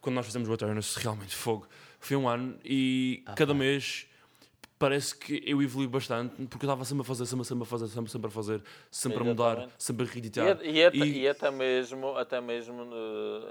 Quando 0.00 0.16
nós 0.16 0.26
fizemos 0.26 0.46
o 0.48 0.52
Awareness, 0.52 0.96
realmente 0.96 1.34
fogo. 1.34 1.66
Foi 2.00 2.16
um 2.18 2.28
ano 2.28 2.58
e 2.64 3.22
Ah, 3.24 3.32
cada 3.34 3.54
pá. 3.54 3.58
mês 3.60 4.06
parece 4.78 5.16
que 5.16 5.42
eu 5.46 5.62
evolui 5.62 5.86
bastante 5.86 6.34
porque 6.46 6.64
eu 6.66 6.68
estava 6.70 6.84
sempre 6.84 7.02
a 7.02 7.04
fazer, 7.04 7.26
sempre, 7.26 7.44
sempre 7.44 7.62
a 7.62 7.66
fazer, 7.66 7.86
sempre, 7.88 8.10
sempre 8.10 8.28
a 8.28 8.30
fazer, 8.30 8.62
sempre 8.90 9.18
a 9.20 9.24
mudar, 9.24 9.44
Exatamente. 9.52 9.74
sempre 9.78 10.04
a 10.04 10.08
e, 10.08 10.12
reeditar. 10.12 10.46
é- 10.62 10.66
e, 10.70 10.84
até, 10.84 10.96
E- 10.98 11.18
e 11.22 11.28
até 11.28 11.50
mesmo, 11.50 12.16
até 12.16 12.40
mesmo 12.40 12.82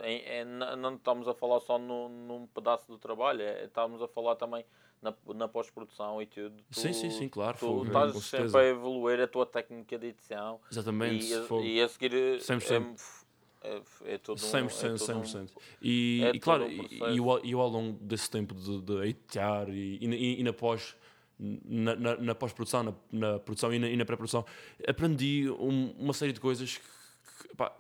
eh, 0.04 0.10
em, 0.12 0.42
em- 0.42 0.78
não 0.78 0.96
estamos 0.96 1.28
a 1.28 1.34
falar 1.34 1.60
só 1.62 1.78
num, 1.78 2.10
num 2.10 2.48
pedaço 2.48 2.88
do 2.88 2.98
trabalho, 2.98 3.42
é, 3.42 3.66
estamos 3.66 4.02
a 4.02 4.08
falar 4.08 4.36
também 4.36 4.66
na, 5.02 5.14
na 5.36 5.48
pós-produção 5.48 6.22
e 6.22 6.26
tudo. 6.26 6.56
Tu- 6.72 6.80
Sim, 6.80 6.94
sim, 6.94 7.10
sim, 7.10 7.30
claro, 7.30 7.58
Tu 7.58 7.66
fogo, 7.66 7.86
estás 7.88 8.12
sempre 8.12 8.22
certeza. 8.22 8.60
a 8.60 8.66
evoluir 8.66 9.20
a 9.22 9.28
tua 9.28 9.46
técnica 9.46 9.98
de 9.98 10.08
edição. 10.08 10.60
Exatamente, 10.72 11.26
E, 11.26 11.82
a- 11.82 11.86
a 11.86 11.88
seguir 11.90 12.14
é, 12.14 12.40
100%. 12.40 13.00
é, 13.62 13.82
é 14.06 14.18
tudo 14.18 14.36
um, 14.38 14.46
100%, 14.46 14.86
é 14.86 14.98
tudo 14.98 15.18
um- 15.20 15.24
100%. 15.24 15.52
E, 15.82 16.22
é 16.26 16.36
e 16.36 16.40
claro, 16.40 16.64
todo 16.64 16.70
um 16.74 16.86
e, 16.86 17.14
e 17.14 17.18
eu, 17.18 17.42
e 17.44 17.52
eu 17.52 17.60
ao 17.62 17.70
longo 17.70 17.98
desse 18.00 18.30
tempo 18.30 18.54
de, 18.54 18.82
de 18.82 18.94
editar 19.08 19.70
e, 19.70 19.98
e, 20.02 20.06
e, 20.06 20.40
e 20.42 20.44
na 20.44 20.52
pós 20.54 20.96
na, 21.40 21.96
na, 21.96 22.16
na 22.18 22.36
pós-produção, 22.36 22.84
na, 22.84 22.94
na 23.12 23.40
produção 23.40 23.74
e 23.74 23.80
na, 23.80 23.90
na 23.90 24.06
pré-produção, 24.06 24.46
aprendi 24.88 25.50
um- 25.60 25.94
uma 26.00 26.14
série 26.14 26.32
de 26.34 26.40
coisas 26.40 26.78
que, 26.78 27.48
que, 27.50 27.56
pá, 27.56 27.72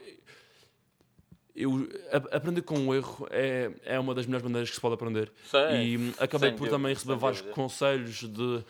eu, 1.56 1.88
a- 2.12 2.38
aprender 2.38 2.64
com 2.64 2.88
o 2.88 2.96
erro 2.96 3.28
é, 3.30 3.72
é 3.86 4.00
uma 4.00 4.16
das 4.16 4.26
melhores 4.26 4.44
maneiras 4.44 4.70
que 4.70 4.76
se 4.76 4.82
pode 4.82 4.96
aprender. 4.96 5.32
Sim, 5.50 5.58
e 5.84 5.98
hum, 5.98 6.14
acabei 6.20 6.50
por 6.52 6.58
dúvida, 6.60 6.76
também 6.78 6.94
receber 6.94 7.16
vários 7.16 7.42
dúvida. 7.42 7.56
conselhos 7.56 8.16
de, 8.22 8.64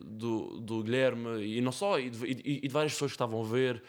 do, 0.00 0.60
do 0.60 0.82
Guilherme 0.82 1.42
e 1.42 1.60
não 1.60 1.72
só, 1.72 1.98
e 1.98 2.10
de, 2.10 2.24
e- 2.26 2.56
e 2.64 2.68
de 2.68 2.68
várias 2.68 2.92
pessoas 2.92 3.10
que 3.12 3.14
estavam 3.16 3.40
a 3.40 3.44
ver. 3.44 3.82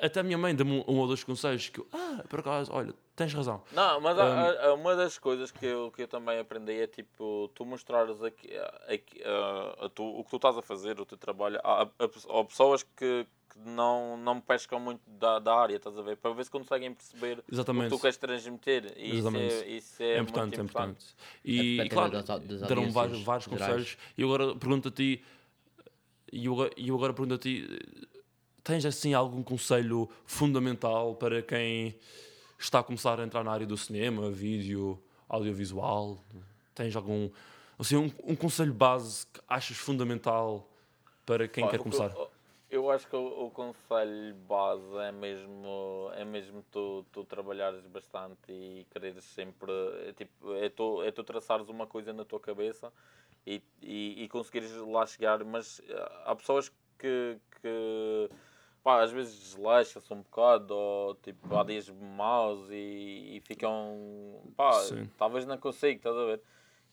Até 0.00 0.20
a 0.20 0.22
minha 0.22 0.38
mãe 0.38 0.54
deu-me 0.54 0.72
um, 0.86 0.92
um 0.94 0.98
ou 0.98 1.06
dois 1.06 1.22
conselhos 1.24 1.68
que 1.68 1.80
eu, 1.80 1.86
ah, 1.92 2.22
por 2.28 2.40
acaso, 2.40 2.72
olha, 2.72 2.94
tens 3.16 3.32
razão. 3.34 3.62
Não, 3.72 4.00
mas 4.00 4.16
Um, 4.18 4.20
há- 4.22 4.66
há- 4.66 4.74
uma 4.74 4.96
das 4.96 5.18
coisas 5.18 5.50
que 5.50 5.64
eu, 5.66 5.90
que 5.90 6.02
eu 6.02 6.08
também 6.08 6.38
aprendi 6.38 6.72
é 6.80 6.86
tipo, 6.86 7.50
tu 7.54 7.64
mostrares 7.64 8.22
aqui, 8.22 8.48
aqui, 8.88 9.22
a- 9.24 9.86
a 9.86 9.88
tu- 9.88 10.04
o 10.18 10.24
que 10.24 10.30
tu 10.30 10.36
estás 10.36 10.56
a 10.56 10.62
fazer, 10.62 11.00
o 11.00 11.06
teu 11.06 11.18
trabalho, 11.18 11.60
a 11.64 12.44
pessoas 12.44 12.82
que, 12.82 13.26
que 13.54 13.68
não, 13.70 14.16
não 14.16 14.40
pescam 14.40 14.80
muito 14.80 15.00
da, 15.08 15.38
da 15.38 15.54
área, 15.54 15.76
estás 15.76 15.96
a 15.96 16.02
ver? 16.02 16.16
Para 16.16 16.32
ver 16.34 16.44
se 16.44 16.50
conseguem 16.50 16.92
perceber 16.92 17.38
o 17.38 17.42
que 17.42 17.52
Exatamente. 17.54 17.88
tu 17.90 17.98
queres 18.00 18.16
transmitir. 18.16 18.92
E 18.96 19.10
isso 19.10 19.18
Exatamente. 19.28 19.54
é, 19.54 19.68
isso 19.68 20.02
é, 20.02 20.06
É, 20.14 20.16
muito 20.18 20.30
importante, 20.30 20.60
é 20.60 20.62
importante. 20.62 20.90
importante. 20.90 21.16
E, 21.44 21.52
e 21.52 21.76
perspectiva 21.76 21.94
claro, 21.94 22.12
das 22.12 22.30
au- 22.30 22.38
das 22.40 22.60
deram 22.62 22.90
vários, 22.90 23.22
vários 23.22 23.46
conselhos. 23.46 23.96
E 24.18 24.24
agora 24.24 24.56
pergunto 24.56 24.88
a 24.88 24.90
ti, 24.90 25.24
e 26.32 26.46
eu, 26.46 26.52
agora- 26.54 26.70
e 26.76 26.88
eu 26.88 26.94
agora 26.96 27.12
pergunto 27.14 27.34
a 27.34 27.38
ti, 27.38 27.68
tens 28.64 28.84
assim 28.84 29.14
algum 29.14 29.42
conselho 29.42 30.10
fundamental 30.26 31.14
para 31.14 31.40
quem 31.42 31.96
está 32.58 32.80
a 32.80 32.82
começar 32.82 33.20
a 33.20 33.24
entrar 33.24 33.44
na 33.44 33.52
área 33.52 33.66
do 33.66 33.76
cinema, 33.76 34.30
vídeo, 34.30 35.00
audiovisual? 35.28 36.24
Tens 36.74 36.96
algum 36.96 37.30
assim, 37.78 37.96
um, 37.96 38.10
um 38.24 38.34
conselho 38.34 38.74
base 38.74 39.26
que 39.26 39.40
achas 39.48 39.76
fundamental 39.76 40.68
para 41.24 41.46
quem 41.46 41.64
Pá, 41.64 41.70
quer 41.70 41.78
começar? 41.78 42.10
Eu, 42.10 42.30
eu 42.74 42.90
acho 42.90 43.06
que 43.08 43.14
o, 43.14 43.46
o 43.46 43.50
conselho 43.50 44.34
base 44.48 44.96
é 44.98 45.12
mesmo, 45.12 46.10
é 46.14 46.24
mesmo 46.24 46.64
tu, 46.72 47.06
tu 47.12 47.24
trabalhares 47.24 47.86
bastante 47.86 48.50
e 48.50 48.86
quereres 48.90 49.24
sempre. 49.24 49.70
É, 50.08 50.12
tipo, 50.12 50.54
é, 50.54 50.68
tu, 50.68 51.02
é 51.02 51.12
tu 51.12 51.22
traçares 51.22 51.68
uma 51.68 51.86
coisa 51.86 52.12
na 52.12 52.24
tua 52.24 52.40
cabeça 52.40 52.92
e, 53.46 53.62
e, 53.80 54.24
e 54.24 54.28
conseguires 54.28 54.74
lá 54.76 55.06
chegar, 55.06 55.44
mas 55.44 55.80
eh, 55.88 56.22
há 56.24 56.34
pessoas 56.34 56.68
que, 56.98 57.38
que 57.62 58.30
pá, 58.82 59.02
às 59.02 59.12
vezes 59.12 59.38
desleixam-se 59.38 60.12
um 60.12 60.22
bocado 60.22 60.74
ou 60.74 61.14
tipo, 61.16 61.56
há 61.56 61.62
dias 61.62 61.88
maus 61.88 62.68
e, 62.70 63.36
e 63.36 63.40
ficam. 63.46 64.42
Pá, 64.56 64.72
Sim. 64.80 65.08
talvez 65.16 65.46
não 65.46 65.58
consigo, 65.58 65.98
estás 65.98 66.16
a 66.16 66.24
ver? 66.24 66.40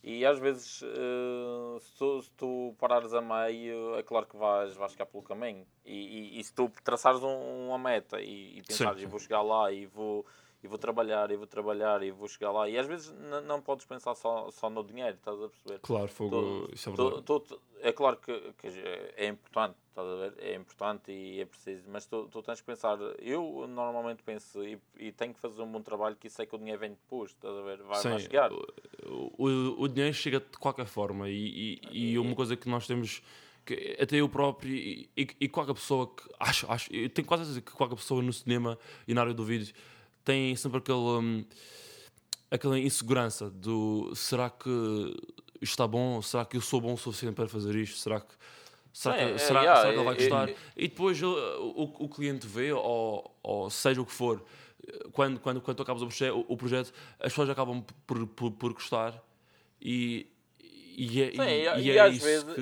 E 0.04 0.26
às 0.26 0.40
vezes, 0.40 0.82
eh, 0.84 1.80
se, 1.80 1.94
tu, 1.96 2.22
se 2.24 2.32
tu 2.32 2.76
parares 2.80 3.14
a 3.14 3.22
meio, 3.22 3.96
é 3.96 4.02
claro 4.04 4.26
que 4.26 4.36
vais, 4.36 4.76
vais 4.76 4.92
ficar 4.92 5.06
pelo 5.06 5.22
caminho. 5.22 5.66
E, 5.86 6.38
e, 6.38 6.40
e 6.40 6.44
se 6.44 6.52
tu 6.54 6.72
traçares 6.84 7.22
um- 7.22 7.68
uma 7.68 7.78
meta 7.78 8.20
e, 8.20 8.58
e 8.58 8.62
pensares, 8.64 9.00
Sim. 9.00 9.06
e 9.06 9.10
vou 9.10 9.20
chegar 9.20 9.44
lá 9.44 9.72
e 9.72 9.86
vou, 9.86 10.26
e 10.64 10.68
vou 10.68 10.78
trabalhar, 10.78 11.32
e 11.32 11.36
vou 11.36 11.48
trabalhar, 11.48 12.04
e 12.04 12.12
vou 12.12 12.28
chegar 12.28 12.52
lá. 12.52 12.70
E 12.70 12.78
às 12.78 12.86
vezes 12.86 13.14
não 13.46 13.62
podes 13.62 13.86
pensar 13.86 14.14
só, 14.16 14.50
só 14.52 14.70
no 14.70 14.84
dinheiro, 14.84 15.16
estás 15.18 15.38
a 15.42 15.48
perceber? 15.48 15.80
Claro, 15.82 16.08
fogo, 16.08 16.68
Tu- 16.68 16.76
isso 16.76 16.90
é 16.90 16.94
verdade. 16.94 17.22
tu- 17.24 17.40
tu- 17.40 17.62
é 17.82 17.92
claro 17.92 18.18
que, 18.18 18.54
que 18.60 18.68
é 19.18 19.28
importante, 19.28 19.76
estás 19.90 20.08
a 20.08 20.16
ver? 20.16 20.34
É 20.38 20.56
importante 20.56 21.12
e 21.12 21.42
é 21.42 21.46
preciso, 21.46 21.84
mas 21.90 22.06
tu, 22.06 22.28
tu 22.32 22.44
tens 22.44 22.60
que 22.62 22.68
pensar. 22.68 22.98
Eu 23.20 23.66
normalmente 23.68 24.22
penso 24.24 24.64
e, 24.64 24.80
e 24.98 25.12
tenho 25.12 25.34
que 25.34 25.40
fazer 25.40 25.62
um 25.64 25.72
bom 25.72 25.82
trabalho 25.82 26.16
que 26.16 26.30
sei 26.30 26.46
que 26.46 26.56
o 26.56 26.60
dinheiro 26.60 26.80
vem 26.80 26.92
depois, 26.92 27.32
estás 27.32 27.56
a 27.58 27.62
ver? 27.64 27.78
Vai, 27.78 28.04
vai 28.04 28.20
Sim, 28.20 28.26
chegar. 28.26 28.52
o, 28.54 29.34
o, 29.38 29.82
o 29.82 29.88
dinheiro 29.88 30.14
chega 30.14 30.40
de 30.40 30.58
qualquer 30.60 30.86
forma 30.86 31.28
e, 31.28 31.80
e, 31.92 32.12
e 32.12 32.20
uma 32.20 32.36
coisa 32.36 32.56
que 32.56 32.70
nós 32.70 32.86
temos 32.86 33.24
que 33.66 33.98
até 34.00 34.16
eu 34.18 34.28
próprio 34.28 34.74
e, 34.74 35.10
e, 35.16 35.28
e 35.42 35.48
qualquer 35.48 35.74
pessoa 35.74 36.08
que 36.08 36.24
acho, 36.40 36.72
acho 36.72 36.92
eu 36.94 37.08
tenho 37.10 37.28
quase 37.28 37.44
a 37.44 37.46
dizer 37.46 37.62
que 37.62 37.72
qualquer 37.72 37.96
pessoa 37.96 38.22
no 38.22 38.34
cinema 38.34 38.78
e 39.08 39.14
na 39.14 39.22
área 39.22 39.34
do 39.36 39.44
vídeo 39.46 39.74
tem 40.24 40.56
sempre 40.56 40.78
aquele 40.80 40.98
hum, 40.98 41.46
aquela 42.50 42.78
insegurança 42.80 43.50
do 43.50 44.14
será 44.16 44.50
que 44.50 45.16
está 45.62 45.88
bom? 45.88 46.22
Será 46.22 46.46
que 46.46 46.58
eu 46.58 46.62
sou 46.62 46.82
bom 46.82 46.94
o 46.94 46.98
suficiente 46.98 47.36
para 47.36 47.48
fazer 47.48 47.76
isto? 47.76 47.98
Será 47.98 48.20
que 48.20 48.34
será, 48.94 49.16
Sim, 49.18 49.26
que, 49.26 49.32
é, 49.34 49.38
será, 49.38 49.62
será 49.62 49.82
que 49.84 49.88
ele 50.00 50.04
vai 50.04 50.14
é- 50.14 50.18
gostar? 50.18 50.50
é- 50.50 50.56
E 50.76 50.88
depois 50.88 51.18
ele- 51.22 51.28
o, 51.30 51.96
o 52.00 52.10
cliente 52.10 52.46
vê, 52.48 52.74
ou, 52.74 53.36
ou 53.42 53.70
seja 53.70 54.02
o 54.02 54.06
que 54.06 54.12
for, 54.12 54.44
quando, 55.14 55.40
quando, 55.40 55.62
quando 55.62 55.78
tu 55.78 55.84
acabas 55.84 56.02
o 56.02 56.08
projeto, 56.08 56.36
o, 56.48 56.54
o 56.54 56.58
projeto, 56.58 56.92
as 57.20 57.32
pessoas 57.32 57.50
acabam 57.50 57.86
por, 58.06 58.28
por, 58.28 58.52
por 58.52 58.74
gostar 58.74 59.24
e, 59.82 60.28
e 60.98 61.22
é, 61.22 61.32
Sim, 61.32 61.38
e, 61.42 61.44
e- 61.44 61.80
e 61.80 61.82
e 61.84 61.92
é 61.92 62.00
às 62.02 62.18
vezes- 62.18 62.56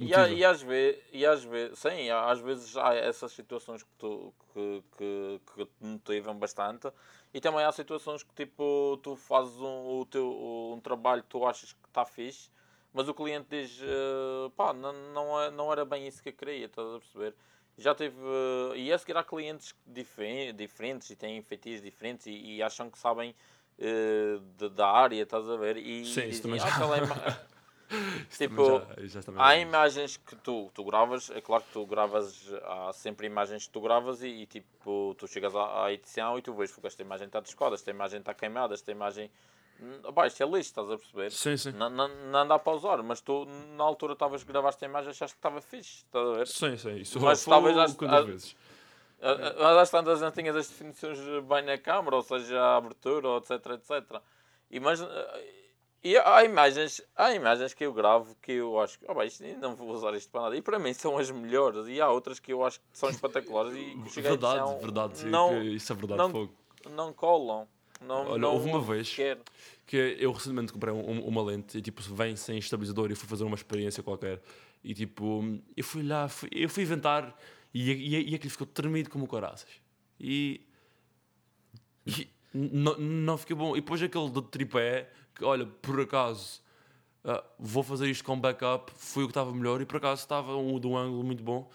E, 0.00 0.14
às 0.44 0.62
vezes, 0.62 1.04
e 1.12 1.24
às 1.26 1.42
vezes, 1.44 1.78
sim, 1.78 2.10
às 2.10 2.40
vezes 2.40 2.76
há 2.76 2.94
essas 2.94 3.30
situações 3.32 3.82
que, 3.82 3.88
tu, 3.98 4.32
que, 4.58 4.82
que, 4.96 5.40
que 5.54 5.64
te 5.66 5.84
motivam 5.84 6.36
bastante 6.38 6.90
e 7.32 7.40
também 7.40 7.64
há 7.64 7.70
situações 7.72 8.22
que 8.22 8.34
tipo 8.34 8.98
tu 9.02 9.14
fazes 9.16 9.56
um, 9.60 10.00
o 10.00 10.06
teu, 10.06 10.28
um 10.74 10.80
trabalho 10.80 11.22
que 11.22 11.28
tu 11.28 11.46
achas 11.46 11.72
que 11.72 11.88
está 11.88 12.04
fixe, 12.04 12.50
mas 12.92 13.08
o 13.08 13.14
cliente 13.14 13.46
diz 13.50 13.78
eh, 13.82 14.50
pá, 14.56 14.72
não, 14.72 14.92
não, 15.12 15.40
é- 15.40 15.50
não 15.50 15.72
era 15.72 15.84
bem 15.84 16.06
isso 16.08 16.22
que 16.22 16.30
eu 16.30 16.32
queria, 16.32 16.66
estás 16.66 16.88
a 16.88 16.98
perceber? 16.98 17.34
Já 17.76 17.94
teve. 17.94 18.16
eh, 18.74 18.78
e 18.78 18.92
a 18.92 18.98
seguir 18.98 19.16
há 19.16 19.22
clientes 19.22 19.74
dife- 19.86 20.52
diferentes 20.54 21.10
e 21.10 21.16
têm 21.16 21.40
feitiços 21.42 21.82
diferentes 21.82 22.26
e, 22.26 22.30
e 22.56 22.62
acham 22.62 22.90
que 22.90 22.98
sabem 22.98 23.34
eh, 23.78 24.40
de- 24.56 24.70
da 24.70 24.90
área, 24.90 25.22
estás 25.22 25.48
a 25.48 25.56
ver? 25.56 25.76
E 25.76 26.04
Sim, 26.04 26.22
isso 26.28 26.42
dizem, 26.42 26.42
também 26.42 26.60
"Ah, 26.60 26.64
já- 26.64 26.70
Isso 26.70 27.48
tipo, 28.36 28.64
já- 28.98 29.20
já 29.20 29.32
Há 29.36 29.56
imagens 29.56 30.16
que 30.16 30.36
tu, 30.36 30.70
tu 30.74 30.84
gravas, 30.84 31.30
é 31.30 31.40
claro 31.40 31.62
que 31.64 31.72
tu 31.72 31.86
gravas, 31.86 32.52
há 32.64 32.92
sempre 32.92 33.26
imagens 33.26 33.66
que 33.66 33.72
tu 33.72 33.80
gravas 33.80 34.22
e, 34.22 34.28
e, 34.28 34.46
tipo, 34.46 35.14
tu 35.18 35.26
chegas 35.26 35.54
à, 35.54 35.84
à 35.86 35.92
edição 35.92 36.38
e 36.38 36.42
tu 36.42 36.52
vês 36.54 36.74
que 36.74 36.86
esta 36.86 37.02
imagem 37.02 37.26
está 37.26 37.40
descoda, 37.40 37.74
esta 37.74 37.90
imagem 37.90 38.20
está 38.20 38.34
queimada, 38.34 38.74
esta 38.74 38.90
imagem. 38.90 39.30
Hum, 39.80 40.12
Pá, 40.12 40.26
isto 40.26 40.42
é 40.42 40.46
lixo, 40.46 40.70
estás 40.70 40.90
a 40.90 40.98
perceber? 40.98 41.30
Sim, 41.30 41.56
sim. 41.56 41.70
Não, 41.72 41.88
dá 42.46 42.58
para 42.58 42.72
usar, 42.72 43.02
mas 43.02 43.20
tu 43.20 43.44
na 43.76 43.84
altura 43.84 44.14
estavas 44.14 44.42
gravaste 44.42 44.84
a 44.84 44.88
imagem 44.88 45.10
achaste 45.10 45.36
que 45.36 45.38
estava 45.38 45.60
fixe, 45.60 46.04
estás 46.04 46.26
a 46.28 46.32
ver? 46.32 46.46
Sim, 46.48 46.76
sim. 46.76 46.96
Isso 46.96 47.20
Mas 47.20 47.44
talvez 47.44 47.76
às- 47.76 47.94
vezes. 48.26 48.56
Mas 49.20 49.76
às 49.78 49.90
tantas 49.90 50.20
não 50.20 50.30
tinhas 50.30 50.54
as 50.56 50.68
definições 50.68 51.18
bem 51.44 51.62
na 51.62 51.76
câmara, 51.78 52.16
ou 52.16 52.22
seja, 52.22 52.60
a 52.60 52.76
abertura, 52.76 53.36
etc, 53.38 53.50
etc. 53.72 54.20
E, 54.70 54.78
mas, 54.78 55.00
ah, 55.02 55.40
e 56.02 56.16
há 56.16 56.44
imagens, 56.44 57.00
há 57.16 57.34
imagens 57.34 57.74
que 57.74 57.84
eu 57.84 57.92
gravo 57.92 58.36
que 58.40 58.52
eu 58.52 58.78
acho 58.80 58.98
que 58.98 59.04
oh, 59.08 59.14
bem, 59.14 59.28
não 59.60 59.74
vou 59.74 59.90
usar 59.90 60.14
isto 60.14 60.30
para 60.30 60.42
nada. 60.42 60.56
E 60.56 60.62
para 60.62 60.78
mim 60.78 60.92
são 60.94 61.18
as 61.18 61.30
melhores. 61.30 61.86
E 61.88 62.00
há 62.00 62.08
outras 62.10 62.38
que 62.38 62.52
eu 62.52 62.64
acho 62.64 62.78
que 62.80 62.86
são 62.92 63.10
espetaculares. 63.10 63.72
E 63.74 63.96
que 64.12 64.20
Verdade, 64.20 64.60
edição, 64.60 64.78
verdade. 64.80 65.26
Não, 65.26 65.62
isso 65.62 65.92
é 65.92 65.96
verdade. 65.96 66.18
não- 66.18 66.30
fogo. 66.30 66.54
não 66.90 67.12
colam. 67.12 67.68
Não, 68.00 68.28
Olha, 68.28 68.38
não 68.38 68.52
houve 68.54 68.68
uma 68.68 68.80
vez- 68.80 69.08
sequer. 69.08 69.38
que 69.84 69.96
eu 70.20 70.30
recentemente 70.30 70.72
comprei 70.72 70.94
um- 70.94 71.10
um- 71.10 71.26
uma 71.26 71.42
lente 71.42 71.78
e 71.78 71.82
tipo 71.82 72.00
vem 72.14 72.36
sem 72.36 72.58
estabilizador 72.58 73.10
e 73.10 73.16
fui 73.16 73.28
fazer 73.28 73.42
uma 73.42 73.56
experiência 73.56 74.02
qualquer 74.04 74.40
e 74.84 74.94
tipo 74.94 75.42
eu 75.76 75.82
fui 75.82 76.04
lá 76.04 76.28
fui- 76.28 76.48
eu 76.52 76.68
fui 76.68 76.84
inventar 76.84 77.36
e, 77.74 77.90
e, 77.90 78.30
e 78.30 78.34
aquilo 78.36 78.50
ficou 78.52 78.66
tremido 78.68 79.10
como 79.10 79.26
caraças 79.26 79.68
e, 80.20 80.60
e 82.06 82.28
não, 82.54 82.96
não 82.98 83.36
fiquei 83.38 83.56
bom 83.56 83.76
e 83.76 83.80
depois 83.80 84.00
aquele 84.02 84.30
do 84.30 84.42
tripé 84.42 85.10
que 85.38 85.44
olha 85.44 85.64
por 85.64 86.00
acaso 86.00 86.60
ah, 87.24 87.42
vou 87.58 87.82
fazer 87.82 88.10
isto 88.10 88.24
com 88.24 88.38
backup 88.38 88.92
foi 88.96 89.22
o 89.22 89.26
que 89.26 89.30
estava 89.30 89.52
melhor 89.52 89.80
e 89.80 89.86
por 89.86 89.96
acaso 89.96 90.20
estava 90.20 90.56
um 90.56 90.78
de 90.78 90.86
um 90.86 90.96
ângulo 90.96 91.22
muito 91.22 91.42
bom. 91.42 91.70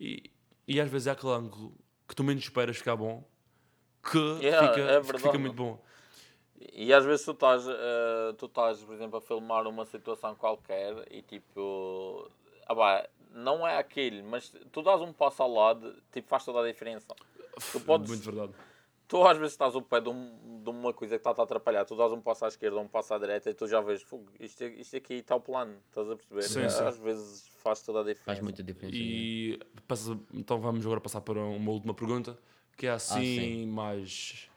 E, 0.00 0.30
e 0.66 0.80
às 0.80 0.90
vezes 0.90 1.06
é 1.06 1.10
aquele 1.10 1.32
ângulo 1.32 1.74
que 2.08 2.16
tu 2.16 2.24
menos 2.24 2.42
esperas 2.42 2.76
ficar 2.76 2.96
bom 2.96 3.22
que 4.02 4.18
Yeah, 4.18 4.68
fica, 4.68 4.80
é 4.80 5.00
que 5.00 5.20
fica 5.20 5.38
muito 5.38 5.54
bom. 5.54 5.78
E 6.72 6.92
às 6.92 7.04
vezes 7.04 7.24
tu 7.24 7.32
estás, 7.32 7.64
eh, 7.68 8.32
tu 8.38 8.46
estás, 8.46 8.82
por 8.82 8.94
exemplo, 8.94 9.18
a 9.18 9.20
filmar 9.20 9.66
uma 9.66 9.84
situação 9.84 10.34
qualquer 10.34 11.06
e 11.10 11.22
tipo, 11.22 12.30
ah, 12.66 12.74
pá, 12.74 13.08
não 13.32 13.66
é 13.66 13.78
aquilo, 13.78 14.24
mas 14.28 14.52
tu 14.70 14.82
dás 14.82 15.00
um 15.00 15.12
passo 15.12 15.42
ao 15.42 15.52
lado, 15.52 15.94
tipo, 16.12 16.28
faz 16.28 16.44
toda 16.44 16.60
a 16.60 16.70
diferença. 16.70 17.14
Tu 17.72 17.80
podes- 17.80 18.08
muito 18.08 18.24
verdade 18.24 18.52
Tu 19.12 19.22
às 19.26 19.36
vezes 19.36 19.52
estás 19.52 19.74
ao 19.74 19.82
pé 19.82 20.00
de, 20.00 20.08
um- 20.08 20.62
de 20.64 20.70
uma 20.70 20.90
coisa 20.94 21.16
que 21.16 21.20
está-te 21.20 21.38
a 21.38 21.44
atrapalhar, 21.44 21.84
tu 21.84 21.94
dás 21.94 22.10
um 22.12 22.20
passo 22.22 22.46
à 22.46 22.48
esquerda, 22.48 22.78
um 22.78 22.88
passo 22.88 23.12
à 23.12 23.18
direita 23.18 23.50
e 23.50 23.52
tu 23.52 23.68
já 23.68 23.78
vês, 23.82 24.00
"Fogo, 24.00 24.32
isto, 24.40 24.64
isto 24.64 24.96
aqui 24.96 25.16
está 25.16 25.36
o 25.36 25.40
plano, 25.40 25.76
estás 25.86 26.08
a 26.10 26.16
perceber? 26.16 26.42
Sim, 26.48 26.66
sim. 26.70 26.82
Às 26.82 26.96
vezes 26.96 27.46
faz 27.62 27.82
toda 27.82 27.98
a 28.00 28.02
diferença. 28.04 28.24
Faz 28.24 28.40
muita 28.40 28.62
diferença. 28.62 28.96
E 28.96 29.60
passa- 29.86 30.18
então 30.32 30.58
vamos 30.62 30.86
agora 30.86 30.98
passar 30.98 31.20
para 31.20 31.38
uma 31.38 31.70
última 31.72 31.92
pergunta, 31.92 32.38
que 32.74 32.86
é 32.86 32.90
assim 32.92 33.22
sim. 33.22 33.66
mais, 33.66 34.48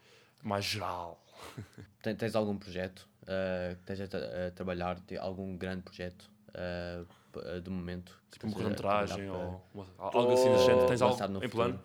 mais 0.41 0.63
geral. 0.63 1.21
Tens 2.17 2.33
algum 2.33 2.57
projeto 2.57 3.09
uh, 3.23 3.75
que 3.75 3.91
estejas 3.91 4.15
a, 4.15 4.47
a 4.47 4.51
trabalhar? 4.51 5.03
Algum 5.19 5.57
grande 5.57 5.81
projeto 5.81 6.31
uh, 6.51 7.59
de 7.59 7.69
momento? 7.69 8.17
Tipo 8.31 8.45
uma 8.47 8.53
cortometragem 8.53 9.29
ou 9.29 9.61
uma- 9.73 9.85
algo 9.97 10.31
assim 10.31 10.49
da 10.49 10.57
gente. 10.59 10.85
Tens 10.87 11.01
algo 11.01 11.21
em 11.21 11.33
futuro? 11.33 11.49
plano? 11.49 11.81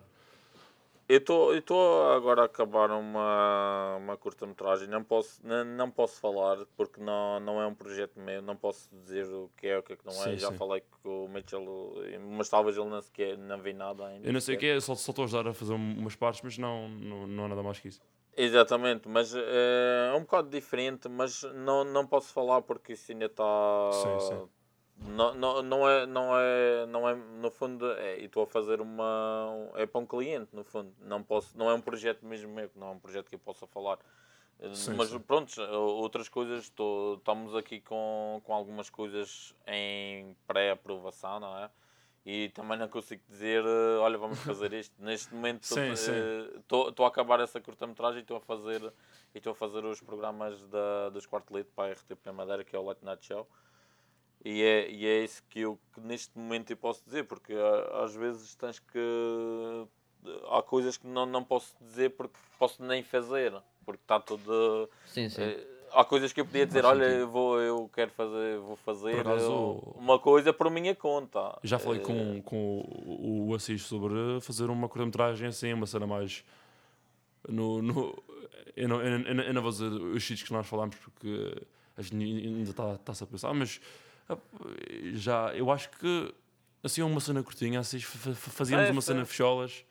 Eu 1.11 1.57
estou 1.57 2.11
agora 2.13 2.43
a 2.43 2.45
acabar 2.45 2.89
uma, 2.91 3.97
uma 3.97 4.15
curta-metragem, 4.15 4.87
não 4.87 5.03
posso, 5.03 5.45
não, 5.45 5.65
não 5.65 5.91
posso 5.91 6.21
falar 6.21 6.65
porque 6.77 7.01
não, 7.01 7.37
não 7.41 7.61
é 7.61 7.67
um 7.67 7.75
projeto 7.75 8.17
meu, 8.17 8.41
não 8.41 8.55
posso 8.55 8.87
dizer 8.95 9.25
o 9.25 9.51
que 9.57 9.67
é 9.67 9.77
o 9.77 9.83
que 9.83 9.91
é 9.91 9.95
que 9.97 10.05
não 10.05 10.13
é. 10.13 10.31
Sim, 10.31 10.37
Já 10.37 10.51
sim. 10.51 10.57
falei 10.57 10.81
com 11.03 11.25
o 11.25 11.27
Mitchell, 11.27 11.65
mas 12.37 12.47
talvez 12.47 12.77
ele 12.77 12.87
não 12.87 13.01
sequer 13.01 13.37
não 13.37 13.59
vi 13.61 13.73
nada 13.73 14.05
ainda. 14.07 14.25
Eu 14.25 14.31
não 14.31 14.39
sei 14.39 14.55
o 14.55 14.57
que 14.57 14.67
é, 14.67 14.79
só 14.79 14.93
estou 14.93 15.23
a 15.23 15.25
ajudar 15.25 15.49
a 15.49 15.53
fazer 15.53 15.73
um- 15.73 15.99
umas 15.99 16.15
partes, 16.15 16.41
mas 16.43 16.57
não, 16.57 16.87
não, 16.87 17.27
não 17.27 17.45
há 17.45 17.47
nada 17.49 17.61
mais 17.63 17.77
que 17.77 17.89
isso. 17.89 18.01
Exatamente, 18.37 19.09
mas 19.09 19.35
eh, 19.35 20.11
é 20.13 20.15
um 20.15 20.21
bocado 20.21 20.49
diferente, 20.49 21.09
mas 21.09 21.43
não, 21.53 21.83
não 21.83 22.07
posso 22.07 22.31
falar 22.31 22.61
porque 22.61 22.93
isso 22.93 23.11
ainda 23.11 23.25
está. 23.25 23.43
Não, 25.01 25.33
não, 25.33 25.63
não, 25.63 25.89
é, 25.89 26.05
não, 26.05 26.37
é, 26.37 26.85
não 26.85 27.09
é, 27.09 27.15
no 27.15 27.49
fundo, 27.49 27.91
é, 27.93 28.19
e 28.19 28.25
estou 28.25 28.43
a 28.43 28.47
fazer 28.47 28.79
uma. 28.79 29.71
É 29.75 29.85
para 29.85 29.99
um 29.99 30.05
cliente, 30.05 30.55
no 30.55 30.63
fundo. 30.63 30.93
Não, 31.01 31.23
posso, 31.23 31.57
não 31.57 31.69
é 31.69 31.73
um 31.73 31.81
projeto 31.81 32.25
mesmo 32.25 32.53
meu, 32.53 32.69
não 32.75 32.87
é 32.87 32.91
um 32.91 32.99
projeto 32.99 33.27
que 33.27 33.35
eu 33.35 33.39
possa 33.39 33.65
falar. 33.67 33.97
Eh, 34.59 34.73
Sim, 34.75 34.93
mas 34.93 35.09
sim. 35.09 35.19
pronto, 35.19 35.59
outras 35.61 36.29
coisas, 36.29 36.65
estou, 36.65 37.15
estamos 37.15 37.55
aqui 37.55 37.81
com, 37.81 38.41
com 38.43 38.53
algumas 38.53 38.89
coisas 38.89 39.55
em 39.65 40.35
pré-aprovação, 40.45 41.39
não 41.39 41.57
é? 41.57 41.69
E 42.23 42.49
também 42.49 42.77
não 42.77 42.87
consigo 42.87 43.23
dizer, 43.27 43.65
eh, 43.65 43.97
olha, 43.99 44.17
vamos 44.17 44.39
fazer 44.39 44.71
isto. 44.73 44.93
Neste 45.01 45.33
momento 45.33 45.63
estou 45.63 47.05
a 47.05 47.07
acabar 47.07 47.39
essa 47.39 47.59
curta-metragem 47.59 48.19
e 48.19 48.21
estou 48.21 48.37
a 48.37 48.41
fazer 48.41 48.81
e 49.33 49.37
estou 49.39 49.53
a 49.53 49.55
fazer 49.55 49.83
os 49.83 49.99
programas 49.99 50.61
da, 50.67 51.09
dos 51.09 51.25
quarto 51.25 51.51
lead 51.53 51.67
para 51.75 51.89
a 51.89 51.93
RTP 51.93 52.31
Madeira, 52.31 52.63
que 52.63 52.75
é 52.75 52.79
o 52.79 52.83
Late 52.83 53.03
Night 53.03 53.25
Show. 53.25 53.47
E 54.43 54.61
é, 54.63 54.89
e 54.91 55.05
é 55.05 55.23
isso 55.23 55.43
que 55.49 55.59
eu 55.59 55.77
que 55.93 56.01
neste 56.01 56.37
momento 56.37 56.71
eu 56.71 56.77
posso 56.77 57.03
dizer, 57.05 57.25
porque 57.25 57.53
ah, 57.53 58.03
às 58.03 58.15
vezes 58.15 58.55
tens 58.55 58.79
que. 58.79 59.87
Há 60.51 60.61
coisas 60.61 60.97
que 60.97 61.07
não, 61.07 61.25
não 61.25 61.43
posso 61.43 61.75
dizer 61.81 62.11
porque 62.11 62.35
posso 62.59 62.83
nem 62.83 63.03
fazer, 63.03 63.53
porque 63.85 64.01
está 64.03 64.19
tudo. 64.19 64.89
Sim, 65.05 65.29
sim. 65.29 65.41
eh, 65.41 65.67
há 65.93 66.03
coisas 66.05 66.31
que 66.31 66.39
eu 66.41 66.45
podia 66.45 66.65
dizer, 66.65 66.85
olha, 66.85 67.03
eu, 67.05 67.27
vou, 67.27 67.59
eu 67.59 67.89
quero 67.93 68.11
fazer, 68.11 68.59
vou 68.59 68.75
fazer 68.77 69.19
acaso, 69.21 69.81
eh, 69.95 69.99
uma 69.99 70.19
coisa 70.19 70.53
por 70.53 70.69
minha 70.69 70.93
conta. 70.95 71.57
Já 71.63 71.79
falei 71.79 71.99
Eh, 71.99 72.03
com, 72.03 72.41
com 72.43 72.79
o, 73.05 73.47
o 73.49 73.55
Assis 73.55 73.81
sobre 73.83 74.39
fazer 74.41 74.69
uma 74.69 74.87
curta-metragem 74.87 75.47
assim, 75.47 75.73
uma 75.73 75.87
cena 75.87 76.05
mais. 76.05 76.43
No, 77.47 77.81
no, 77.81 78.23
eu, 78.75 78.87
não, 78.87 79.01
eu, 79.01 79.33
não- 79.35 79.43
eu 79.43 79.53
não 79.53 79.61
vou 79.61 79.71
dizer 79.71 79.85
os 79.91 80.23
sítios 80.23 80.47
que 80.47 80.53
nós 80.53 80.67
falamos 80.67 80.95
porque 80.97 81.55
a 81.97 82.01
gente 82.03 82.15
ainda 82.23 82.69
está- 82.69 82.93
está-se 82.93 83.23
a 83.23 83.27
pensar, 83.27 83.53
mas 83.55 83.81
ah, 83.81 84.10
já 85.13 85.53
eu 85.55 85.71
acho 85.71 85.89
que 85.91 86.33
assim 86.83 87.01
uma 87.01 87.19
cena 87.19 87.43
curtinha, 87.43 87.79
assim, 87.79 87.99
fa- 87.99 88.33
fa- 88.33 88.51
fazíamos 88.51 88.89
É, 88.89 88.91
uma 88.91 89.01
cena 89.01 89.25
fecholas, 89.25 89.85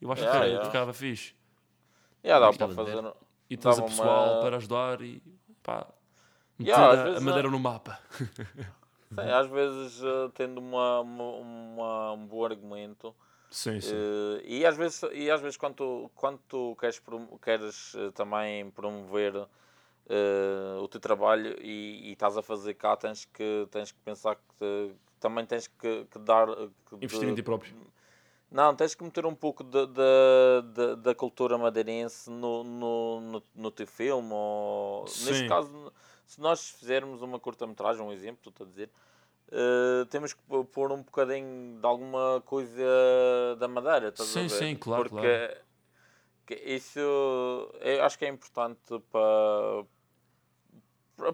eu 0.00 0.10
acho 0.12 0.22
Yeah, 0.22 0.40
que 0.40 0.50
yeah. 0.52 0.66
ficava 0.66 0.92
fixe. 0.92 1.34
Yeah, 2.24 2.46
dá 2.52 2.52
para 2.66 2.74
fazer. 2.74 3.14
E 3.48 3.56
tens 3.56 3.78
a 3.78 3.82
Dava 3.82 3.88
pessoal 3.88 4.32
uma- 4.34 4.40
para 4.40 4.56
ajudar 4.56 5.00
e 5.02 5.22
pá, 5.62 5.86
meter 6.58 6.70
Yeah, 6.70 6.86
a- 6.88 7.00
a, 7.00 7.04
vezes 7.04 7.22
madeira 7.24 7.48
há- 7.48 7.50
no 7.50 7.58
mapa. 7.58 7.98
Sim, 9.12 9.20
às 9.32 9.48
vezes 9.48 10.02
eh, 10.04 10.30
tendo 10.34 10.58
uma, 10.60 11.00
uma, 11.00 11.24
uma- 11.24 12.12
um 12.12 12.26
bom 12.26 12.44
argumento 12.44 13.12
Sim, 13.50 13.80
sim. 13.80 13.90
eh, 13.92 14.42
e 14.44 14.64
às 14.64 14.76
vezes 14.76 15.02
e 15.12 15.28
às 15.28 15.40
vezes 15.40 15.56
quando 15.56 15.74
tu, 15.74 16.10
quando 16.14 16.38
tu 16.48 16.76
queres, 16.78 17.00
prom- 17.00 17.36
queres 17.42 17.92
eh, 17.96 18.12
também 18.12 18.70
promover 18.70 19.48
eh, 20.10 20.78
o 20.82 20.88
teu 20.88 21.00
trabalho 21.00 21.56
e, 21.62 22.08
e 22.08 22.12
estás 22.12 22.36
a 22.36 22.42
fazer 22.42 22.74
cá 22.74 22.96
tens 22.96 23.24
que 23.24 23.66
tens 23.70 23.92
que 23.92 23.98
pensar 24.00 24.34
que 24.34 24.42
te- 24.58 24.94
também 25.20 25.46
tens 25.46 25.66
que, 25.68 26.04
que 26.06 26.18
dar 26.18 26.48
que 26.88 26.96
Investir 27.00 27.28
em 27.28 27.34
de- 27.34 27.36
ti 27.36 27.42
próprio. 27.42 27.72
não, 28.50 28.74
tens 28.74 28.96
que 28.96 29.04
meter 29.04 29.24
um 29.24 29.34
pouco 29.34 29.62
da, 29.62 31.14
cultura 31.14 31.56
madeirense 31.56 32.28
no, 32.28 32.64
no, 32.64 33.20
no, 33.20 33.42
no 33.54 33.70
teu 33.70 33.86
filme. 33.86 34.28
Ou, 34.32 35.04
Sim. 35.06 35.26
neste 35.26 35.46
caso, 35.48 35.92
se 36.26 36.40
nós 36.40 36.70
fizermos 36.70 37.22
uma 37.22 37.38
curta-metragem, 37.38 38.02
um 38.02 38.10
exemplo, 38.12 38.48
estou 38.50 38.66
a 38.66 38.68
dizer, 38.68 38.90
eh, 39.52 40.04
temos 40.10 40.32
que 40.32 40.42
pô- 40.42 40.64
pôr 40.64 40.90
um 40.90 41.02
bocadinho 41.02 41.78
de 41.80 41.86
alguma 41.86 42.42
coisa 42.44 42.82
da 43.58 43.68
madeira. 43.68 44.08
Estás 44.08 44.28
a 44.28 44.32
Sim, 44.32 44.48
ver? 44.48 44.58
sim, 44.58 44.76
claro, 44.76 45.04
Porque 45.04 45.20
claro. 45.20 45.56
que 46.46 46.54
isso 46.54 46.98
eu 46.98 48.02
acho 48.04 48.18
que 48.18 48.24
é 48.24 48.28
importante 48.28 48.98
para, 49.10 49.84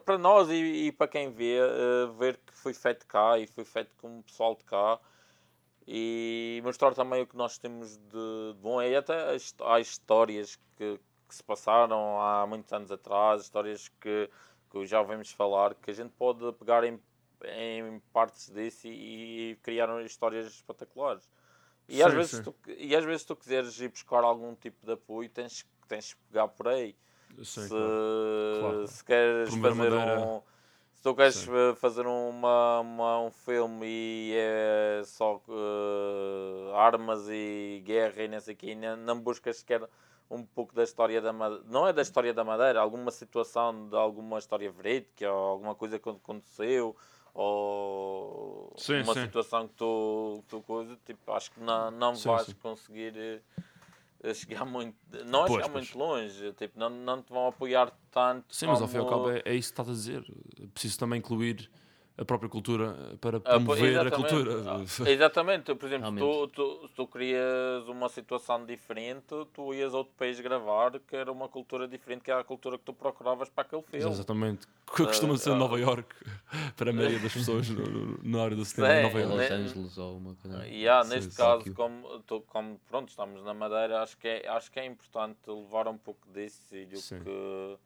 para- 0.05 0.19
nós 0.19 0.49
e, 0.51 0.55
e 0.89 0.93
para 0.93 1.09
quem 1.09 1.31
vê, 1.31 1.59
eh, 1.59 2.07
ver 2.19 2.39
que 2.39 2.53
foi 2.55 2.75
feito 2.75 3.07
cá 3.07 3.39
e 3.39 3.47
foi 3.47 3.65
feito 3.65 3.95
com 3.97 4.19
o 4.19 4.23
pessoal 4.23 4.55
de 4.55 4.65
cá 4.65 4.99
e 5.87 6.61
mostrar 6.65 6.95
também 6.95 7.23
o 7.23 7.27
que 7.27 7.37
nós 7.37 7.59
temos 7.59 7.97
de, 7.97 8.55
de 8.55 8.61
bom. 8.61 8.83
E 8.83 8.97
até 8.97 9.35
as, 9.35 9.55
há 9.63 9.81
histórias 9.81 10.57
que, 10.77 11.01
que 11.29 11.35
se 11.35 11.43
passaram 11.43 12.21
há 12.21 12.47
muitos 12.47 12.73
anos 12.73 12.91
atrás, 12.93 13.43
histórias 13.43 13.89
que, 14.01 14.31
que 14.71 14.87
já 14.87 15.01
ouvimos 15.01 15.31
falar, 15.33 15.75
que 15.75 15.91
a 15.91 15.95
gente 15.95 16.13
pode 16.13 16.53
pegar 16.55 16.85
em, 16.85 17.01
em 17.45 18.01
partes 18.13 18.51
disso 18.51 18.89
e, 18.89 19.53
e 19.53 19.57
criar 19.57 19.89
histórias 20.05 20.47
espetaculares. 20.49 21.29
E, 21.89 22.03
às 22.03 22.13
Sim, 22.13 22.15
vezes 22.15 22.39
sim. 22.39 22.41
tu, 22.41 22.55
e 22.67 22.97
às 22.97 23.05
vezes 23.05 23.25
tu 23.25 23.37
quiseres 23.37 23.79
ir 23.81 23.89
buscar 23.91 24.25
algum 24.25 24.55
tipo 24.55 24.85
de 24.85 24.93
apoio, 24.93 25.29
tens, 25.31 25.65
tens 25.89 26.15
que 26.15 26.21
pegar 26.25 26.49
por 26.49 26.69
aí 26.69 26.97
Se, 27.45 27.69
claro. 27.69 27.95
Claro. 28.59 28.87
se 28.89 29.05
queres 29.05 29.55
fazer 29.57 29.93
Madeira. 29.93 30.19
um 30.19 30.41
se 30.95 31.03
tu 31.03 31.15
queres 31.15 31.45
Sim. 31.45 31.51
fazer 31.77 32.07
uma, 32.07 32.81
uma- 32.81 33.21
um 33.21 33.31
filme 33.31 33.87
e 33.87 34.33
é 34.35 35.03
só 35.05 35.41
eh, 35.49 36.73
armas 36.75 37.29
e 37.29 37.83
guerra 37.85 38.23
e 38.23 38.29
não 38.29 38.41
sei 38.41 38.55
o 38.55 38.57
quê, 38.57 38.67
e 38.71 38.75
não, 38.75 38.97
não 38.97 39.21
buscas 39.21 39.59
sequer 39.59 39.87
um 40.31 40.43
pouco 40.45 40.75
da 40.75 40.83
história 40.83 41.21
da 41.21 41.33
madeira, 41.33 41.65
não 41.69 41.87
é 41.87 41.93
da 41.93 42.03
história 42.03 42.33
da 42.35 42.43
madeira, 42.43 42.81
alguma 42.81 43.11
situação 43.11 43.89
de 43.89 43.97
alguma 43.97 44.39
história 44.39 44.71
verídica 44.73 45.31
ou 45.31 45.39
alguma 45.51 45.75
coisa 45.75 45.99
que 45.99 46.09
aconteceu 46.09 46.97
ou 47.35 48.73
Sim, 48.77 49.03
uma 49.03 49.13
sim. 49.13 49.27
situação 49.27 49.69
que 49.69 49.75
tu, 49.75 50.39
que 50.43 50.49
tu 50.49 50.63
coisa, 50.63 50.99
tipo, 51.05 51.31
acho 51.33 51.51
que 51.53 51.61
não, 51.61 51.91
não 51.91 52.13
Sim, 52.15 52.25
vais 52.25 52.53
conseguir 52.55 53.15
eh, 53.17 53.41
a 54.25 54.35
chegar 54.35 54.65
muito, 54.65 54.97
não 55.27 55.45
a 55.45 55.47
Pois, 55.47 55.63
chegar 55.65 55.73
pois. 55.73 55.85
muito 55.95 55.99
longe, 55.99 56.53
tipo, 56.55 56.79
não, 56.79 56.89
não 56.91 57.23
te 57.23 57.31
vão 57.33 57.47
apoiar 57.49 57.93
tanto. 58.11 58.55
Sim, 58.55 58.67
mas 58.67 58.81
ao 58.83 58.89
fim 58.89 58.97
e 58.97 58.99
ao 59.01 59.07
como- 59.07 59.25
cabo 59.27 59.31
é, 59.37 59.43
é 59.45 59.55
isso 59.55 59.69
que 59.69 59.81
estás 59.81 59.89
a 59.89 59.93
dizer. 59.93 60.25
Preciso 60.73 60.99
também 60.99 61.19
incluir 61.19 61.71
a 62.19 62.25
própria 62.25 62.49
cultura 62.49 62.97
para 63.21 63.37
Ah, 63.39 63.41
promover 63.41 63.99
a 63.99 64.03
exatamente. 64.03 64.33
cultura. 64.35 64.63
Ah, 64.71 64.83
Exatamente, 65.11 65.75
por 65.75 65.87
exemplo, 65.87 66.49
tu, 66.49 66.49
tu, 66.49 66.89
se 66.89 66.95
tu 66.95 67.07
querias 67.07 67.87
uma 67.89 68.09
situação 68.09 68.65
diferente, 68.65 69.27
tu 69.53 69.75
ias 69.75 69.93
a 69.93 69.99
outro 69.99 70.15
país 70.17 70.41
gravar 70.41 70.99
que 71.01 71.15
era 71.15 71.31
uma 71.31 71.47
cultura 71.49 71.87
diferente, 71.87 72.23
que 72.23 72.31
era 72.31 72.41
a 72.41 72.45
cultura 72.45 72.79
que 72.79 72.85
tu 72.85 72.95
procuravas 72.95 73.51
para 73.51 73.65
aquele 73.65 73.83
filme. 73.83 74.07
Exatamente. 74.07 74.67
Que 74.95 75.05
costuma 75.05 75.37
ser 75.37 75.51
ah. 75.51 75.57
Nova 75.57 75.79
York 75.79 76.09
para 76.77 76.91
a 76.91 76.93
maioria 76.95 77.19
das 77.19 77.33
pessoas 77.35 77.69
no- 77.69 77.85
no- 77.85 78.19
na 78.23 78.43
área 78.45 78.57
do 78.57 78.65
cinema 78.65 78.95
Sim, 78.95 78.99
em 78.99 79.03
Nova 79.03 79.21
York. 79.21 79.37
Los 79.37 79.51
né? 79.51 79.57
Angeles 79.57 79.99
ou 79.99 80.17
uma 80.17 80.35
coisa. 80.37 80.67
E 80.69 80.89
há, 80.89 81.03
Sim, 81.05 81.11
neste 81.11 81.31
sim. 81.33 81.37
caso, 81.37 81.59
Tóquio. 81.59 81.75
como, 81.75 82.21
tu- 82.21 82.41
como 82.43 82.81
pronto, 82.89 83.09
estamos 83.11 83.43
na 83.45 83.53
Madeira, 83.53 84.03
acho 84.03 84.17
que 84.17 84.27
é, 84.29 84.49
acho 84.49 84.71
que 84.73 84.81
é 84.81 84.87
importante 84.87 85.39
levar 85.49 85.87
um 85.87 85.99
pouco 85.99 86.27
disso 86.33 86.63
e 86.75 86.87
do 86.87 86.97
Sim. 86.99 87.21
que 87.21 87.77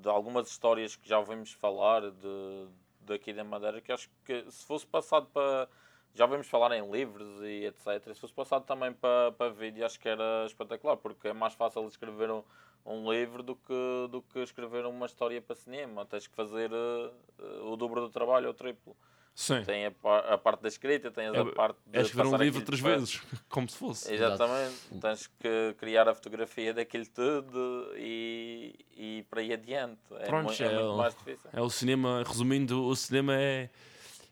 de 0.00 0.08
algumas 0.08 0.48
histórias 0.48 0.96
que 0.96 1.06
já 1.08 1.18
ouvimos 1.18 1.52
falar 1.52 2.00
de, 2.10 2.66
daqui 3.06 3.32
da 3.32 3.44
Madeira, 3.44 3.80
que 3.80 3.92
acho 3.92 4.10
que 4.24 4.50
se 4.50 4.64
fosse 4.64 4.86
passado 4.86 5.26
para. 5.32 5.68
Já 6.14 6.24
ouvimos 6.26 6.46
falar 6.46 6.76
em 6.76 6.90
livros 6.90 7.42
e 7.42 7.64
etc. 7.64 8.14
Se 8.14 8.20
fosse 8.20 8.34
passado 8.34 8.64
também 8.64 8.92
para, 8.92 9.32
para 9.32 9.50
vídeo, 9.50 9.84
acho 9.84 9.98
que 9.98 10.08
era 10.08 10.44
espetacular, 10.46 10.96
porque 10.98 11.28
é 11.28 11.32
mais 11.32 11.54
fácil 11.54 11.86
escrever 11.86 12.30
um, 12.30 12.42
um 12.84 13.10
livro 13.10 13.42
do 13.42 13.56
que, 13.56 14.08
do 14.10 14.20
que 14.20 14.40
escrever 14.40 14.84
uma 14.84 15.06
história 15.06 15.40
para 15.40 15.56
cinema. 15.56 16.04
Tens 16.04 16.26
que 16.26 16.34
fazer 16.34 16.70
eh, 16.70 17.60
o 17.62 17.76
dobro 17.76 18.02
do 18.02 18.10
trabalho 18.10 18.46
ou 18.46 18.52
o 18.52 18.54
triplo. 18.54 18.94
Sim. 19.34 19.62
Tem 19.64 19.86
a, 19.86 19.92
a 20.34 20.36
parte 20.38 20.60
da 20.60 20.68
escrita, 20.68 21.10
tens 21.10 21.34
É, 21.34 21.38
a 21.40 21.44
parte 21.46 21.78
de. 21.86 21.98
É 21.98 22.02
escrever 22.02 22.28
um 22.28 22.36
livro 22.36 22.62
três 22.62 22.80
vezes, 22.80 23.22
como 23.48 23.66
se 23.68 23.76
fosse. 23.76 24.12
Exatamente. 24.12 24.76
Tens 25.00 25.26
que 25.26 25.74
criar 25.78 26.06
a 26.06 26.14
fotografia 26.14 26.74
daquilo 26.74 27.06
tudo 27.06 27.92
e, 27.96 28.74
e 28.94 29.26
para 29.30 29.42
ir 29.42 29.54
adiante. 29.54 29.98
É, 30.12 30.26
Pronto, 30.26 30.44
mui- 30.48 30.56
é 30.60 30.64
é 30.64 30.74
muito 30.78 30.92
o- 30.92 30.96
mais 30.98 31.14
difícil. 31.16 31.50
É 31.52 31.60
o 31.62 31.70
cinema, 31.70 32.22
resumindo, 32.26 32.84
o 32.84 32.94
cinema 32.94 33.34
é, 33.34 33.70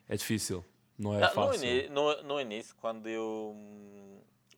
é 0.08 0.16
difícil. 0.16 0.62
Não 0.98 1.14
é 1.14 1.24
Ah, 1.24 1.28
no, 1.28 1.32
fácil. 1.34 1.64
ini- 1.66 1.88
no, 1.88 2.22
no 2.22 2.40
início, 2.40 2.76
quando 2.78 3.08
eu, 3.08 3.56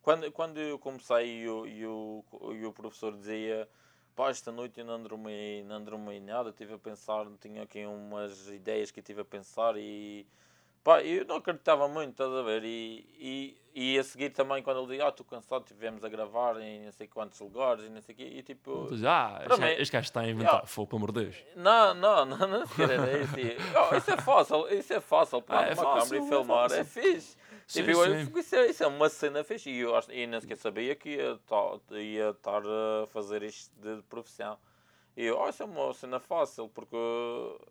quando, 0.02 0.32
quando 0.32 0.58
eu 0.58 0.76
comecei 0.76 1.42
e 1.42 1.48
o, 1.48 1.66
e, 1.66 1.86
o, 1.86 2.24
e 2.52 2.66
o 2.66 2.72
professor 2.72 3.16
dizia 3.16 3.68
pá, 4.14 4.30
esta 4.30 4.52
noite 4.52 4.80
eu 4.80 4.86
não 4.86 5.02
dormi, 5.02 5.62
não 5.64 5.82
dormi 5.82 6.20
nada, 6.20 6.50
estive 6.50 6.74
a 6.74 6.78
pensar, 6.78 7.26
tinha 7.40 7.62
aqui 7.62 7.84
umas 7.86 8.48
ideias 8.48 8.90
que 8.90 9.00
eu 9.00 9.02
estive 9.02 9.20
a 9.22 9.24
pensar 9.24 9.74
e 9.76 10.26
pá, 10.84 11.02
eu 11.02 11.24
não 11.24 11.36
acreditava 11.36 11.88
muito, 11.88 12.10
estás 12.10 12.30
a 12.32 12.42
ver? 12.42 12.64
E, 12.64 13.06
e, 13.18 13.56
e 13.94 13.98
a 13.98 14.04
seguir 14.04 14.30
também 14.30 14.62
quando 14.62 14.78
ele 14.80 14.88
dizia, 14.88 15.06
ah, 15.06 15.08
estou 15.08 15.24
cansado, 15.24 15.62
estivemos 15.62 16.04
a 16.04 16.08
gravar 16.08 16.60
em 16.60 16.84
não 16.84 16.92
sei 16.92 17.06
quantos 17.06 17.38
lugares 17.40 17.84
e 17.84 17.88
não 17.88 18.00
sei 18.02 18.14
o 18.14 18.18
quê, 18.18 18.24
e 18.24 18.42
tipo... 18.42 18.88
Ah, 19.06 19.40
mim- 19.58 19.64
este 19.78 19.92
gajo 19.92 20.04
está 20.04 20.20
a 20.20 20.28
inventar. 20.28 20.52
Yeah. 20.52 20.66
Fogo, 20.66 20.88
pelo 20.88 20.98
amor 20.98 21.12
de 21.12 21.24
Deus. 21.24 21.36
Não, 21.56 21.94
não, 21.94 22.24
não, 22.26 22.48
não 22.48 22.66
sequer 22.66 22.90
era 22.90 23.18
isso. 23.22 23.38
E, 23.38 23.56
oh, 23.90 23.96
isso 23.96 24.10
é 24.10 24.16
fácil, 24.18 24.68
isso 24.74 24.92
é 24.92 25.00
fácil. 25.00 25.40
Pegar 25.40 25.60
Ah, 25.60 25.66
é 25.68 25.74
uma 25.74 25.82
fácil, 25.82 26.00
câmera 26.10 26.16
e 26.16 26.26
é 26.26 26.28
filmar, 26.28 26.64
é, 26.72 26.84
fácil. 26.84 26.84
fixe. 27.02 27.36
Sim, 27.66 27.80
tipo, 27.80 27.90
eu 27.90 27.98
olho, 27.98 28.24
sim. 28.26 28.38
isso, 28.38 28.54
é, 28.56 28.66
isso 28.66 28.84
é 28.84 28.86
uma 28.86 29.08
cena 29.08 29.44
fixe. 29.44 29.70
E 29.70 29.78
eu 29.80 29.94
acho- 29.96 30.10
e 30.12 30.26
nem 30.26 30.40
sequer 30.40 30.56
sabia 30.56 30.94
que 30.94 31.10
ia 31.10 31.38
ta- 31.46 31.96
ia 31.96 32.30
estar 32.30 32.62
a 32.66 33.06
fazer 33.08 33.42
isto 33.42 33.70
de 33.80 34.02
profissão. 34.04 34.58
E 35.16 35.24
eu, 35.26 35.38
oh, 35.38 35.48
isso 35.48 35.62
é 35.62 35.66
uma 35.66 35.92
cena 35.92 36.18
fácil, 36.18 36.68
porque 36.68 36.96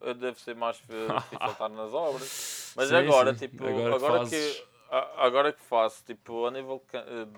eh, 0.01 0.13
deve 0.13 0.39
ser 0.39 0.55
mais 0.55 0.77
difícil 0.87 1.51
estar 1.51 1.69
nas 1.69 1.93
obras. 1.93 2.73
Mas 2.75 2.89
Sim, 2.89 2.95
agora, 2.95 3.33
sim. 3.33 3.47
tipo, 3.47 3.63
Agora 3.65 3.95
agora, 3.95 4.19
que 4.25 4.29
que, 4.29 4.35
fazes. 4.35 4.63
a- 4.89 5.25
agora 5.25 5.53
que 5.53 5.61
faço, 5.61 6.03
tipo, 6.05 6.45
a 6.45 6.51
nível 6.51 6.81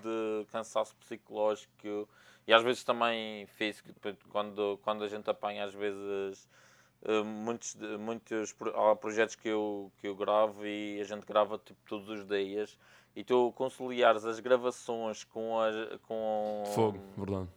de 0.02 0.46
cansaço 0.52 0.94
psicológico 0.96 2.08
e 2.46 2.52
às 2.52 2.62
vezes 2.62 2.84
também 2.84 3.46
físico, 3.46 3.88
tipo, 3.92 4.28
quando, 4.28 4.78
quando 4.82 5.04
a 5.04 5.08
gente 5.08 5.28
apanha 5.30 5.64
às 5.64 5.72
vezes 5.72 6.48
muitos, 7.24 7.74
de- 7.74 7.96
muitos 7.98 8.52
pro- 8.52 8.74
há 8.78 8.96
projetos 8.96 9.34
que 9.34 9.48
eu, 9.48 9.90
que 9.98 10.06
eu 10.08 10.14
gravo 10.16 10.66
e 10.66 11.00
a 11.00 11.04
gente 11.04 11.26
grava 11.26 11.58
tipo, 11.58 11.78
todos 11.86 12.08
os 12.08 12.26
dias 12.26 12.78
e 13.14 13.22
tu 13.22 13.52
conciliares 13.52 14.24
as 14.24 14.40
gravações 14.40 15.24
com 15.24 15.60
a, 15.60 15.70
com, 16.06 16.62
Fogo, 16.74 16.98
verdade. 17.16 17.48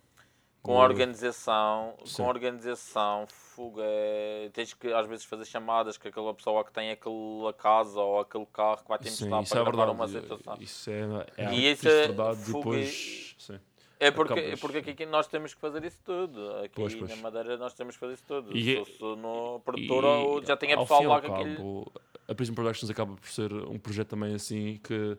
com 0.61 0.79
a 0.79 0.83
organização, 0.83 1.95
Sim. 2.05 2.17
com 2.17 2.25
a 2.25 2.27
organização, 2.27 3.25
fogo, 3.27 3.79
é, 3.81 4.49
tens 4.53 4.73
que 4.73 4.91
às 4.93 5.07
vezes 5.07 5.25
fazer 5.25 5.45
chamadas 5.45 5.97
com 5.97 6.07
aquela 6.07 6.33
pessoa 6.33 6.63
que 6.63 6.71
tem 6.71 6.91
aquela 6.91 7.53
casa 7.53 7.99
ou 7.99 8.19
aquele 8.19 8.45
carro 8.47 8.77
que 8.83 8.87
vai 8.89 8.99
te 8.99 9.09
Sim, 9.09 9.29
para 9.29 9.39
é 9.39 9.45
gravar 9.45 9.63
verdade. 9.63 9.91
uma 9.91 10.07
situação. 10.07 10.57
Isso 10.59 10.89
é, 10.91 11.25
é 11.37 11.53
E 11.53 11.71
isso 11.71 11.87
é 11.87 12.07
verdade. 12.07 12.37
fogo 12.41 12.57
Depois, 12.71 13.35
sim. 13.39 13.59
É 13.99 14.11
porque, 14.11 14.33
é 14.39 14.55
porque 14.57 14.77
aqui 14.91 15.05
nós 15.07 15.27
temos 15.27 15.53
que 15.55 15.59
fazer 15.59 15.83
isso 15.83 15.99
tudo. 16.05 16.51
Aqui 16.57 16.75
Pois, 16.75 16.93
pois. 16.93 17.09
na 17.09 17.15
Madeira 17.17 17.57
nós 17.57 17.73
temos 17.73 17.95
que 17.95 17.99
fazer 17.99 18.13
isso 18.13 18.23
tudo. 18.27 18.55
E 18.55 18.63
se 18.63 18.75
é- 18.75 18.85
fosse 18.85 18.99
no 19.19 19.59
produtora 19.65 20.07
ou 20.07 20.43
já 20.45 20.55
tinha 20.55 20.75
ao 20.75 20.83
pessoal 20.83 21.03
lá 21.03 21.17
aquele. 21.17 21.55
cabo, 21.55 21.91
A 22.27 22.35
Prison 22.35 22.53
Productions 22.53 22.89
acaba 22.91 23.15
por 23.15 23.27
ser 23.29 23.51
um 23.53 23.79
projeto 23.79 24.09
também 24.09 24.35
assim 24.35 24.79
que 24.83 25.17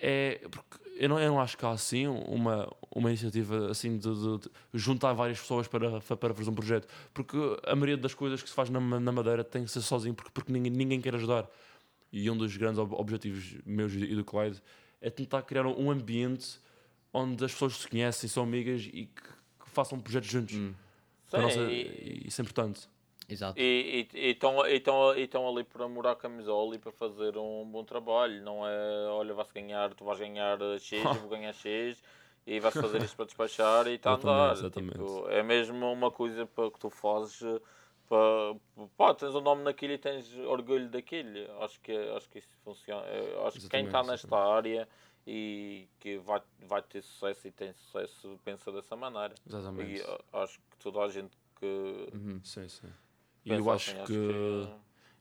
é 0.00 0.40
porque 0.50 0.78
eu 0.98 1.08
não, 1.08 1.20
eu 1.20 1.28
não 1.28 1.40
acho 1.40 1.56
que 1.56 1.64
há 1.64 1.70
assim 1.70 2.06
uma, 2.06 2.70
uma 2.90 3.08
iniciativa 3.10 3.70
assim 3.70 3.96
de, 3.98 4.08
de- 4.14 4.38
de 4.38 4.50
juntar 4.74 5.12
várias 5.12 5.38
pessoas 5.40 5.68
para, 5.68 6.00
para 6.00 6.34
fazer 6.34 6.50
um 6.50 6.54
projeto 6.54 6.88
porque 7.14 7.36
a 7.64 7.74
maioria 7.74 7.96
das 7.96 8.14
coisas 8.14 8.42
que 8.42 8.48
se 8.48 8.54
faz 8.54 8.68
na, 8.70 8.80
na 8.80 9.12
Madeira 9.12 9.42
tem 9.44 9.64
que 9.64 9.70
ser 9.70 9.80
sozinho 9.82 10.14
porque, 10.14 10.30
porque 10.32 10.52
ninguém, 10.52 10.72
ninguém 10.72 11.00
quer 11.00 11.14
ajudar 11.14 11.48
e 12.12 12.30
um 12.30 12.36
dos 12.36 12.54
grandes 12.56 12.78
ob- 12.78 12.94
objetivos 12.94 13.56
meus 13.64 13.92
e 13.92 14.14
do 14.14 14.24
Clyde 14.24 14.62
é 15.00 15.08
tentar 15.10 15.42
criar 15.42 15.66
um 15.66 15.90
ambiente 15.90 16.58
onde 17.16 17.44
as 17.44 17.52
pessoas 17.52 17.76
se 17.78 17.88
conhecem, 17.88 18.28
são 18.28 18.42
amigas 18.42 18.82
e 18.82 19.06
que, 19.06 19.22
que 19.22 19.70
façam 19.70 19.98
projetos 19.98 20.28
juntos 20.28 20.54
Hum, 20.54 20.74
Para 21.30 21.50
Sim, 21.50 21.60
é- 21.60 21.72
e- 21.72 22.28
isso 22.28 22.40
é 22.40 22.44
importante 22.44 22.88
exato. 23.28 23.60
E 23.60 24.08
estão 24.30 25.48
ali 25.48 25.64
por 25.64 25.82
amor 25.82 26.06
à 26.06 26.14
camisola 26.14 26.74
e 26.76 26.78
para 26.78 26.92
fazer 26.92 27.36
um 27.36 27.64
bom 27.64 27.84
trabalho. 27.84 28.42
Não 28.42 28.66
é, 28.66 29.06
olha, 29.08 29.34
vai-se 29.34 29.52
ganhar, 29.52 29.92
tu 29.94 30.04
vais 30.04 30.18
ganhar 30.18 30.58
X, 30.78 30.92
eu 31.04 31.20
vou 31.20 31.28
ganhar 31.30 31.52
X 31.52 32.02
e 32.46 32.60
vais 32.60 32.74
fazer 32.74 33.02
isto 33.02 33.16
para 33.16 33.24
despachar 33.24 33.86
e 33.88 33.94
está 33.94 34.10
a 34.10 34.14
Exatamente, 34.14 34.40
andar. 34.42 34.52
exatamente. 34.56 34.92
Tipo, 34.92 35.28
é 35.28 35.42
mesmo 35.42 35.92
uma 35.92 36.10
coisa 36.10 36.46
para 36.46 36.70
que 36.70 36.78
tu 36.78 36.90
fazes. 36.90 37.42
eh, 37.42 37.60
Para, 38.08 38.54
pá, 38.96 39.14
tens 39.14 39.34
o 39.34 39.40
nome 39.40 39.64
naquilo 39.64 39.94
e 39.94 39.98
tens 39.98 40.32
orgulho 40.46 40.88
daquilo. 40.88 41.30
Acho 41.60 41.80
que, 41.80 41.92
acho 42.16 42.28
que 42.30 42.38
isso 42.38 42.48
funciona. 42.62 43.04
Eu 43.08 43.46
Acho 43.46 43.58
que 43.60 43.68
quem 43.68 43.84
está 43.84 43.98
Exatamente, 43.98 44.12
nesta 44.12 44.36
área 44.38 44.88
e 45.26 45.88
que 45.98 46.18
vai, 46.18 46.40
vai 46.66 46.82
ter 46.82 47.02
sucesso 47.02 47.48
e 47.48 47.50
tem 47.50 47.72
sucesso 47.72 48.38
pensa 48.44 48.70
dessa 48.70 48.94
maneira. 48.94 49.34
exatamente 49.46 50.00
E 50.00 50.02
acho 50.32 50.58
que 50.70 50.76
toda 50.78 51.00
a 51.00 51.08
gente 51.08 51.36
que. 51.58 52.08
Uhum. 52.14 52.40
Sim, 52.44 52.68
sim. 52.68 52.88
E 53.44 53.50
eu 53.52 53.70
acho 53.70 53.90
assim, 53.92 54.04
que 54.04 54.68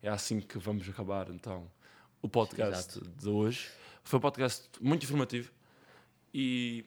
é 0.02 0.10
assim 0.10 0.40
que 0.40 0.58
vamos 0.60 0.88
acabar 0.88 1.30
então 1.30 1.72
o 2.22 2.30
podcast 2.30 3.00
Exato. 3.00 3.12
de 3.18 3.30
hoje. 3.30 3.70
Foi 4.04 4.20
um 4.20 4.22
podcast 4.22 4.70
muito 4.80 5.04
informativo 5.04 5.52
e 6.34 6.86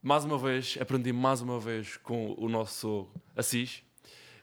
mais 0.00 0.24
uma 0.24 0.38
vez 0.38 0.76
aprendi 0.80 1.12
mais 1.12 1.40
uma 1.40 1.58
vez 1.58 1.96
com 1.96 2.34
o 2.38 2.48
nosso 2.48 3.08
Assis. 3.36 3.82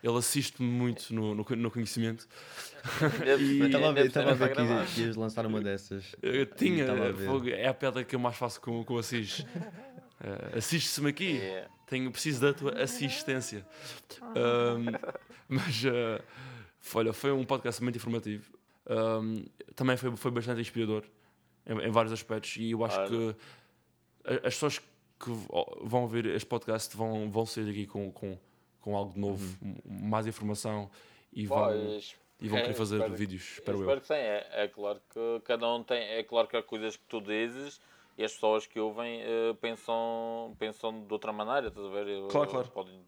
Ele 0.01 0.17
assiste-me 0.17 0.67
muito 0.67 1.13
no, 1.13 1.35
no, 1.35 1.43
no 1.43 1.71
conhecimento. 1.71 2.27
Eu 3.25 3.65
estava 3.65 3.89
a 3.89 3.91
ver, 3.91 4.05
estava 4.05 4.31
a 4.31 4.33
ver 4.33 4.55
que 4.55 5.01
ias, 5.01 5.15
lançar 5.15 5.45
uma 5.45 5.59
dessas. 5.61 6.15
Eu 6.21 6.45
tinha, 6.45 6.85
fogo, 7.25 7.49
é 7.49 7.67
a 7.67 7.73
pedra 7.73 8.03
que 8.03 8.15
eu 8.15 8.19
mais 8.19 8.37
faço 8.37 8.61
com, 8.61 8.83
com 8.83 8.93
o 8.95 8.97
Assis. 8.99 9.45
Eh, 10.21 10.57
Assiste-me 10.57 11.09
aqui. 11.09 11.31
Yeah. 11.37 11.69
Tenho, 11.87 12.11
preciso 12.11 12.41
da 12.41 12.53
tua 12.53 12.81
assistência. 12.81 13.65
Ahm, 14.21 14.85
mas, 15.47 15.83
eh, 15.85 16.21
foi- 16.79 17.03
olha, 17.03 17.13
foi 17.13 17.31
um 17.31 17.43
podcast 17.43 17.81
muito 17.83 17.97
informativo. 17.97 18.51
Ahm, 18.87 19.43
também 19.75 19.97
foi, 19.97 20.15
foi 20.15 20.31
bastante 20.31 20.61
inspirador 20.61 21.03
em, 21.65 21.77
em 21.87 21.91
vários 21.91 22.13
aspectos. 22.13 22.55
E 22.57 22.71
eu 22.71 22.85
acho 22.85 22.99
que 23.07 23.35
as 24.45 24.53
pessoas 24.53 24.79
que 24.79 25.29
vão 25.83 26.07
ver 26.07 26.25
este 26.27 26.45
podcast 26.45 26.95
vão, 26.95 27.29
vão 27.29 27.45
sair 27.45 27.65
daqui 27.65 27.85
com, 27.85 28.09
com, 28.11 28.37
com 28.81 28.95
algo 28.95 29.13
de 29.13 29.19
novo, 29.19 29.57
Uhum. 29.61 29.75
mais 29.85 30.25
informação 30.27 30.89
e 31.33 31.45
vão, 31.45 31.57
Pois, 31.65 32.15
e 32.41 32.47
vão 32.47 32.59
querer 32.59 32.71
é, 32.71 32.75
fazer 32.75 32.95
espero- 32.97 33.15
vídeos, 33.15 33.43
espero 33.53 33.77
eu 33.77 33.81
eu. 33.81 33.87
espero 33.89 34.01
que 34.01 34.07
sim. 34.07 34.13
É, 34.13 34.47
é 34.63 34.67
claro 34.67 35.01
que 35.09 35.41
cada 35.45 35.67
um 35.73 35.83
tem. 35.83 36.01
É 36.01 36.23
claro 36.23 36.47
que 36.47 36.55
há 36.57 36.63
coisas 36.63 36.95
que 36.95 37.03
tu 37.07 37.19
dizes 37.21 37.79
e 38.17 38.23
as 38.23 38.33
pessoas 38.33 38.65
que 38.65 38.79
ouvem 38.79 39.21
eh, 39.21 39.53
pensam, 39.61 40.55
pensam 40.59 41.05
de 41.05 41.13
outra 41.13 41.31
maneira, 41.31 41.67
estás 41.67 41.85
a 41.85 41.89
ver? 41.89 42.07
Eu- 42.07 42.27
Claro, 42.27 42.49
claro. 42.49 42.67
Podem, 42.69 42.99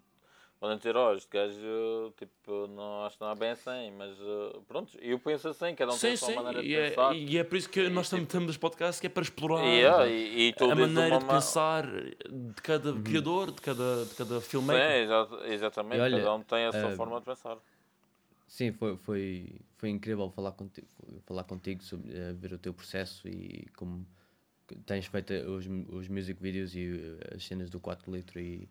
podem 0.62 0.78
dizer, 0.78 0.95
ó, 0.95 1.14
este 1.16 1.28
gajo, 1.30 2.14
tipo, 2.16 2.68
não, 2.68 3.03
acho 3.05 3.18
que 3.18 3.24
não 3.24 3.32
é 3.32 3.36
bem 3.36 3.49
assim, 3.49 3.91
mas 3.97 4.12
eh, 4.12 4.59
pronto, 4.68 4.95
eu 5.01 5.18
penso 5.20 5.49
assim, 5.49 5.74
cada 5.76 5.91
um 5.91 5.97
tem 5.97 6.12
Sim, 6.12 6.14
a 6.14 6.18
sua 6.18 6.30
sim, 6.30 6.36
maneira 6.36 6.62
de 6.62 6.70
e 6.70 6.76
é, 6.76 6.89
pensar. 6.89 7.16
e 7.16 7.38
é 7.38 7.43
por 7.43 7.57
isso 7.57 7.70
que 7.70 7.89
nós 7.89 8.09
também 8.09 8.26
temos 8.28 8.51
este 8.51 8.59
podcast, 8.59 9.01
que 9.01 9.07
é 9.07 9.09
para 9.09 9.24
explorar 9.24 9.66
E, 9.66 9.82
é, 9.82 10.07
e, 10.07 10.49
e 10.49 10.64
a 10.64 10.76
maneira 10.76 11.09
uma 11.09 11.20
de 11.20 11.26
pensar 11.26 11.86
de 11.88 12.62
cada 12.62 12.93
criador, 13.01 13.51
de 13.51 13.62
cada, 13.62 14.05
de 14.05 14.16
cada 14.16 14.39
Sim, 14.39 14.49
filmmaker. 14.49 14.91
exa- 15.03 15.47
exatamente, 15.47 15.97
E 15.97 16.01
olha, 16.01 16.18
cada 16.18 16.34
um 16.36 16.43
tem 16.43 16.66
a 16.68 16.72
sua 16.72 16.89
eh, 16.89 16.95
forma 16.95 17.20
de 17.20 17.26
pensar. 17.26 17.57
Sim, 18.47 18.72
foi, 18.74 18.97
foi, 18.97 19.55
foi 19.78 19.89
incrível 19.89 20.30
falar 20.30 20.51
contigo, 20.51 20.88
falar 21.26 21.43
contigo 21.45 21.84
sobre 21.84 22.16
eh, 22.16 22.34
ver 22.34 22.53
o 22.53 22.57
teu 22.59 22.74
processo 22.74 23.28
e 23.28 23.66
como 23.78 24.05
tens 24.86 25.05
feito 25.07 25.34
os, 25.34 25.66
os 25.89 26.07
music 26.07 26.41
videos 26.41 26.76
e 26.76 27.18
as 27.36 27.43
cenas 27.45 27.70
do 27.70 27.80
4 27.80 28.14
litro 28.14 28.39
e, 28.39 28.70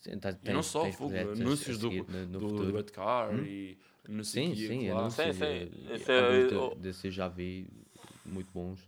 sim, 0.00 0.18
tens, 0.18 0.38
E 0.42 0.52
não 0.52 0.62
só, 0.62 0.84
fogo, 0.92 1.14
anúncios 1.16 1.78
do, 1.78 1.90
no- 1.90 2.02
no 2.04 2.40
do, 2.40 2.48
futuro. 2.48 2.70
do 2.72 2.76
Red 2.76 2.84
Car 2.84 3.38
e 3.46 3.78
não 4.08 4.24
sei 4.24 4.46
Sim, 4.46 4.54
sim, 4.56 4.86
claro. 4.86 5.00
anúncios. 5.00 5.24
Sim, 5.24 5.32
sim. 5.32 5.44
e 5.44 6.88
é- 6.88 7.06
eu 7.06 7.10
já 7.10 7.28
vi 7.28 7.68
muito 8.24 8.50
bons. 8.52 8.80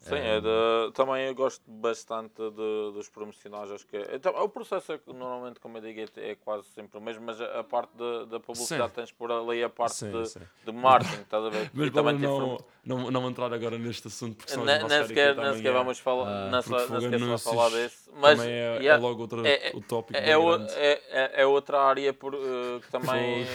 Sim, 0.00 0.14
é 0.14 0.40
de- 0.40 0.92
também 0.94 1.26
eu 1.26 1.34
gosto 1.34 1.68
bastante 1.68 2.40
de, 2.50 2.92
dos 2.92 3.08
promocionais. 3.08 3.70
Acho 3.70 3.84
que 3.86 3.96
é, 3.96 4.14
então, 4.14 4.32
o 4.32 4.48
processo, 4.48 4.92
é, 4.92 4.98
que 4.98 5.12
normalmente, 5.12 5.58
como 5.58 5.76
eu 5.76 5.82
digo, 5.82 6.00
é, 6.00 6.30
é 6.30 6.34
quase 6.36 6.68
sempre 6.68 6.98
o 6.98 7.00
mesmo, 7.00 7.26
mas 7.26 7.40
a, 7.40 7.60
a 7.60 7.64
parte 7.64 7.96
da- 7.96 8.24
da 8.24 8.38
publicidade 8.40 8.90
Sim. 8.90 8.94
tens 8.94 9.12
por 9.12 9.30
ali 9.32 9.62
a 9.62 9.68
parte 9.68 9.96
Sim, 9.96 10.12
de, 10.12 10.26
sim. 10.26 10.40
de 10.64 10.72
marketing, 10.72 11.22
estás 11.22 11.44
a 11.44 11.48
ver? 11.50 11.70
Mas 11.74 11.88
E 11.88 11.90
também 11.90 12.16
tem 12.16 12.28
não, 12.28 12.58
não, 12.88 13.10
não 13.10 13.28
entrar 13.28 13.52
agora 13.52 13.76
neste 13.78 14.08
assunto, 14.08 14.36
porque 14.36 14.56
nem 14.56 14.78
vai 14.80 15.06
sequer, 15.06 15.36
nem 15.36 15.46
aqui 15.46 15.56
sequer 15.58 15.72
vamos 15.72 15.98
falar, 15.98 16.50
Ah, 16.54 16.62
fogo, 16.62 16.78
sequer 17.00 17.14
anúncios 17.14 17.42
falar 17.42 17.68
desse, 17.70 18.10
mas 18.16 18.38
também 18.38 18.52
é, 18.52 18.76
é 18.76 18.78
yeah, 18.82 19.02
logo 19.02 19.20
outro, 19.20 19.46
é- 19.46 19.70
o 19.74 19.80
tópico 19.80 20.18
é, 20.18 20.30
é, 20.30 20.36
o- 20.38 20.54
é, 20.56 21.00
é- 21.10 21.42
é 21.42 21.46
outra 21.46 21.80
área 21.80 22.12
por, 22.12 22.34
eh, 22.34 22.80
que 22.80 22.90
também 22.90 23.46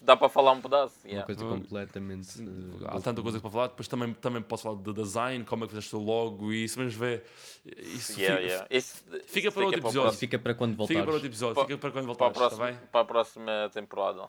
dá 0.00 0.16
para 0.16 0.28
falar 0.28 0.52
um 0.52 0.60
pedaço. 0.60 0.94
Uma 1.04 1.10
yeah. 1.10 1.26
coisa 1.26 1.44
Hum. 1.44 1.60
completamente. 1.60 2.42
eh, 2.42 2.84
Há 2.86 3.00
tanta 3.00 3.22
coisa 3.22 3.40
para 3.40 3.50
falar, 3.50 3.66
depois 3.68 3.88
também, 3.88 4.12
também 4.14 4.42
posso 4.42 4.64
falar 4.64 4.76
de 4.80 4.92
design, 4.92 5.44
como 5.44 5.64
é 5.64 5.66
que 5.66 5.74
fizeste 5.74 5.96
o 5.96 5.98
logo 6.00 6.52
e 6.52 6.64
isso, 6.64 6.78
mas 6.78 6.92
vê, 6.94 7.22
isso 7.64 8.18
Yeah, 8.20 8.36
fica, 8.40 8.48
yeah. 8.52 8.66
Isso- 8.70 9.04
fica 9.26 9.48
isso 9.48 9.52
para 9.52 9.64
outro 9.64 9.80
o 9.80 9.84
episódio. 9.86 10.18
Fica 10.18 10.38
para 10.38 10.54
quando 10.54 10.72
fica 10.72 10.84
para 10.86 10.94
voltares. 10.94 11.14
outro 11.14 11.26
episódio, 11.28 11.62
fica 11.62 11.78
para 11.78 11.90
quando 11.90 12.04
para 12.16 12.26
a, 12.26 12.30
voltares, 12.30 12.36
está 12.36 12.48
próxima, 12.56 12.66
bem? 12.66 12.88
para 12.92 13.00
a 13.00 13.04
próxima 13.04 13.70
temporada. 13.72 14.28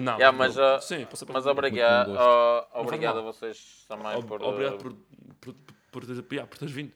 Não, 0.00 0.14
Yeah, 0.16 0.32
mas, 0.32 0.56
não, 0.56 0.76
uh, 0.76 0.80
sim, 0.82 1.06
Mas 1.32 1.46
obrigado, 1.46 2.16
ah, 2.18 2.66
faz 2.72 2.84
obrigado 2.86 3.18
a 3.18 3.22
vocês 3.22 3.75
também 3.84 4.16
Ob- 4.16 4.26
por. 4.26 4.42
Obrigado 4.42 4.74
uh, 4.74 4.78
por, 4.78 4.94
por, 5.40 5.54
por, 5.92 6.06
teres, 6.06 6.24
yeah, 6.30 6.46
por 6.48 6.58
teres 6.58 6.74
vindo. 6.74 6.92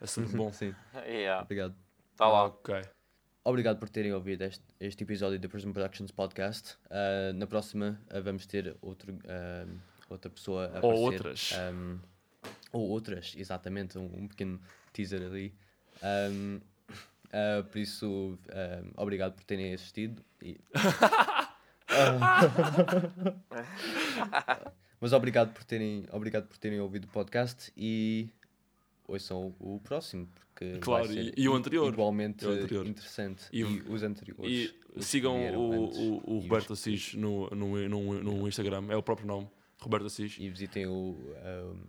É 0.00 0.06
sempre 0.06 0.36
bom. 0.36 0.50
Sim, 0.52 0.74
yeah, 1.06 1.42
obrigado. 1.42 1.74
tá 2.16 2.28
lá. 2.28 2.44
Ok. 2.44 2.82
Obrigado 3.44 3.78
por 3.78 3.88
terem 3.88 4.12
ouvido 4.12 4.42
este, 4.42 4.64
este 4.80 5.04
episódio 5.04 5.38
do 5.38 5.48
Prism 5.48 5.70
Productions 5.70 6.10
Podcast. 6.10 6.76
Ah, 6.90 7.32
na 7.32 7.46
próxima 7.46 8.00
ah, 8.10 8.18
vamos 8.20 8.44
ter 8.44 8.76
outro, 8.82 9.16
ah, 9.28 9.64
outra 10.10 10.28
pessoa 10.28 10.66
a 10.66 10.84
Ou 10.84 11.06
aparecer. 11.06 11.14
outras. 11.14 11.52
Ahm, 11.54 11.98
ou 12.72 12.88
outras, 12.90 13.34
exatamente, 13.36 13.96
um, 13.96 14.10
um 14.16 14.26
pequeno 14.26 14.60
teaser 14.92 15.22
ali. 15.22 15.54
Ah, 16.02 17.62
por 17.70 17.78
isso, 17.78 18.36
obrigado 18.96 19.34
por 19.34 19.44
terem 19.44 19.72
assistido. 19.72 20.20
e-. 20.42 20.58
Mas 25.00 25.12
obrigado 25.12 25.52
por, 25.52 25.62
terem, 25.64 26.04
obrigado 26.10 26.46
por 26.46 26.56
terem 26.58 26.80
ouvido 26.80 27.04
o 27.04 27.08
podcast 27.08 27.72
e 27.76 28.28
ouçam 29.06 29.54
o, 29.60 29.76
o 29.76 29.80
próximo, 29.80 30.26
porque 30.54 30.78
Claro, 30.78 31.04
vai 31.06 31.14
ser 31.14 31.38
e- 31.38 31.42
e 31.42 31.48
o 31.48 31.54
anterior. 31.54 31.92
igualmente 31.92 32.44
E 32.44 32.48
o 32.48 32.50
anterior. 32.52 32.86
interessante. 32.86 33.44
E 33.52 33.60
E, 33.60 33.64
os 33.88 34.02
anteriores. 34.02 34.50
E 34.50 34.74
os 34.94 35.06
sigam 35.06 35.36
o, 35.54 35.84
o, 35.84 36.34
o 36.36 36.38
E 36.38 36.42
Roberto 36.42 36.70
os- 36.72 36.80
Assis 36.80 37.14
no, 37.14 37.48
no, 37.50 37.88
no, 37.88 38.22
no 38.22 38.48
Instagram, 38.48 38.86
é 38.88 38.96
o 38.96 39.02
próprio 39.02 39.26
nome, 39.28 39.48
Roberto 39.78 40.06
Assis. 40.06 40.36
E 40.40 40.48
visitem 40.48 40.86
o, 40.86 41.14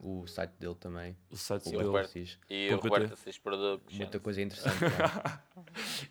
o 0.02 0.28
site 0.28 0.52
dele 0.60 0.76
também. 0.76 1.16
O 1.32 1.38
site 1.38 1.70
O 1.70 1.72
dele. 1.72 1.84
Roberto 1.86 2.10
Assis. 2.10 2.38
E 2.50 2.70
o. 2.74 2.78
Roberto 2.78 3.14
Assis 3.14 3.38
Productions. 3.40 3.98
Muita 3.98 4.20
coisa 4.20 4.42
interessante. 4.42 4.76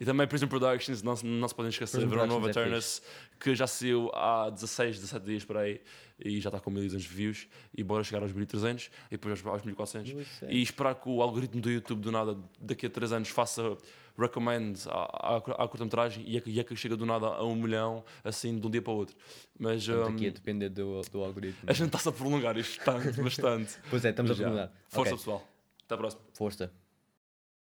E 0.01 0.05
também 0.05 0.27
Prison 0.27 0.49
Productions, 0.49 1.03
não, 1.03 1.15
se- 1.17 1.25
não 1.25 1.47
se 1.49 1.55
podem 1.55 1.69
esquecer, 1.71 2.07
Verão 2.07 2.27
Nova 2.27 2.51
é 2.51 2.53
Turnus, 2.53 3.01
que 3.39 3.55
já 3.55 3.67
saiu 3.67 4.11
há 4.15 4.51
16, 4.51 4.97
17 4.97 5.25
dias 5.25 5.45
por 5.45 5.57
aí 5.57 5.81
e 6.19 6.41
já 6.41 6.49
está 6.49 6.59
com 6.61 6.71
1200 6.71 7.07
views 7.07 7.49
e 7.77 7.83
bora 7.85 8.03
chegar 8.03 8.23
aos 8.23 8.33
1300 8.33 8.87
e 8.87 9.11
depois 9.13 9.39
aos, 9.39 9.47
aos 9.47 9.63
1400 9.63 10.13
Pois 10.13 10.43
é. 10.43 10.53
e 10.55 10.63
esperar 10.63 10.95
que 10.95 11.09
o 11.09 11.21
algoritmo 11.23 11.61
do 11.61 11.71
YouTube 11.71 12.01
do 12.01 12.11
nada 12.13 12.37
daqui 12.61 12.87
a 12.87 12.91
3 12.91 13.13
anos 13.13 13.29
faça 13.29 13.77
recommend 14.19 14.89
à, 14.89 15.35
à, 15.35 15.37
à 15.37 15.69
curta-metragem 15.69 16.25
e 16.27 16.37
é, 16.39 16.41
que, 16.41 16.51
e 16.51 16.59
é 16.59 16.65
que 16.65 16.75
chega 16.75 16.97
do 16.97 17.05
nada 17.05 17.27
a 17.27 17.45
um 17.45 17.55
milhão 17.55 18.03
assim 18.25 18.59
de 18.59 18.67
um 18.67 18.71
dia 18.71 18.81
para 18.81 18.93
o 18.93 18.97
outro 18.97 19.15
mas 19.59 19.87
hum, 19.89 20.05
aqui 20.05 20.29
a 20.29 20.31
depender 20.31 20.71
do, 20.71 21.01
do 21.03 21.23
algoritmo. 21.23 21.61
a 21.67 21.73
gente 21.73 21.89
está-se 21.89 22.09
a 22.09 22.13
prolongar 22.13 22.57
isto 22.57 22.79
bastante, 22.85 23.21
bastante 23.23 23.79
Pois 23.91 24.05
é, 24.05 24.11
estamos 24.11 24.31
Mas 24.31 24.41
a 24.41 24.45
perguntar. 24.45 24.73
força 24.89 25.11
Ok, 25.15 25.19
pessoal 25.19 25.49
até 25.85 25.95
à 25.95 25.99
próxima 25.99 26.23
Força. 26.35 26.73